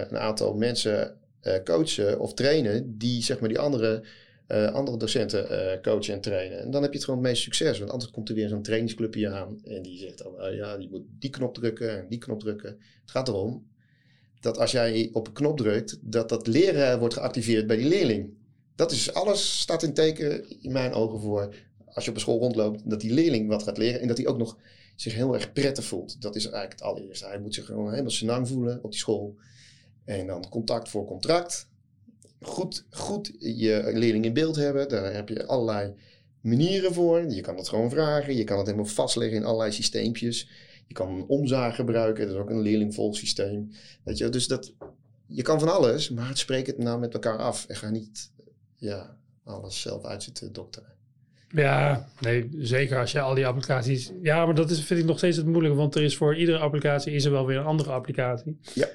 een 0.10 0.17
aantal 0.17 0.53
mensen 0.53 1.15
coachen 1.63 2.19
of 2.19 2.34
trainen 2.34 2.97
die 2.97 3.23
zeg 3.23 3.39
maar 3.39 3.49
die 3.49 3.60
andere, 3.60 4.03
eh, 4.47 4.73
andere 4.73 4.97
docenten 4.97 5.49
eh, 5.49 5.82
coachen 5.82 6.13
en 6.13 6.21
trainen. 6.21 6.60
En 6.60 6.71
dan 6.71 6.82
heb 6.82 6.91
je 6.91 6.97
het 6.97 7.06
gewoon 7.06 7.19
het 7.19 7.29
meest 7.29 7.43
succes. 7.43 7.79
Want 7.79 7.91
anders 7.91 8.12
komt 8.12 8.29
er 8.29 8.36
weer 8.36 8.49
zo'n 8.49 8.62
trainingsclubje 8.62 9.29
aan 9.29 9.60
en 9.63 9.82
die 9.82 9.97
zegt 9.97 10.17
dan, 10.17 10.41
oh 10.41 10.53
ja, 10.53 10.77
die 10.77 10.89
moet 10.89 11.03
die 11.19 11.29
knop 11.29 11.53
drukken 11.53 11.99
en 11.99 12.06
die 12.10 12.19
knop 12.19 12.39
drukken. 12.39 12.69
Het 13.01 13.12
gaat 13.12 13.27
erom 13.27 13.71
dat 14.39 14.58
als 14.58 14.71
jij 14.71 15.10
op 15.13 15.27
een 15.27 15.34
knop 15.34 15.58
drukt, 15.58 15.97
dat 16.01 16.29
dat 16.29 16.47
leren 16.47 16.99
wordt 16.99 17.13
geactiveerd 17.13 17.67
bij 17.67 17.75
die 17.75 17.88
leerling. 17.88 18.34
Dat 18.75 18.91
is 18.91 19.13
alles 19.13 19.60
staat 19.60 19.84
in 19.84 19.93
teken 19.93 20.62
in 20.62 20.71
mijn 20.71 20.93
ogen 20.93 21.19
voor 21.19 21.56
als 21.93 22.03
je 22.03 22.10
op 22.10 22.15
een 22.15 22.21
school 22.21 22.39
rondloopt, 22.39 22.89
dat 22.89 23.01
die 23.01 23.13
leerling 23.13 23.47
wat 23.47 23.63
gaat 23.63 23.77
leren 23.77 24.01
en 24.01 24.08
dat 24.08 24.17
hij 24.17 24.27
ook 24.27 24.38
nog 24.38 24.58
zich 24.95 25.13
heel 25.13 25.34
erg 25.34 25.53
prettig 25.53 25.86
voelt. 25.86 26.21
Dat 26.21 26.36
is 26.36 26.43
eigenlijk 26.43 26.73
het 26.73 26.82
allereerste. 26.82 27.25
Hij 27.25 27.39
moet 27.39 27.53
zich 27.53 27.65
gewoon 27.65 27.89
helemaal 27.89 28.12
senang 28.12 28.47
voelen 28.47 28.84
op 28.84 28.91
die 28.91 28.99
school. 28.99 29.36
En 30.05 30.27
dan 30.27 30.49
contact 30.49 30.89
voor 30.89 31.05
contract. 31.05 31.69
Goed, 32.41 32.85
goed 32.89 33.35
je 33.39 33.91
leerling 33.93 34.25
in 34.25 34.33
beeld 34.33 34.55
hebben. 34.55 34.89
Daar 34.89 35.13
heb 35.13 35.29
je 35.29 35.45
allerlei 35.45 35.93
manieren 36.41 36.93
voor. 36.93 37.31
Je 37.31 37.41
kan 37.41 37.57
het 37.57 37.69
gewoon 37.69 37.89
vragen. 37.89 38.35
Je 38.35 38.43
kan 38.43 38.57
het 38.57 38.65
helemaal 38.65 38.89
vastleggen 38.89 39.37
in 39.37 39.45
allerlei 39.45 39.71
systeempjes. 39.71 40.49
Je 40.87 40.93
kan 40.93 41.09
een 41.09 41.27
omzaag 41.27 41.75
gebruiken. 41.75 42.25
Dat 42.25 42.35
is 42.35 42.41
ook 42.41 42.49
een 42.49 42.61
leerlingvolgsysteem. 42.61 43.71
Weet 44.03 44.17
je, 44.17 44.29
dus 44.29 44.47
dat, 44.47 44.73
je 45.27 45.41
kan 45.41 45.59
van 45.59 45.73
alles, 45.73 46.09
maar 46.09 46.37
spreek 46.37 46.67
het 46.67 46.77
nou 46.77 46.99
met 46.99 47.13
elkaar 47.13 47.37
af. 47.37 47.65
En 47.67 47.75
ga 47.75 47.89
niet 47.89 48.31
ja, 48.75 49.17
alles 49.43 49.81
zelf 49.81 50.05
uitzitten 50.05 50.53
dokteren. 50.53 50.91
Ja, 51.49 52.07
nee, 52.19 52.49
zeker 52.57 52.99
als 52.99 53.11
je 53.11 53.19
al 53.19 53.35
die 53.35 53.47
applicaties... 53.47 54.11
Ja, 54.21 54.45
maar 54.45 54.55
dat 54.55 54.69
is, 54.69 54.83
vind 54.83 54.99
ik 54.99 55.05
nog 55.05 55.17
steeds 55.17 55.37
het 55.37 55.45
moeilijke, 55.45 55.77
want 55.77 55.95
er 55.95 56.03
is 56.03 56.17
voor 56.17 56.35
iedere 56.35 56.57
applicatie 56.57 57.13
is 57.13 57.25
er 57.25 57.31
wel 57.31 57.45
weer 57.45 57.57
een 57.57 57.65
andere 57.65 57.91
applicatie. 57.91 58.59
Ja. 58.73 58.87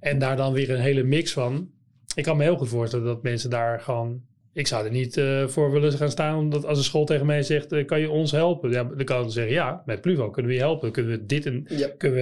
En 0.00 0.18
daar 0.18 0.36
dan 0.36 0.52
weer 0.52 0.70
een 0.70 0.80
hele 0.80 1.02
mix 1.02 1.32
van. 1.32 1.70
Ik 2.14 2.24
kan 2.24 2.36
me 2.36 2.42
heel 2.42 2.56
goed 2.56 2.68
voorstellen 2.68 3.06
dat 3.06 3.22
mensen 3.22 3.50
daar 3.50 3.80
gewoon... 3.80 4.26
Ik 4.52 4.66
zou 4.66 4.84
er 4.84 4.90
niet 4.90 5.16
eh, 5.16 5.46
voor 5.46 5.70
willen 5.72 5.92
gaan 5.92 6.10
staan, 6.10 6.38
omdat 6.38 6.64
als 6.64 6.78
een 6.78 6.84
school 6.84 7.04
tegen 7.04 7.26
mij 7.26 7.42
zegt, 7.42 7.72
eh, 7.72 7.86
kan 7.86 8.00
je 8.00 8.10
ons 8.10 8.30
helpen? 8.30 8.70
Ja, 8.70 8.84
dan 8.84 9.04
kan 9.04 9.24
ik 9.24 9.30
zeggen, 9.30 9.52
ja, 9.52 9.82
met 9.86 10.00
Pluvo 10.00 10.30
kunnen 10.30 10.50
we 10.50 10.56
je 10.56 10.62
helpen. 10.62 10.92
Kunnen 10.92 11.12
we 11.18 11.26
dit 11.26 11.46
en 11.46 11.64
Ja. 11.68 11.88
kunnen 11.98 12.18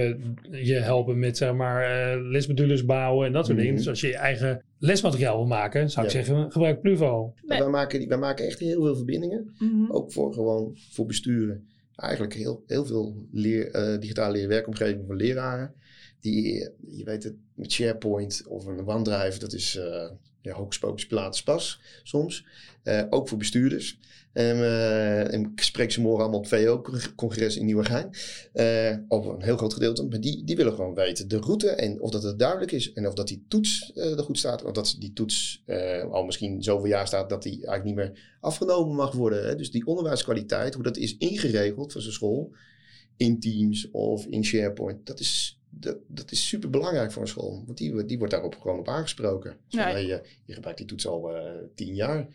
we 0.49 0.65
je 0.65 0.73
helpen 0.73 1.19
met, 1.19 1.37
zeg 1.37 1.53
maar, 1.53 1.83
eh 1.83 2.21
lesmodules 2.21 2.85
bouwen 2.85 3.27
en 3.27 3.33
dat 3.33 3.45
soort 3.45 3.57
Mhm. 3.57 3.65
dingen. 3.65 3.79
Dus 3.79 3.89
als 3.89 4.01
je 4.01 4.07
je 4.07 4.15
eigen 4.17 4.63
lesmateriaal 4.79 5.37
wil 5.37 5.45
maken, 5.47 5.89
zou 5.89 6.05
ik 6.05 6.11
Ja. 6.11 6.23
zeggen, 6.23 6.51
gebruik 6.51 6.81
Pluvo. 6.81 7.33
Nee. 7.45 7.59
Wij, 7.59 7.67
maken, 7.69 8.07
wij 8.07 8.17
maken 8.17 8.45
echt 8.45 8.59
heel 8.59 8.83
veel 8.83 8.95
verbindingen. 8.95 9.55
Mhm. 9.59 9.91
Ook 9.91 10.11
voor 10.11 10.33
gewoon 10.33 10.77
voor 10.91 11.05
besturen. 11.05 11.67
Eigenlijk 11.95 12.33
heel, 12.33 12.63
heel 12.67 12.85
veel 12.85 13.15
leer, 13.31 13.71
eh, 13.71 13.99
digitale 13.99 14.31
leerwerkomgeving 14.33 15.03
voor 15.05 15.15
leraren. 15.15 15.73
Die, 16.19 16.69
je 16.87 17.03
weet 17.03 17.23
het, 17.23 17.35
met 17.53 17.71
SharePoint 17.71 18.43
of 18.47 18.65
een 18.65 18.87
OneDrive, 18.87 19.39
dat 19.39 19.53
is 19.53 19.75
eh 19.75 20.09
ja, 20.47 21.31
soms. 22.03 22.45
Eh, 22.83 23.03
ook 23.09 23.27
voor 23.27 23.37
bestuurders. 23.37 23.99
Eh, 24.33 25.33
en 25.33 25.41
ik 25.41 25.61
spreek 25.61 25.91
ze 25.91 26.01
morgen 26.01 26.21
allemaal 26.21 26.39
op 26.39 26.47
VO-congres 26.47 27.57
in 27.57 27.65
Nieuwegein. 27.65 28.09
Eh 28.53 28.95
over 29.07 29.33
een 29.33 29.41
heel 29.41 29.57
groot 29.57 29.73
gedeelte. 29.73 30.03
Maar 30.03 30.19
die, 30.19 30.43
die 30.43 30.55
willen 30.55 30.73
gewoon 30.73 30.93
weten 30.93 31.27
de 31.27 31.37
route 31.37 31.69
en 31.69 32.01
of 32.01 32.11
dat 32.11 32.23
het 32.23 32.39
duidelijk 32.39 32.71
is. 32.71 32.93
En 32.93 33.07
of 33.07 33.13
dat 33.13 33.27
die 33.27 33.45
toets 33.47 33.91
er 33.95 34.23
goed 34.23 34.37
staat. 34.37 34.63
Of 34.63 34.71
dat 34.71 34.95
die 34.99 35.13
toets 35.13 35.63
al 36.11 36.23
misschien 36.23 36.63
zoveel 36.63 36.87
jaar 36.87 37.07
staat 37.07 37.29
dat 37.29 37.43
die 37.43 37.53
eigenlijk 37.53 37.83
niet 37.83 37.95
meer 37.95 38.37
afgenomen 38.39 38.95
mag 38.95 39.11
worden. 39.11 39.47
Hè? 39.47 39.55
Dus 39.55 39.71
die 39.71 39.85
onderwijskwaliteit, 39.85 40.73
hoe 40.73 40.83
dat 40.83 40.97
is 40.97 41.17
ingeregeld 41.17 41.91
voor 41.91 42.01
zo'n 42.01 42.11
school. 42.11 42.55
In 43.17 43.39
Teams 43.39 43.91
of 43.91 44.25
in 44.25 44.45
SharePoint. 44.45 45.05
Dat 45.05 45.19
is, 45.19 45.56
dat, 45.79 45.97
dat 46.07 46.31
is 46.31 46.47
super 46.47 46.69
belangrijk 46.69 47.11
voor 47.11 47.21
een 47.21 47.27
school. 47.27 47.63
Want 47.65 47.77
die, 47.77 47.91
wordt- 47.93 48.07
die 48.07 48.17
wordt 48.17 48.33
daarop 48.33 48.55
gewoon 48.61 48.79
op 48.79 48.87
aangesproken. 48.87 49.51
Dus 49.67 49.79
Ja. 49.79 49.83
van, 49.83 49.91
hey, 49.91 50.05
je, 50.05 50.21
je 50.45 50.53
gebruikt 50.53 50.77
die 50.79 50.87
toets 50.87 51.07
al 51.07 51.35
eh, 51.35 51.51
tien 51.75 51.95
jaar. 51.95 52.27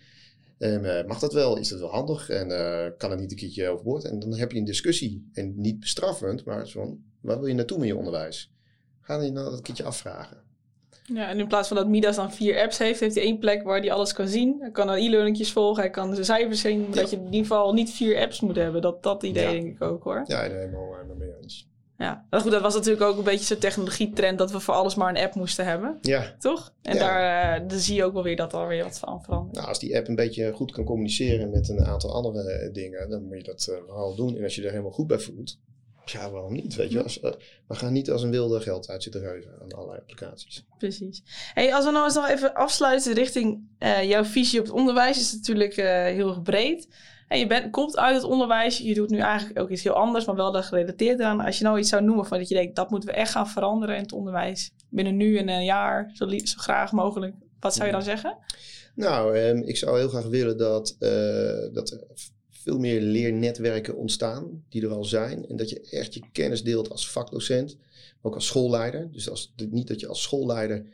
En, 0.58 0.98
eh, 0.98 1.06
mag 1.06 1.18
dat 1.18 1.32
wel? 1.32 1.56
Is 1.56 1.68
dat 1.68 1.80
wel 1.80 1.90
handig? 1.90 2.28
En 2.28 2.50
eh, 2.50 2.90
kan 2.98 3.10
het 3.10 3.20
niet 3.20 3.30
een 3.30 3.36
keertje 3.36 3.68
overboord? 3.68 4.04
En 4.04 4.18
dan 4.18 4.34
heb 4.36 4.52
je 4.52 4.58
een 4.58 4.64
discussie. 4.64 5.30
En 5.32 5.52
niet 5.60 5.80
bestraffend, 5.80 6.44
maar 6.44 6.68
van, 6.68 7.02
waar 7.20 7.38
wil 7.38 7.46
je 7.48 7.54
naartoe 7.54 7.78
met 7.78 7.86
je 7.88 7.96
onderwijs? 7.96 8.52
Ga 9.00 9.20
je 9.22 9.30
nou 9.30 9.50
dat 9.50 9.60
keertje 9.60 9.84
afvragen. 9.84 10.40
Ja, 11.04 11.28
en 11.28 11.38
in 11.38 11.46
plaats 11.46 11.68
van 11.68 11.76
dat 11.76 11.88
Midas 11.88 12.16
dan 12.16 12.32
vier 12.32 12.60
apps 12.62 12.78
heeft, 12.78 13.00
heeft 13.00 13.14
hij 13.14 13.24
één 13.24 13.38
plek 13.38 13.62
waar 13.62 13.80
hij 13.80 13.92
alles 13.92 14.12
kan 14.12 14.28
zien. 14.28 14.56
Hij 14.60 14.70
kan 14.70 14.88
e-learningjes 14.90 15.52
volgen, 15.52 15.82
hij 15.82 15.90
kan 15.90 16.12
zijn 16.12 16.24
cijfers 16.24 16.60
zien. 16.60 16.86
Dat 16.90 17.10
je 17.10 17.16
in 17.16 17.24
ieder 17.24 17.40
geval 17.40 17.72
niet 17.72 17.90
vier 17.90 18.18
apps 18.20 18.40
moet 18.40 18.56
hebben. 18.56 18.82
Dat, 18.82 19.02
dat 19.02 19.22
idee 19.22 19.42
Ja. 19.44 19.50
denk 19.50 19.66
ik 19.74 19.82
ook 19.82 20.02
hoor. 20.04 20.22
Ja, 20.26 20.42
helemaal 20.42 20.96
mee 21.18 21.30
eens. 21.42 21.68
Ja, 22.02 22.26
maar 22.30 22.40
goed, 22.40 22.50
dat 22.50 22.62
was 22.62 22.74
natuurlijk 22.74 23.02
ook 23.02 23.18
een 23.18 23.24
beetje 23.24 23.44
zo'n 23.44 23.58
technologietrend 23.58 24.38
dat 24.38 24.50
we 24.50 24.60
voor 24.60 24.74
alles 24.74 24.94
maar 24.94 25.08
een 25.08 25.22
app 25.22 25.34
moesten 25.34 25.64
hebben. 25.64 25.98
Ja, 26.00 26.34
Toch? 26.38 26.74
En 26.82 26.94
Ja. 26.94 27.00
daar 27.00 27.60
eh, 27.60 27.78
zie 27.78 27.94
je 27.94 28.04
ook 28.04 28.12
wel 28.12 28.22
weer 28.22 28.36
dat 28.36 28.52
er 28.52 28.68
weer 28.68 28.82
wat 28.82 28.98
van 28.98 29.22
verandert. 29.22 29.54
nou, 29.56 29.68
als 29.68 29.78
die 29.78 29.96
app 29.96 30.08
een 30.08 30.14
beetje 30.14 30.52
goed 30.52 30.72
kan 30.72 30.84
communiceren 30.84 31.50
met 31.50 31.68
een 31.68 31.84
aantal 31.84 32.14
andere 32.14 32.50
eh, 32.50 32.72
dingen, 32.72 33.10
dan 33.10 33.24
moet 33.24 33.36
je 33.36 33.42
dat 33.42 33.66
eh, 33.66 33.76
vooral 33.86 34.14
doen. 34.14 34.36
En 34.36 34.42
als 34.42 34.54
je 34.54 34.62
er 34.62 34.70
helemaal 34.70 34.90
goed 34.92 35.06
bij 35.06 35.18
voelt, 35.18 35.58
ja, 36.04 36.30
waarom 36.30 36.52
niet? 36.52 36.74
Weet 36.74 36.90
je, 36.90 37.02
als, 37.02 37.20
we 37.20 37.74
gaan 37.74 37.92
niet 37.92 38.10
als 38.10 38.22
een 38.22 38.30
wilde 38.30 38.60
geld 38.60 38.88
uit 38.88 39.02
zitten 39.02 39.20
reuzen 39.20 39.52
aan 39.62 39.72
allerlei 39.72 39.98
applicaties. 40.00 40.64
Precies. 40.78 41.22
Hey, 41.54 41.74
als 41.74 41.84
we 41.84 41.90
nou 41.90 42.04
eens 42.04 42.14
nog 42.14 42.28
even 42.28 42.54
afsluiten 42.54 43.14
richting 43.14 43.68
jouw 44.02 44.24
visie 44.24 44.58
op 44.58 44.66
het 44.66 44.74
onderwijs, 44.74 45.18
is 45.18 45.30
het 45.30 45.36
natuurlijk 45.38 45.74
heel 46.14 46.28
erg 46.28 46.42
breed. 46.42 46.88
En 47.32 47.38
je 47.38 47.46
bent, 47.46 47.70
komt 47.70 47.98
uit 47.98 48.14
het 48.14 48.24
onderwijs, 48.24 48.78
je 48.78 48.94
doet 48.94 49.10
nu 49.10 49.18
eigenlijk 49.18 49.58
ook 49.58 49.70
iets 49.70 49.82
heel 49.82 49.92
anders, 49.92 50.24
maar 50.24 50.34
wel 50.34 50.52
daar 50.52 50.62
gerelateerd 50.62 51.20
aan. 51.20 51.40
Als 51.40 51.58
je 51.58 51.64
nou 51.64 51.78
iets 51.78 51.88
zou 51.88 52.02
noemen 52.04 52.26
van 52.26 52.38
dat 52.38 52.48
je 52.48 52.54
denkt, 52.54 52.76
dat 52.76 52.90
moeten 52.90 53.08
we 53.08 53.14
echt 53.14 53.30
gaan 53.30 53.48
veranderen 53.48 53.96
in 53.96 54.02
het 54.02 54.12
onderwijs. 54.12 54.70
Binnen 54.88 55.16
nu 55.16 55.36
en 55.36 55.48
een 55.48 55.64
jaar, 55.64 56.10
zo, 56.14 56.28
zo 56.28 56.58
graag 56.58 56.92
mogelijk. 56.92 57.34
Wat 57.60 57.74
zou 57.74 57.86
je 57.86 57.92
dan 57.92 58.02
zeggen? 58.02 58.38
Nou, 58.94 59.36
ehm, 59.36 59.56
ik 59.56 59.76
zou 59.76 59.98
heel 59.98 60.08
graag 60.08 60.26
willen 60.26 60.58
dat, 60.58 60.96
eh, 60.98 61.74
dat 61.74 61.90
er 61.90 62.04
veel 62.50 62.78
meer 62.78 63.00
leernetwerken 63.00 63.96
ontstaan 63.96 64.64
die 64.68 64.82
er 64.82 64.92
al 64.92 65.04
zijn. 65.04 65.48
En 65.48 65.56
dat 65.56 65.70
je 65.70 65.80
echt 65.90 66.14
je 66.14 66.22
kennis 66.32 66.62
deelt 66.62 66.90
als 66.90 67.10
vakdocent, 67.10 67.76
ook 68.22 68.34
als 68.34 68.46
schoolleider. 68.46 69.08
Dus 69.12 69.30
als, 69.30 69.54
niet 69.70 69.88
dat 69.88 70.00
je 70.00 70.08
als 70.08 70.22
schoolleider 70.22 70.86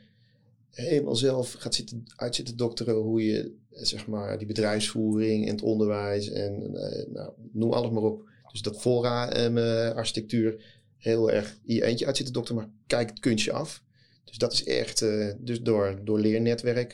helemaal 0.69 1.15
zelf 1.15 1.53
gaat 1.53 1.75
zitten, 1.75 2.03
uit 2.15 2.35
zitten 2.35 2.57
dokteren 2.57 2.95
hoe 2.95 3.25
je 3.25 3.55
zeg 3.81 4.07
maar, 4.07 4.37
die 4.37 4.47
bedrijfsvoering 4.47 5.45
en 5.45 5.51
het 5.51 5.61
onderwijs 5.61 6.29
en 6.29 6.75
eh, 6.75 7.05
nou, 7.13 7.31
noem 7.51 7.71
alles 7.71 7.91
maar 7.91 8.03
op, 8.03 8.29
Dus 8.51 8.61
dat 8.61 8.81
fora-architectuur 8.81 10.63
heel 10.97 11.31
erg 11.31 11.57
in 11.65 11.75
je 11.75 11.85
eentje 11.85 12.05
uitzitten, 12.05 12.33
dokter, 12.33 12.55
maar 12.55 12.69
kijk 12.87 13.09
het 13.09 13.19
kunstje 13.19 13.51
af. 13.51 13.83
Dus 14.23 14.37
dat 14.37 14.53
is 14.53 14.63
echt, 14.63 15.01
uh, 15.01 15.31
dus 15.37 15.61
door, 15.61 15.99
door 16.03 16.19
leernetwerk 16.19 16.91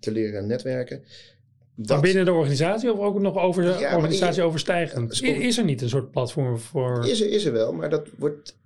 te 0.00 0.12
leren 0.12 0.46
netwerken. 0.46 1.04
Dat... 1.74 2.00
Binnen 2.00 2.24
de 2.24 2.32
organisatie 2.32 2.92
of 2.92 2.98
ook 2.98 3.20
nog 3.20 3.36
over 3.36 3.62
de 3.62 3.76
ja, 3.78 3.96
organisatie 3.96 4.42
overstijgend? 4.42 5.22
Is 5.22 5.58
er 5.58 5.64
niet 5.64 5.82
een 5.82 5.88
soort 5.88 6.10
platform 6.10 6.58
voor... 6.58 7.08
Is 7.08 7.20
er, 7.20 7.30
is 7.30 7.44
er 7.44 7.52
wel, 7.52 7.72
maar 7.72 7.90
dat 7.90 8.08
wordt 8.18 8.56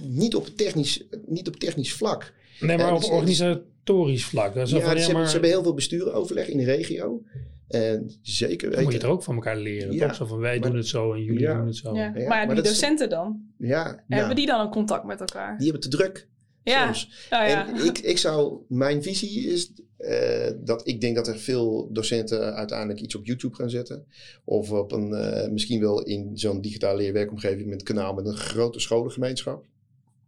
niet 0.00 0.34
op 0.34 0.46
technisch, 0.46 1.04
niet 1.26 1.48
op 1.48 1.56
technisch 1.56 1.92
vlak. 1.92 2.32
Nee, 2.62 2.76
maar 2.76 2.92
op 2.92 3.00
dus- 3.00 3.08
organisatorisch 3.08 4.24
vlak. 4.24 4.54
Dat 4.54 4.66
is 4.66 4.72
ja, 4.72 4.78
ze, 4.78 4.86
hebben, 4.86 5.26
ze 5.26 5.32
hebben 5.32 5.50
heel 5.50 5.62
veel 5.62 5.74
bestuuroverleg 5.74 6.48
in 6.48 6.58
de 6.58 6.64
regio. 6.64 7.22
En 7.68 8.10
zeker 8.22 8.68
weten. 8.68 8.82
moet 8.82 8.92
je 8.92 8.98
het 8.98 9.06
ook 9.06 9.22
van 9.22 9.34
elkaar 9.34 9.56
leren. 9.56 9.92
Ja, 9.92 10.06
toch? 10.06 10.16
Zo 10.16 10.26
van 10.26 10.38
wij 10.38 10.58
doen 10.58 10.76
het 10.76 10.86
zo 10.86 11.12
en 11.12 11.22
jullie 11.22 11.46
doen 11.46 11.66
het 11.66 11.76
zo. 11.76 11.94
Ja. 11.94 12.12
maar, 12.28 12.54
die 12.54 12.62
docenten 12.62 13.08
dan? 13.08 13.40
Ja, 13.58 14.04
Hebben 14.08 14.36
die 14.36 14.46
dan 14.46 14.60
een 14.60 14.70
contact 14.70 15.04
met 15.04 15.20
elkaar? 15.20 15.58
Die 15.58 15.70
hebben 15.70 15.90
te 15.90 15.96
druk. 15.96 16.28
Ja. 16.62 16.88
Oh, 16.88 16.94
ja. 17.30 17.68
En 17.68 17.84
ik, 17.84 17.98
ik 17.98 18.18
zou, 18.18 18.58
mijn 18.68 19.02
visie 19.02 19.52
is 19.52 19.72
uh, 19.98 20.50
dat 20.64 20.88
ik 20.88 21.00
denk 21.00 21.16
dat 21.16 21.28
er 21.28 21.38
veel 21.38 21.88
docenten 21.92 22.54
uiteindelijk 22.54 23.00
iets 23.00 23.14
op 23.14 23.26
YouTube 23.26 23.54
gaan 23.54 23.70
zetten. 23.70 24.06
Of 24.44 24.70
op 24.70 24.92
een, 24.92 25.10
uh, 25.10 25.48
misschien 25.48 25.80
wel 25.80 26.02
in 26.02 26.30
zo'n 26.34 26.60
digitale 26.60 26.96
leerwerkomgeving 26.96 27.68
met 27.68 27.78
een 27.78 27.86
kanaal 27.86 28.14
met 28.14 28.26
een 28.26 28.36
grote 28.36 28.80
scholengemeenschap. 28.80 29.64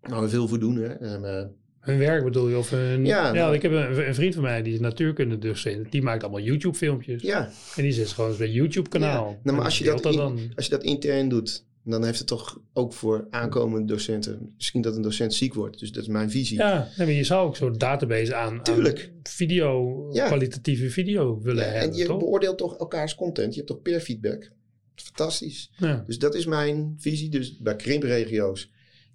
Waar 0.01 0.23
we 0.23 0.29
veel 0.29 0.49
voor 0.49 0.59
doen. 0.59 0.77
Hè. 0.77 1.01
Uh, 1.01 1.47
hun 1.85 1.99
werk 1.99 2.25
bedoel 2.25 2.49
je? 2.49 2.59
Of 2.59 2.71
hun, 2.71 3.07
ja, 3.07 3.33
nou, 3.33 3.55
ik 3.55 3.63
heb 3.63 3.73
een, 3.73 4.07
een, 4.09 4.15
vriend 4.15 4.35
van 4.35 4.43
mij 4.43 4.63
die 4.63 4.73
is 4.73 4.81
natuurkundedocent. 4.81 5.93
Die 5.93 6.03
maakt 6.03 6.23
allemaal 6.23 6.41
YouTube-filmpjes. 6.41 7.23
Ja. 7.23 7.51
En 7.77 7.83
die 7.83 7.93
zet 7.93 8.09
gewoon 8.09 8.37
bij 8.37 8.51
YouTube-kanaal. 8.51 9.29
Ja. 9.29 9.39
Nou, 9.43 9.57
maar 9.57 9.65
als 9.65 9.79
je 9.79 9.85
dat, 9.85 10.03
dan... 10.03 10.39
als 10.57 10.65
je 10.65 10.71
dat 10.71 10.83
intern 10.83 11.29
doet, 11.29 11.65
dan 11.85 12.05
heeft 12.05 12.19
het 12.19 12.27
toch 12.27 12.61
ook 12.73 12.93
voor 12.93 13.27
aankomende 13.31 13.87
docenten... 13.87 14.53
Misschien 14.57 14.81
dat 14.81 14.97
een 14.97 15.03
docent 15.03 15.35
ziek 15.35 15.55
wordt. 15.55 15.79
Dus 15.79 15.93
dat 15.93 16.03
is 16.03 16.09
mijn 16.09 16.31
visie. 16.31 16.59
Ja, 16.59 16.89
maar 16.97 17.11
je 17.11 17.25
zou 17.25 17.47
ook 17.47 17.57
zo'n 17.57 17.79
database 17.79 18.35
aan, 18.35 18.63
Tuurlijk. 18.63 19.13
video, 19.23 20.09
kwalitatieve 20.11 20.91
video 20.91 21.41
willen 21.41 21.73
hebben, 21.73 21.91
En 21.91 21.97
je 21.97 22.07
beoordeelt 22.07 22.59
toch 22.59 22.77
elkaars 22.79 23.15
content. 23.15 23.51
Je 23.51 23.61
hebt 23.61 23.73
toch 23.73 23.83
peer 23.83 24.01
feedback. 24.01 24.51
Fantastisch. 24.95 25.71
Dus 26.07 26.19
dat 26.19 26.35
is 26.35 26.47
mijn 26.47 26.95
visie. 26.99 27.29
Dus 27.29 27.59
bij 27.59 27.77
krimpregio's 27.77 28.71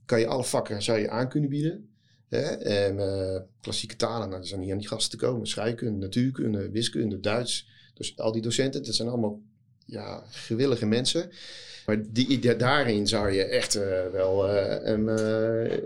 kan 0.06 0.20
je 0.20 0.28
alle 0.28 0.44
vakken 0.44 0.82
zou 0.82 1.00
je 1.00 1.10
aan 1.10 1.30
kunnen 1.30 1.50
bieden. 1.50 1.89
En, 2.30 2.96
uh, 2.96 3.40
klassieke 3.62 3.96
talen, 3.96 4.30
nou, 4.30 4.42
er 4.42 4.48
zijn 4.48 4.62
hier 4.62 4.72
aan 4.72 4.78
die 4.78 4.88
gasten 4.88 5.20
te 5.20 5.26
komen. 5.26 5.48
Scheikunde, 5.48 6.00
natuurkunde, 6.00 6.70
wiskunde, 6.70 7.20
Duits. 7.20 7.68
Dus 7.94 8.18
al 8.18 8.32
die 8.32 8.42
docenten, 8.42 8.84
dat 8.84 8.96
zijn 8.96 9.08
allemaal 9.08 9.40
ja, 9.86 10.24
gewillige 10.30 10.86
mensen. 10.86 11.30
Maar 11.86 12.04
die, 12.10 12.56
daarin 12.56 13.08
zou 13.08 13.32
je 13.32 13.44
echt 13.44 13.76
uh, 13.76 13.84
wel 14.12 14.50
uh, 14.50 15.78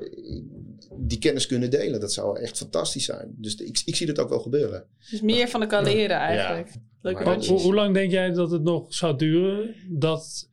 die 0.97 1.19
kennis 1.19 1.47
kunnen 1.47 1.69
delen. 1.69 1.99
Dat 1.99 2.13
zou 2.13 2.39
echt 2.39 2.57
fantastisch 2.57 3.05
zijn. 3.05 3.33
Dus 3.37 3.55
ik, 3.55 3.81
ik 3.85 3.95
zie 3.95 4.07
dat 4.07 4.19
ook 4.19 4.29
wel 4.29 4.39
gebeuren. 4.39 4.85
Dus 5.09 5.21
meer 5.21 5.47
van 5.47 5.61
elkaar 5.61 5.83
leren 5.83 6.17
eigenlijk. 6.17 6.69
Ja. 7.01 7.39
Hoe, 7.47 7.59
hoe 7.59 7.73
lang 7.73 7.93
denk 7.93 8.11
jij 8.11 8.31
dat 8.31 8.51
het 8.51 8.63
nog 8.63 8.93
zou 8.93 9.17
duren 9.17 9.75
dat 9.89 10.49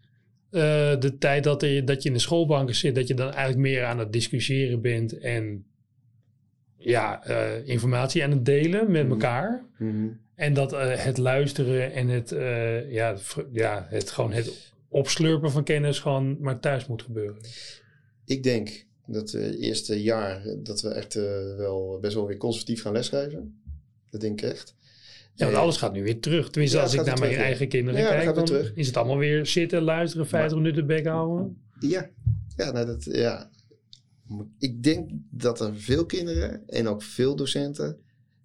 de 0.50 1.16
tijd 1.18 1.44
dat, 1.44 1.62
er, 1.62 1.84
dat 1.84 2.02
je 2.02 2.08
in 2.08 2.14
de 2.14 2.20
schoolbanken 2.20 2.74
zit, 2.74 2.94
dat 2.94 3.08
je 3.08 3.14
dan 3.14 3.28
eigenlijk 3.28 3.58
meer 3.58 3.84
aan 3.84 3.98
het 3.98 4.12
discussiëren 4.12 4.80
bent 4.80 5.18
en 5.18 5.69
ja, 6.80 7.28
uh, 7.28 7.68
informatie 7.68 8.24
aan 8.24 8.30
het 8.30 8.44
delen 8.44 8.90
met 8.90 9.02
mhm. 9.02 9.12
elkaar. 9.12 9.64
Mhm. 9.78 10.08
En 10.34 10.54
dat 10.54 10.72
uh, 10.72 10.94
het 10.94 11.18
luisteren 11.18 11.92
en 11.92 12.08
het, 12.08 12.32
uh, 12.32 12.92
ja, 12.92 13.16
ja, 13.52 13.86
het 13.88 14.10
gewoon 14.10 14.32
het 14.32 14.72
opslurpen 14.88 15.50
van 15.50 15.64
kennis 15.64 15.98
gewoon 15.98 16.36
maar 16.40 16.60
thuis 16.60 16.86
moet 16.86 17.02
gebeuren. 17.02 17.36
Ik 18.24 18.42
denk 18.42 18.86
dat 19.06 19.30
het 19.30 19.58
eerste 19.58 20.02
jaar 20.02 20.42
dat 20.58 20.80
we 20.80 20.88
echt 20.88 21.14
wel 21.56 21.98
best 22.00 22.14
wel 22.14 22.26
weer 22.26 22.36
conservatief 22.36 22.82
gaan 22.82 22.92
lesgeven. 22.92 23.60
Dat 24.10 24.20
denk 24.20 24.42
ik 24.42 24.50
echt. 24.50 24.74
Ja, 25.34 25.44
want 25.44 25.58
alles 25.58 25.76
gaat 25.76 25.92
nu 25.92 26.02
weer 26.02 26.20
terug. 26.20 26.50
Tenminste, 26.50 26.76
ja, 26.76 26.82
als 26.82 26.94
ik 26.94 27.04
naar 27.04 27.18
mijn 27.18 27.34
eigen 27.34 27.68
kinderen 27.68 28.04
kijk, 28.04 28.34
dan 28.34 28.44
terug. 28.44 28.72
is 28.74 28.86
het 28.86 28.96
allemaal 28.96 29.18
weer 29.18 29.46
zitten, 29.46 29.82
luisteren, 29.82 30.26
50 30.26 30.58
minuten 30.58 30.86
bek 30.86 31.06
houden. 31.06 31.62
Ja, 31.80 32.10
ja, 32.56 32.70
nou 32.70 32.86
dat, 32.86 33.04
ja 33.04 33.50
ik 34.58 34.82
denk 34.82 35.10
dat 35.30 35.60
er 35.60 35.76
veel 35.76 36.06
kinderen 36.06 36.68
en 36.68 36.88
ook 36.88 37.02
veel 37.02 37.36
docenten 37.36 37.98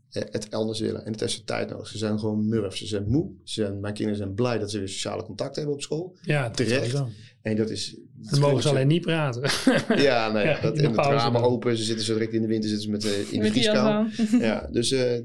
eh, 0.09 0.23
het 0.29 0.51
anders 0.51 0.79
willen. 0.79 1.05
En 1.05 1.11
het 1.11 1.21
is 1.21 1.43
tijd 1.45 1.69
nodig. 1.69 1.87
Ze 1.87 1.97
zijn 1.97 2.19
gewoon 2.19 2.47
murf. 2.49 2.77
Ze 2.77 2.87
zijn 2.87 3.07
moe. 3.07 3.31
Ze 3.43 3.53
zijn, 3.61 3.79
mijn 3.79 3.93
kinderen 3.93 4.19
zijn 4.19 4.33
blij 4.33 4.59
dat 4.59 4.71
ze 4.71 4.79
weer 4.79 4.89
sociale 4.89 5.23
contact 5.23 5.55
hebben 5.55 5.73
op 5.73 5.81
school. 5.81 6.15
Ja, 6.21 6.49
terecht. 6.49 7.03
En 7.41 7.55
dat 7.55 7.69
is. 7.69 7.97
Dan 8.13 8.39
mogen 8.39 8.61
ze 8.61 8.69
alleen 8.69 8.87
niet 8.87 9.01
praten. 9.01 9.41
Ja, 10.01 10.31
nee, 10.31 10.45
ja, 10.45 10.61
dat, 10.61 10.77
en 10.77 10.91
de 10.91 11.01
ramen 11.01 11.41
open. 11.41 11.77
Ze 11.77 11.83
zitten 11.83 12.05
zo 12.05 12.13
direct 12.13 12.33
in 12.33 12.41
de 12.41 12.47
winter 12.47 12.69
zitten 12.69 12.85
ze 12.85 12.91
met, 12.91 13.05
uh, 13.05 13.33
in 13.33 13.41
de 13.41 13.51
vrieskou. 13.51 14.09
Ja, 14.39 14.67
dus 14.71 14.91
uh, 14.91 15.19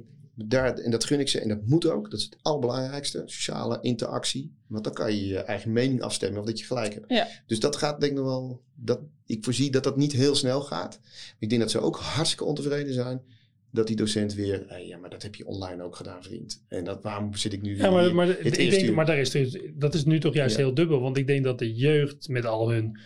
daar, 0.46 0.78
en 0.78 0.90
dat 0.90 1.04
gun 1.04 1.20
ik 1.20 1.28
ze. 1.28 1.40
En 1.40 1.48
dat 1.48 1.66
moet 1.66 1.86
ook. 1.86 2.10
Dat 2.10 2.18
is 2.18 2.24
het 2.24 2.36
allerbelangrijkste. 2.42 3.22
Sociale 3.26 3.78
interactie. 3.80 4.52
Want 4.66 4.84
dan 4.84 4.92
kan 4.92 5.14
je 5.14 5.26
je 5.26 5.38
eigen 5.38 5.72
mening 5.72 6.02
afstemmen 6.02 6.40
of 6.40 6.46
dat 6.46 6.58
je 6.58 6.64
gelijk 6.64 6.94
hebt. 6.94 7.10
Ja. 7.10 7.28
Dus 7.46 7.60
dat 7.60 7.76
gaat 7.76 8.00
denk 8.00 8.12
ik 8.12 8.18
nog 8.18 8.26
wel... 8.26 8.62
Dat, 8.74 9.00
ik 9.26 9.44
voorzie 9.44 9.70
dat 9.70 9.84
dat 9.84 9.96
niet 9.96 10.12
heel 10.12 10.34
snel 10.34 10.60
gaat. 10.60 11.00
Ik 11.38 11.48
denk 11.48 11.60
dat 11.60 11.70
ze 11.70 11.80
ook 11.80 11.98
hartstikke 11.98 12.44
ontevreden 12.44 12.94
zijn 12.94 13.22
dat 13.72 13.86
die 13.86 13.96
docent 13.96 14.34
weer, 14.34 14.64
hey, 14.66 14.86
ja, 14.86 14.98
maar 14.98 15.10
dat 15.10 15.22
heb 15.22 15.34
je 15.34 15.46
online 15.46 15.82
ook 15.82 15.96
gedaan, 15.96 16.22
vriend. 16.22 16.64
En 16.68 16.84
dat, 16.84 17.02
waarom 17.02 17.34
zit 17.34 17.52
ik 17.52 17.62
nu 17.62 17.76
ja, 17.76 17.90
maar, 17.90 18.14
maar, 18.14 18.28
ik 18.28 18.70
denk, 18.70 18.94
maar 18.94 19.06
daar 19.06 19.18
is 19.18 19.30
dus, 19.30 19.58
dat 19.74 19.94
is 19.94 20.04
nu 20.04 20.20
toch 20.20 20.34
juist 20.34 20.56
heel 20.56 20.74
dubbel. 20.74 21.00
Want 21.00 21.16
ik 21.16 21.26
denk 21.26 21.44
dat 21.44 21.58
de 21.58 21.74
jeugd 21.74 22.28
met 22.28 22.44
al 22.44 22.70
hun 22.70 22.98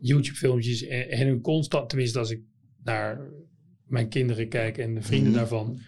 YouTube-filmpjes 0.00 0.82
en, 0.82 1.10
en, 1.10 1.26
hun 1.26 1.40
constant, 1.40 1.88
tenminste 1.88 2.18
als 2.18 2.30
ik 2.30 2.40
naar 2.84 3.20
mijn 3.86 4.08
kinderen 4.08 4.48
kijk 4.48 4.78
en 4.78 4.94
de 4.94 5.02
vrienden 5.02 5.30
mhm. 5.30 5.38
daarvan, 5.38 5.80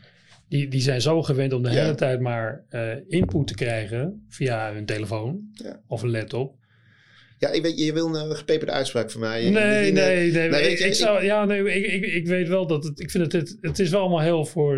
die, 0.48 0.68
die 0.68 0.80
zijn 0.80 1.00
zo 1.00 1.22
gewend 1.22 1.52
om 1.52 1.62
de 1.62 1.70
hele 1.70 1.94
tijd 1.94 2.20
maar 2.20 2.64
uh, 2.70 2.92
input 3.08 3.46
te 3.46 3.54
krijgen 3.54 4.26
via 4.28 4.72
hun 4.72 4.86
telefoon 4.86 5.40
of 5.86 6.02
een 6.02 6.10
laptop. 6.10 6.54
Ja, 7.38 7.48
ik 7.48 7.62
weet, 7.62 7.78
je 7.78 7.92
wil 7.92 8.14
een 8.14 8.36
gepeperde 8.36 8.72
uitspraak 8.72 9.10
van 9.10 9.20
mij. 9.20 9.50
Nee, 9.50 9.92
nee, 9.92 10.32
nee. 10.32 10.48
nee 10.48 10.70
ik, 10.70 10.78
ik, 10.78 10.94
zou, 10.94 11.24
ja, 11.24 11.44
nee 11.44 11.74
ik, 11.74 11.92
ik, 11.92 12.12
ik 12.12 12.26
weet 12.26 12.48
wel 12.48 12.66
dat 12.66 12.84
het... 12.84 13.00
Ik 13.00 13.10
vind 13.10 13.24
het, 13.24 13.32
het, 13.32 13.58
het 13.60 13.78
is 13.78 13.90
wel 13.90 14.00
allemaal 14.00 14.20
heel 14.20 14.44
voor... 14.44 14.76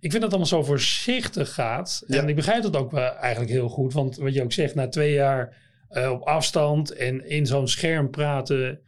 Ik 0.00 0.10
vind 0.10 0.12
dat 0.12 0.22
het 0.22 0.32
allemaal 0.32 0.46
zo 0.46 0.62
voorzichtig 0.62 1.54
gaat. 1.54 2.04
En 2.06 2.28
ik 2.28 2.36
begrijp 2.36 2.62
dat 2.62 2.76
ook 2.76 2.90
wel 2.90 3.14
eigenlijk 3.14 3.52
heel 3.52 3.68
goed. 3.68 3.92
Want 3.92 4.16
wat 4.16 4.34
je 4.34 4.42
ook 4.42 4.52
zegt, 4.52 4.74
na 4.74 4.88
twee 4.88 5.12
jaar 5.12 5.56
uh, 5.90 6.10
op 6.10 6.22
afstand 6.22 6.92
en 6.92 7.28
in 7.28 7.46
zo'n 7.46 7.68
scherm 7.68 8.10
praten... 8.10 8.80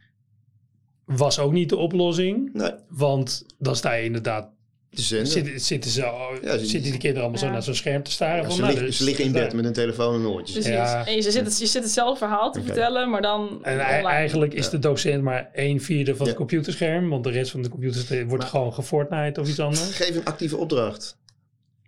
was 1.05 1.39
ook 1.39 1.51
niet 1.51 1.69
de 1.69 1.77
oplossing. 1.77 2.53
Nee. 2.53 2.71
Want 2.87 3.45
dan 3.59 3.75
sta 3.75 3.93
je 3.93 4.05
inderdaad 4.05 4.51
Zitten, 4.93 5.59
zitten, 5.59 5.91
ze, 5.91 6.01
ja, 6.41 6.57
zitten 6.57 6.81
die 6.81 6.91
kinderen 6.91 7.21
allemaal 7.21 7.39
zo 7.39 7.49
naar 7.49 7.63
zo'n 7.63 7.75
scherm 7.75 8.03
te 8.03 8.11
staren? 8.11 8.51
ze, 8.51 8.65
liggen, 8.65 8.93
ze 8.93 9.03
liggen 9.03 9.25
in 9.25 9.31
bed 9.31 9.53
met 9.53 9.65
een 9.65 9.73
telefoon 9.73 10.15
en 10.15 10.27
oortjes. 10.27 10.65
Ja. 10.65 11.05
En 11.05 11.15
je 11.15 11.21
zit, 11.21 11.45
het, 11.45 11.59
je 11.59 11.65
zit 11.65 11.83
hetzelfde 11.83 12.17
verhaal 12.17 12.51
te 12.51 12.61
vertellen, 12.61 13.09
maar 13.09 13.21
dan 13.21 13.59
En 13.61 13.79
eigenlijk 13.79 14.53
is 14.53 14.69
de 14.69 14.79
docent 14.79 15.23
maar 15.23 15.49
een 15.53 15.81
vierde 15.81 16.15
van 16.15 16.27
het 16.27 16.35
computerscherm. 16.35 17.09
Want 17.09 17.23
de 17.23 17.29
rest 17.29 17.51
van 17.51 17.61
de 17.61 17.69
computers 17.69 18.23
wordt 18.27 18.43
gewoon 18.43 18.73
gefortnite 18.73 19.41
of 19.41 19.49
iets 19.49 19.59
anders. 19.59 19.95
Geef 19.95 20.15
een 20.15 20.25
actieve 20.25 20.57
opdracht. 20.57 21.17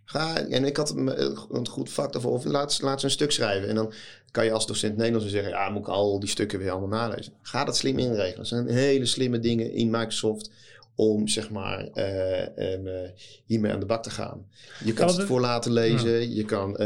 Ga, 0.05 0.37
en 0.37 0.65
ik 0.65 0.77
had 0.77 0.89
een 0.89 1.67
goed 1.67 1.89
vak 1.89 2.13
daarvoor. 2.13 2.31
Of 2.31 2.43
laat, 2.43 2.81
laat 2.81 2.99
ze 2.99 3.05
een 3.05 3.11
stuk 3.11 3.31
schrijven. 3.31 3.69
En 3.69 3.75
dan 3.75 3.93
kan 4.31 4.45
je 4.45 4.51
als 4.51 4.67
docent 4.67 4.97
Nederlands 4.97 5.31
zeggen... 5.31 5.51
ja, 5.51 5.69
moet 5.69 5.81
ik 5.81 5.87
al 5.87 6.19
die 6.19 6.29
stukken 6.29 6.59
weer 6.59 6.71
allemaal 6.71 7.07
nalezen. 7.07 7.33
Ga 7.41 7.63
dat 7.63 7.77
slim 7.77 7.99
inregelen. 7.99 8.37
Dat 8.37 8.47
zijn 8.47 8.67
hele 8.67 9.05
slimme 9.05 9.39
dingen 9.39 9.71
in 9.71 9.89
Microsoft 9.89 10.49
om 10.95 11.27
zeg 11.27 11.49
maar 11.49 11.89
uh, 11.93 12.73
um, 12.73 13.11
hiermee 13.45 13.71
aan 13.71 13.79
de 13.79 13.85
bak 13.85 14.03
te 14.03 14.09
gaan. 14.09 14.45
Je 14.83 14.93
kan 14.93 15.07
het 15.07 15.23
voor 15.23 15.39
laten 15.39 15.71
lezen, 15.71 16.33
je 16.33 16.45
kan 16.45 16.69
uh, 16.69 16.77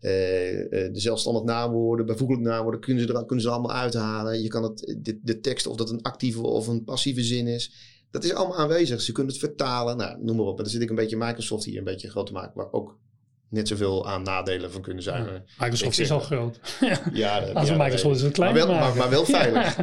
de 0.00 0.90
zelfstandig 0.92 1.42
naamwoorden, 1.42 2.06
bijvoeglijk 2.06 2.42
naamwoorden, 2.42 2.80
kunnen 2.80 3.06
ze, 3.06 3.12
er, 3.12 3.24
kunnen 3.26 3.44
ze 3.44 3.50
allemaal 3.50 3.76
uithalen. 3.76 4.42
Je 4.42 4.48
kan 4.48 4.62
het, 4.62 4.96
de, 5.02 5.18
de 5.22 5.40
tekst, 5.40 5.66
of 5.66 5.76
dat 5.76 5.90
een 5.90 6.02
actieve 6.02 6.40
of 6.40 6.66
een 6.66 6.84
passieve 6.84 7.22
zin 7.22 7.46
is, 7.46 7.72
dat 8.10 8.24
is 8.24 8.34
allemaal 8.34 8.58
aanwezig. 8.58 9.00
Ze 9.00 9.12
kunnen 9.12 9.32
het 9.32 9.42
vertalen, 9.42 9.96
nou, 9.96 10.24
noem 10.24 10.36
maar 10.36 10.46
op. 10.46 10.56
En 10.56 10.62
dan 10.62 10.72
zit 10.72 10.82
ik 10.82 10.90
een 10.90 10.96
beetje 10.96 11.16
Microsoft 11.16 11.64
hier 11.64 11.78
een 11.78 11.84
beetje 11.84 12.10
groot 12.10 12.26
te 12.26 12.32
maken, 12.32 12.52
maar 12.54 12.72
ook 12.72 12.98
net 13.48 13.68
zoveel 13.68 14.08
aan 14.08 14.22
nadelen 14.22 14.72
van 14.72 14.82
kunnen 14.82 15.02
zijn. 15.02 15.24
Ja. 15.24 15.42
Microsoft 15.64 15.98
is 15.98 16.10
al 16.10 16.20
groot. 16.20 16.60
ja, 17.12 17.38
Als 17.38 17.68
ja, 17.68 17.76
Microsoft 17.76 18.16
is 18.16 18.22
het 18.22 18.32
klein, 18.32 18.54
maar, 18.54 18.66
wel, 18.66 18.76
maar, 18.76 18.96
maar, 18.96 19.10
wel 19.10 19.24
veilig. 19.24 19.76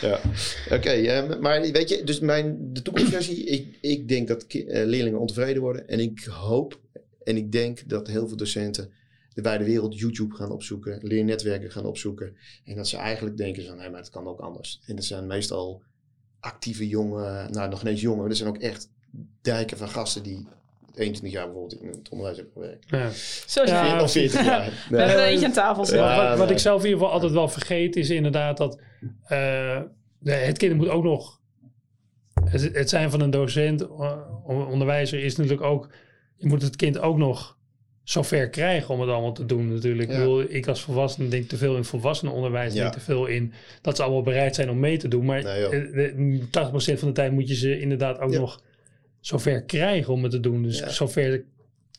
ja. 0.00 0.20
Oké, 0.64 0.74
okay, 0.74 1.38
maar 1.40 1.60
weet 1.60 1.88
je, 1.88 2.04
dus 2.04 2.20
mijn, 2.20 2.72
de 2.72 2.82
toekomstversie, 2.82 3.44
ik, 3.44 3.78
ik 3.80 4.08
denk 4.08 4.28
dat 4.28 4.44
uh, 4.48 4.64
leerlingen 4.84 5.18
ontevreden 5.18 5.62
worden. 5.62 5.88
En 5.88 6.00
ik 6.00 6.24
hoop 6.24 6.80
en 7.24 7.36
ik 7.36 7.52
denk 7.52 7.88
dat 7.88 8.06
heel 8.06 8.28
veel 8.28 8.36
docenten 8.36 8.90
de 9.34 9.42
wijde 9.42 9.64
wereld 9.64 9.98
YouTube 9.98 10.34
gaan 10.34 10.50
opzoeken, 10.50 10.98
leernetwerken 11.02 11.70
gaan 11.70 11.84
opzoeken. 11.84 12.36
En 12.64 12.76
dat 12.76 12.88
ze 12.88 12.96
eigenlijk 12.96 13.36
denken 13.36 13.66
van, 13.66 13.76
nee, 13.76 13.90
maar 13.90 14.00
het 14.00 14.10
kan 14.10 14.26
ook 14.26 14.40
anders. 14.40 14.80
En 14.86 14.96
dat 14.96 15.04
zijn 15.04 15.26
meestal 15.26 15.82
actieve 16.40 16.88
jongen, 16.88 17.52
nou 17.52 17.70
nog 17.70 17.80
ineens 17.80 18.00
jongen, 18.00 18.20
maar 18.20 18.30
er 18.30 18.36
zijn 18.36 18.48
ook 18.48 18.58
echt 18.58 18.90
dijken 19.40 19.78
van 19.78 19.88
gasten 19.88 20.22
die 20.22 20.46
21 20.98 21.38
jaar 21.38 21.44
bijvoorbeeld 21.50 21.82
in 21.82 21.88
het 21.88 22.08
onderwijs 22.08 22.36
heb 22.36 22.46
gewerkt. 22.52 22.84
Ja. 22.88 23.08
Zoals 23.46 23.70
Ja, 23.70 24.02
Of 24.02 24.12
40 24.12 24.44
jaar. 24.44 24.86
We 24.90 24.96
hebben 24.96 25.16
er 25.16 25.24
eentje 25.24 25.46
aan 25.46 25.52
tafel 25.52 25.84
zitten. 25.84 26.04
Ja, 26.06 26.28
wat, 26.28 26.38
wat 26.38 26.50
ik 26.50 26.58
zelf 26.58 26.78
in 26.80 26.84
ieder 26.86 26.98
geval 27.00 27.14
altijd 27.14 27.32
wel 27.32 27.48
vergeet 27.48 27.96
is 27.96 28.10
inderdaad 28.10 28.56
dat 28.56 28.80
eh, 29.26 29.80
het 30.24 30.58
kind 30.58 30.76
moet 30.76 30.88
ook 30.88 31.02
nog. 31.04 31.40
Het, 32.44 32.70
het 32.74 32.88
zijn 32.88 33.10
van 33.10 33.20
een 33.20 33.30
docent, 33.30 33.80
eh, 33.82 34.16
onderwijzer 34.46 35.24
is 35.24 35.36
natuurlijk 35.36 35.62
ook. 35.66 35.88
Je 36.36 36.46
moet 36.46 36.62
het 36.62 36.76
kind 36.76 36.98
ook 36.98 37.16
nog 37.16 37.56
zover 38.04 38.48
krijgen 38.50 38.94
om 38.94 39.00
het 39.00 39.10
allemaal 39.10 39.32
te 39.32 39.46
doen 39.46 39.72
natuurlijk. 39.72 40.08
Ja. 40.08 40.14
Ik, 40.14 40.20
bedoel, 40.20 40.44
ik 40.48 40.66
als 40.66 40.80
volwassene 40.82 41.28
denk 41.28 41.48
te 41.48 41.56
veel 41.56 41.76
in 41.76 41.84
volwassenenonderwijs, 41.84 42.74
Ja. 42.74 42.80
denk 42.80 42.92
te 42.92 43.00
veel 43.00 43.26
in 43.26 43.52
dat 43.82 43.96
ze 43.96 44.02
allemaal 44.02 44.22
bereid 44.22 44.54
zijn 44.54 44.70
om 44.70 44.78
mee 44.80 44.96
te 44.96 45.08
doen. 45.08 45.24
Maar 45.24 45.42
Nee, 45.42 45.60
joh. 45.60 45.74
eh, 45.74 45.92
de- 45.92 46.38
80% 46.50 46.98
van 46.98 47.08
de 47.08 47.14
tijd 47.14 47.32
moet 47.32 47.48
je 47.48 47.54
ze 47.54 47.80
inderdaad 47.80 48.18
ook 48.20 48.32
Ja. 48.32 48.38
nog 48.38 48.62
zover 49.20 49.62
krijgen 49.62 50.12
om 50.12 50.22
het 50.22 50.32
te 50.32 50.40
doen. 50.40 50.62
Dus 50.62 50.78
Ja. 50.78 50.90
zover 50.90 51.44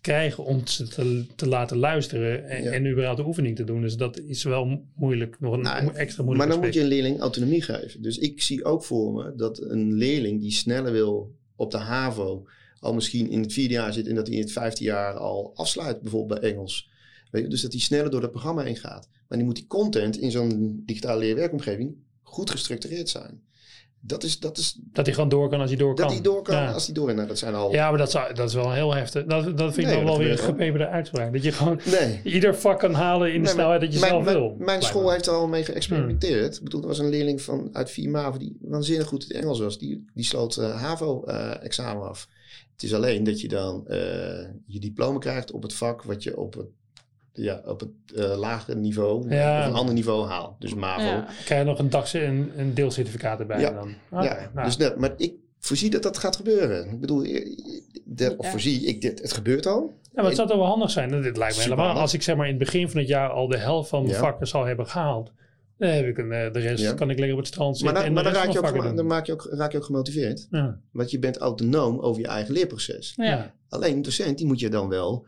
krijgen 0.01 0.43
om 0.43 0.67
ze 0.67 0.88
te, 0.88 1.26
te 1.36 1.47
laten 1.47 1.78
luisteren 1.78 2.49
en, 2.49 2.63
Ja. 2.63 2.72
en 2.72 2.88
überhaupt 2.88 3.20
de 3.20 3.26
oefening 3.26 3.55
te 3.55 3.63
doen. 3.63 3.82
Dus 3.82 3.97
dat 3.97 4.20
is 4.20 4.43
wel 4.43 4.65
mo- 4.65 4.84
moeilijk, 4.95 5.39
nog 5.39 5.53
een 5.53 5.61
Nou, 5.61 5.93
extra 5.93 6.24
Maar 6.24 6.26
moeilijk 6.26 6.49
dan 6.49 6.59
moet 6.65 6.74
je 6.74 6.82
een 6.82 6.88
leerling 6.88 7.20
autonomie 7.20 7.61
geven. 7.61 8.01
Dus 8.01 8.17
ik 8.17 8.41
zie 8.41 8.65
ook 8.65 8.84
voor 8.84 9.13
me 9.13 9.36
dat 9.36 9.61
een 9.61 9.93
leerling 9.93 10.41
die 10.41 10.51
sneller 10.51 10.91
wil 10.91 11.36
op 11.55 11.72
de 11.72 11.78
HAVO, 11.78 12.47
al 12.80 12.93
misschien 12.93 13.30
in 13.30 13.41
het 13.41 13.53
vierde 13.53 13.74
jaar 13.74 13.93
zit 13.93 14.07
en 14.07 14.15
dat 14.15 14.28
hij 14.28 14.36
in 14.36 14.41
het 14.41 14.51
vijfde 14.51 14.84
jaar 14.84 15.13
al 15.13 15.51
afsluit, 15.55 16.01
bijvoorbeeld 16.01 16.39
bij 16.39 16.51
Engels. 16.51 16.89
Weet 17.32 17.43
je, 17.43 17.49
dus 17.49 17.61
dat 17.61 17.72
hij 17.72 17.82
sneller 17.82 18.11
door 18.11 18.22
dat 18.22 18.32
programma 18.32 18.63
heen 18.63 18.76
gaat. 18.78 19.09
Maar 19.28 19.38
die 19.38 19.47
moet 19.47 19.55
die 19.55 19.67
content 19.67 20.17
in 20.17 20.32
zo'n 20.32 20.84
digitale 20.86 21.20
leerwerkomgeving 21.20 21.95
goed 22.22 22.49
gestructureerd 22.49 23.09
zijn. 23.09 23.41
Dat 24.01 24.23
is, 24.23 24.39
dat 24.39 24.57
is 24.57 24.79
Dat 24.93 25.05
hij 25.05 25.13
gewoon 25.15 25.29
door 25.29 25.49
kan 25.49 25.59
als 25.59 25.69
hij 25.69 25.79
door 25.79 25.95
dat 25.95 26.05
kan. 26.05 26.13
hij 26.13 26.23
door 26.23 26.41
kan 26.41 26.55
Ja. 26.55 26.71
als 26.71 26.85
hij 26.85 26.93
door. 26.95 27.13
Nou, 27.13 27.27
dat 27.27 27.37
zijn 27.37 27.53
al. 27.55 27.71
Ja, 27.71 27.89
maar 27.89 27.97
dat, 27.97 28.11
zou, 28.11 28.33
dat 28.33 28.47
is 28.49 28.55
wel 28.55 28.71
heel 28.71 28.93
heftig. 28.93 29.25
Dat, 29.25 29.43
dat 29.57 29.73
vind 29.73 29.77
ik 29.77 29.85
Nee, 29.85 29.95
dat 29.95 30.03
wel 30.03 30.17
weer 30.17 30.31
een 30.31 30.37
gepeperde 30.37 30.87
uitspraak. 30.87 31.33
Dat 31.33 31.43
je 31.43 31.51
gewoon 31.51 31.79
Nee. 31.99 32.21
ieder 32.23 32.55
vak 32.55 32.79
kan 32.79 32.93
halen 32.93 33.27
in 33.27 33.33
de 33.33 33.39
Nee, 33.39 33.51
snelheid 33.53 33.81
dat 33.81 33.93
je 33.93 33.99
mijn, 33.99 34.11
zelf 34.11 34.23
mijn- 34.23 34.37
wil. 34.37 34.55
Mijn 34.59 34.81
school 34.81 35.11
heeft 35.11 35.27
er 35.27 35.33
al 35.33 35.47
mee 35.47 35.63
geëxperimenteerd. 35.63 36.55
Ik 36.57 36.63
bedoel, 36.63 36.81
er 36.81 36.87
was 36.87 36.99
een 36.99 37.09
leerling 37.09 37.41
van, 37.41 37.69
uit 37.73 37.89
4 37.91 38.09
MAVO 38.09 38.37
die 38.37 38.57
waanzinnig 38.61 39.07
goed 39.07 39.21
in 39.23 39.27
het 39.35 39.43
Engels 39.43 39.59
was. 39.59 39.77
Die, 39.79 40.05
die 40.13 40.25
sloot 40.25 40.57
eh, 40.57 40.81
HAVO-examen 40.81 42.07
af. 42.09 42.27
Het 42.73 42.83
is 42.83 42.93
alleen 42.93 43.23
dat 43.23 43.41
je 43.41 43.47
dan 43.47 43.87
eh, 43.87 43.97
je 44.65 44.79
diploma 44.79 45.19
krijgt 45.19 45.51
op 45.51 45.61
het 45.63 45.73
vak 45.73 46.03
wat 46.03 46.23
je 46.23 46.37
op 46.37 46.53
het, 46.53 46.67
ja, 47.43 47.61
op 47.65 47.79
het 47.79 47.89
eh, 48.15 48.37
lagere 48.37 48.75
niveau 48.77 49.29
Ja. 49.33 49.59
of 49.61 49.67
een 49.67 49.73
ander 49.73 49.93
niveau 49.93 50.27
haalt. 50.27 50.61
Dus 50.61 50.73
MAVO. 50.73 51.01
Ja. 51.01 51.07
Ja, 51.07 51.15
Dan 51.15 51.25
krijg 51.45 51.61
je 51.61 51.67
nog 51.69 51.79
een 51.79 51.89
dag 51.89 52.13
een, 52.13 52.51
een 52.55 52.73
deelcertificaat 52.73 53.39
erbij 53.39 53.59
Ja. 53.59 53.71
dan. 53.71 53.93
Oké, 54.11 54.49
nou. 54.53 54.65
dus 54.65 54.77
net, 54.77 54.95
maar 54.97 55.13
ik 55.17 55.33
voorzie 55.59 55.89
dat 55.89 56.03
dat 56.03 56.17
gaat 56.17 56.35
gebeuren. 56.35 56.89
Ik 56.89 56.99
bedoel, 56.99 57.23
eh, 57.23 57.55
de, 58.05 58.33
of 58.37 58.45
Ja. 58.45 58.51
voorzie 58.51 58.85
ik 58.85 59.01
dit, 59.01 59.21
het 59.21 59.33
gebeurt 59.33 59.65
al. 59.65 59.93
Ja, 60.03 60.09
maar 60.15 60.25
het 60.25 60.35
zou 60.35 60.47
toch 60.47 60.57
wel 60.57 60.65
handig 60.67 60.91
zijn. 60.91 61.21
Dit 61.21 61.37
lijkt 61.37 61.55
me 61.57 61.63
helemaal. 61.63 61.95
Als 61.99 62.13
ik 62.13 62.21
zeg 62.21 62.35
maar 62.35 62.45
in 62.47 62.53
het 62.55 62.63
begin 62.63 62.89
van 62.89 62.99
het 62.99 63.09
jaar 63.09 63.29
al 63.29 63.47
de 63.47 63.57
helft 63.57 63.89
van 63.89 64.01
mijn 64.01 64.13
Ja. 64.13 64.19
vakken 64.19 64.47
zal 64.47 64.65
hebben 64.65 64.87
gehaald. 64.87 65.31
Dan 65.77 65.89
heb 65.89 66.05
ik 66.05 66.17
een, 66.17 66.31
eh, 66.31 66.53
de 66.53 66.59
rest 66.59 66.83
Ja. 66.83 66.93
kan 66.93 67.09
ik 67.09 67.15
lekker 67.17 67.33
op 67.37 67.43
het 67.43 67.47
strand 67.53 67.77
zitten. 67.77 67.93
Maar, 67.93 68.03
dan, 68.03 68.09
en 68.11 68.23
maar 68.23 68.33
dan, 68.33 68.41
raak 68.43 68.51
je 68.51 68.59
ook, 68.89 68.95
dan 68.95 69.05
maak 69.07 69.25
je 69.25 69.33
ook, 69.33 69.47
raak 69.51 69.71
je 69.71 69.77
ook 69.77 69.83
gemotiveerd. 69.83 70.47
Ja. 70.51 70.79
Want 70.91 71.11
je 71.11 71.19
bent 71.19 71.37
autonoom 71.37 71.99
over 71.99 72.21
je 72.21 72.27
eigen 72.27 72.53
leerproces. 72.53 73.13
Ja. 73.15 73.23
Ja. 73.25 73.53
Alleen 73.69 73.95
een 73.95 74.01
docent, 74.01 74.37
die 74.37 74.47
moet 74.47 74.59
je 74.59 74.69
dan 74.69 74.89
wel... 74.89 75.25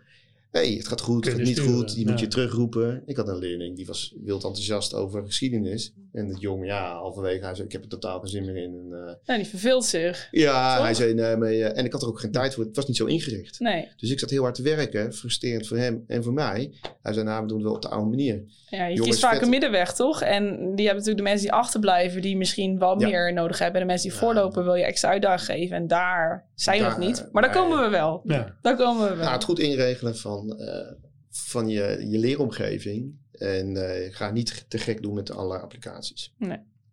hey, 0.51 0.71
het 0.71 0.87
gaat 0.87 1.01
goed, 1.01 1.25
het 1.25 1.33
gaat 1.33 1.43
niet 1.43 1.57
sturen, 1.57 1.73
goed. 1.75 1.95
Die 1.95 2.07
moet 2.09 2.19
je 2.19 2.27
terugroepen. 2.27 3.03
Ik 3.05 3.15
had 3.17 3.27
een 3.27 3.37
leerling, 3.37 3.75
die 3.75 3.85
was 3.85 4.15
wild 4.23 4.43
enthousiast 4.43 4.93
over 4.93 5.25
geschiedenis. 5.25 5.93
En 6.11 6.27
het 6.27 6.39
jongen, 6.41 6.65
ja, 6.65 6.93
halverwege, 6.93 7.45
hij 7.45 7.55
zei, 7.55 7.65
ik 7.67 7.71
heb 7.73 7.83
er 7.83 7.89
totaal 7.89 8.19
geen 8.19 8.29
zin 8.29 8.45
meer 8.45 8.55
in. 8.57 8.73
En, 8.91 9.07
eh, 9.07 9.13
Ja, 9.23 9.35
die 9.35 9.45
verveelt 9.47 9.85
zich. 9.85 10.27
ja, 10.31 10.75
Toch? 10.75 10.83
hij 10.85 10.93
zei, 10.93 11.13
nee, 11.13 11.35
maar, 11.35 11.49
eh, 11.49 11.77
en 11.77 11.85
ik 11.85 11.91
had 11.91 12.01
er 12.01 12.07
ook 12.07 12.19
geen 12.19 12.31
tijd 12.31 12.53
voor. 12.53 12.63
Het 12.63 12.75
was 12.75 12.87
niet 12.87 12.97
zo 12.97 13.05
ingericht. 13.05 13.59
Nee. 13.59 13.87
Dus 13.97 14.09
ik 14.11 14.19
zat 14.19 14.29
heel 14.29 14.41
hard 14.43 14.55
te 14.55 14.61
werken, 14.61 15.13
frustrerend 15.13 15.67
voor 15.67 15.77
hem 15.77 16.03
en 16.07 16.23
voor 16.23 16.33
mij. 16.33 16.73
Hij 17.01 17.13
zei, 17.13 17.25
nou, 17.25 17.41
we 17.41 17.47
doen 17.47 17.57
het 17.57 17.65
wel 17.65 17.75
op 17.75 17.81
de 17.81 17.89
oude 17.89 18.09
manier. 18.09 18.43
Ja, 18.69 18.85
je 18.85 18.99
kiest 19.01 19.19
vaak 19.19 19.33
vet. 19.33 19.41
een 19.41 19.49
middenweg, 19.49 19.93
toch? 19.93 20.21
En 20.21 20.43
die 20.49 20.57
hebben 20.85 20.85
natuurlijk 20.95 21.17
de 21.17 21.23
mensen 21.23 21.41
die 21.41 21.51
achterblijven, 21.51 22.21
die 22.21 22.37
misschien 22.37 22.79
wel 22.79 22.99
Ja. 23.01 23.07
meer 23.07 23.33
nodig 23.33 23.59
hebben. 23.59 23.81
En 23.81 23.87
de 23.87 23.93
mensen 23.93 24.09
die 24.09 24.19
Ja. 24.19 24.23
voorlopen 24.25 24.63
wil 24.63 24.75
je 24.75 24.83
extra 24.83 25.09
uitdaging 25.09 25.59
geven. 25.59 25.75
En 25.77 25.87
daar 25.87 26.49
zijn 26.55 26.77
we 26.77 26.83
Daar- 26.83 26.99
nog 26.99 27.07
niet. 27.07 27.29
Maar 27.31 27.41
daar 27.41 27.51
komen 27.53 27.79
we 27.83 27.89
wel. 27.89 28.21
Ja. 28.23 28.55
Daar 28.61 28.75
komen 28.75 29.03
we 29.03 29.09
wel. 29.15 29.23
Nou, 29.23 29.33
het 29.33 29.43
goed 29.43 29.59
inregelen 29.59 30.17
van, 30.17 30.40
eh, 30.49 30.91
van 31.29 31.67
je, 31.67 32.05
je 32.09 32.17
leeromgeving. 32.17 33.19
En 33.31 33.89
eh, 33.89 34.13
ga 34.15 34.31
niet 34.31 34.65
te 34.67 34.77
gek 34.77 35.01
doen 35.01 35.13
met 35.13 35.31
allerlei 35.31 35.61
applicaties. 35.61 36.33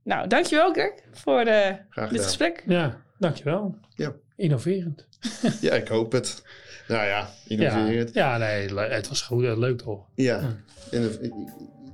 Nou, 0.03 0.28
dankjewel 0.28 0.72
Greg 0.72 0.92
voor 1.12 1.40
eh, 1.40 2.09
dit 2.11 2.22
gesprek. 2.22 2.62
ja, 2.66 3.03
dankjewel. 3.18 3.74
Ja. 3.94 4.14
Innoverend. 4.36 5.07
Ja, 5.61 5.72
ik 5.74 5.88
hoop 5.88 6.12
het. 6.12 6.42
Nou 6.88 7.07
ja, 7.07 7.30
innoverend. 7.46 8.14
ja, 8.14 8.36
nee, 8.38 8.74
het 8.78 9.09
was 9.09 9.22
goed. 9.22 9.42
Leuk 9.59 9.78
toch? 9.78 10.07
Ja. 10.14 10.40
Ja. 10.40 10.57
En, 10.90 11.22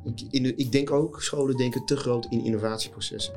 ik, 0.04 0.20
in- 0.30 0.58
ik 0.58 0.72
denk 0.72 0.90
ook, 0.90 1.22
scholen 1.22 1.56
denken 1.56 1.84
te 1.84 1.96
groot 1.96 2.26
in 2.30 2.44
innovatieprocessen. 2.44 3.34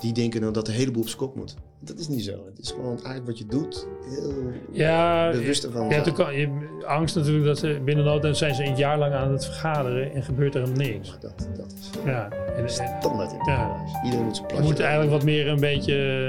Die 0.00 0.12
denken 0.12 0.40
dan 0.40 0.52
dat 0.52 0.68
een 0.68 0.74
heleboel 0.74 1.02
op 1.02 1.08
z'n 1.08 1.16
kop 1.16 1.34
moet. 1.36 1.54
Dat 1.80 1.98
is 1.98 2.08
niet 2.08 2.24
zo. 2.24 2.32
Het 2.46 2.58
is 2.58 2.70
gewoon 2.70 2.94
eigenlijk 2.96 3.26
wat 3.26 3.38
je 3.38 3.46
doet, 3.46 3.86
heel 4.08 4.32
Ja, 4.72 5.30
bewust 5.30 5.64
ervan. 5.64 5.88
Ja, 5.88 6.00
kan, 6.00 6.34
je, 6.34 6.68
angst 6.86 7.14
natuurlijk 7.16 7.44
dat 7.44 7.58
ze 7.58 7.80
binnen 7.84 8.04
no 8.04 8.18
time 8.18 8.34
zijn 8.34 8.54
ze 8.54 8.64
een 8.64 8.76
jaar 8.76 8.98
lang 8.98 9.14
aan 9.14 9.32
het 9.32 9.44
vergaderen 9.44 10.12
en 10.12 10.22
gebeurt 10.22 10.54
er 10.54 10.60
helemaal 10.60 10.86
niks. 10.86 11.16
Dat, 11.20 11.48
dat 11.56 11.74
is 11.80 11.90
Ja, 12.04 12.28
en, 12.56 12.68
standaard 12.70 13.32
in 13.32 13.38
het 13.38 13.46
Ja. 13.46 13.76
Iedereen 14.04 14.24
moet 14.26 14.36
zijn 14.36 14.48
je 14.56 14.62
moet 14.62 14.80
eigenlijk 14.80 15.10
wat 15.10 15.24
meer 15.24 15.48
een 15.48 15.60
beetje, 15.60 16.26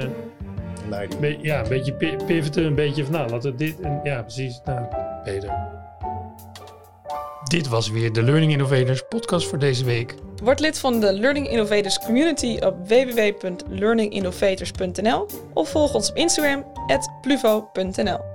leiding. 0.88 1.20
be- 1.20 1.38
ja, 1.42 1.62
een 1.62 1.68
beetje 1.68 1.92
pi- 1.92 2.16
pivoten, 2.26 2.64
een 2.64 2.74
beetje 2.74 3.04
van 3.04 3.12
nou, 3.12 3.30
laten 3.30 3.50
we 3.50 3.56
dit 3.56 3.80
en 3.80 4.00
ja, 4.04 4.22
precies, 4.22 4.60
nou, 4.64 4.86
beter. 5.24 5.52
Dit 7.50 7.68
was 7.68 7.90
weer 7.90 8.12
de 8.12 8.22
Learning 8.22 8.52
Innovators 8.52 9.02
podcast 9.08 9.48
voor 9.48 9.58
deze 9.58 9.84
week. 9.84 10.14
Word 10.42 10.60
lid 10.60 10.78
van 10.78 11.00
de 11.00 11.12
Learning 11.12 11.48
Innovators 11.48 11.98
community 11.98 12.58
op 12.60 12.88
www.learninginnovators.nl 12.88 15.26
of 15.54 15.70
volg 15.70 15.94
ons 15.94 16.10
op 16.10 16.16
Instagram, 16.16 16.64
pluvo.nl. 17.20 18.29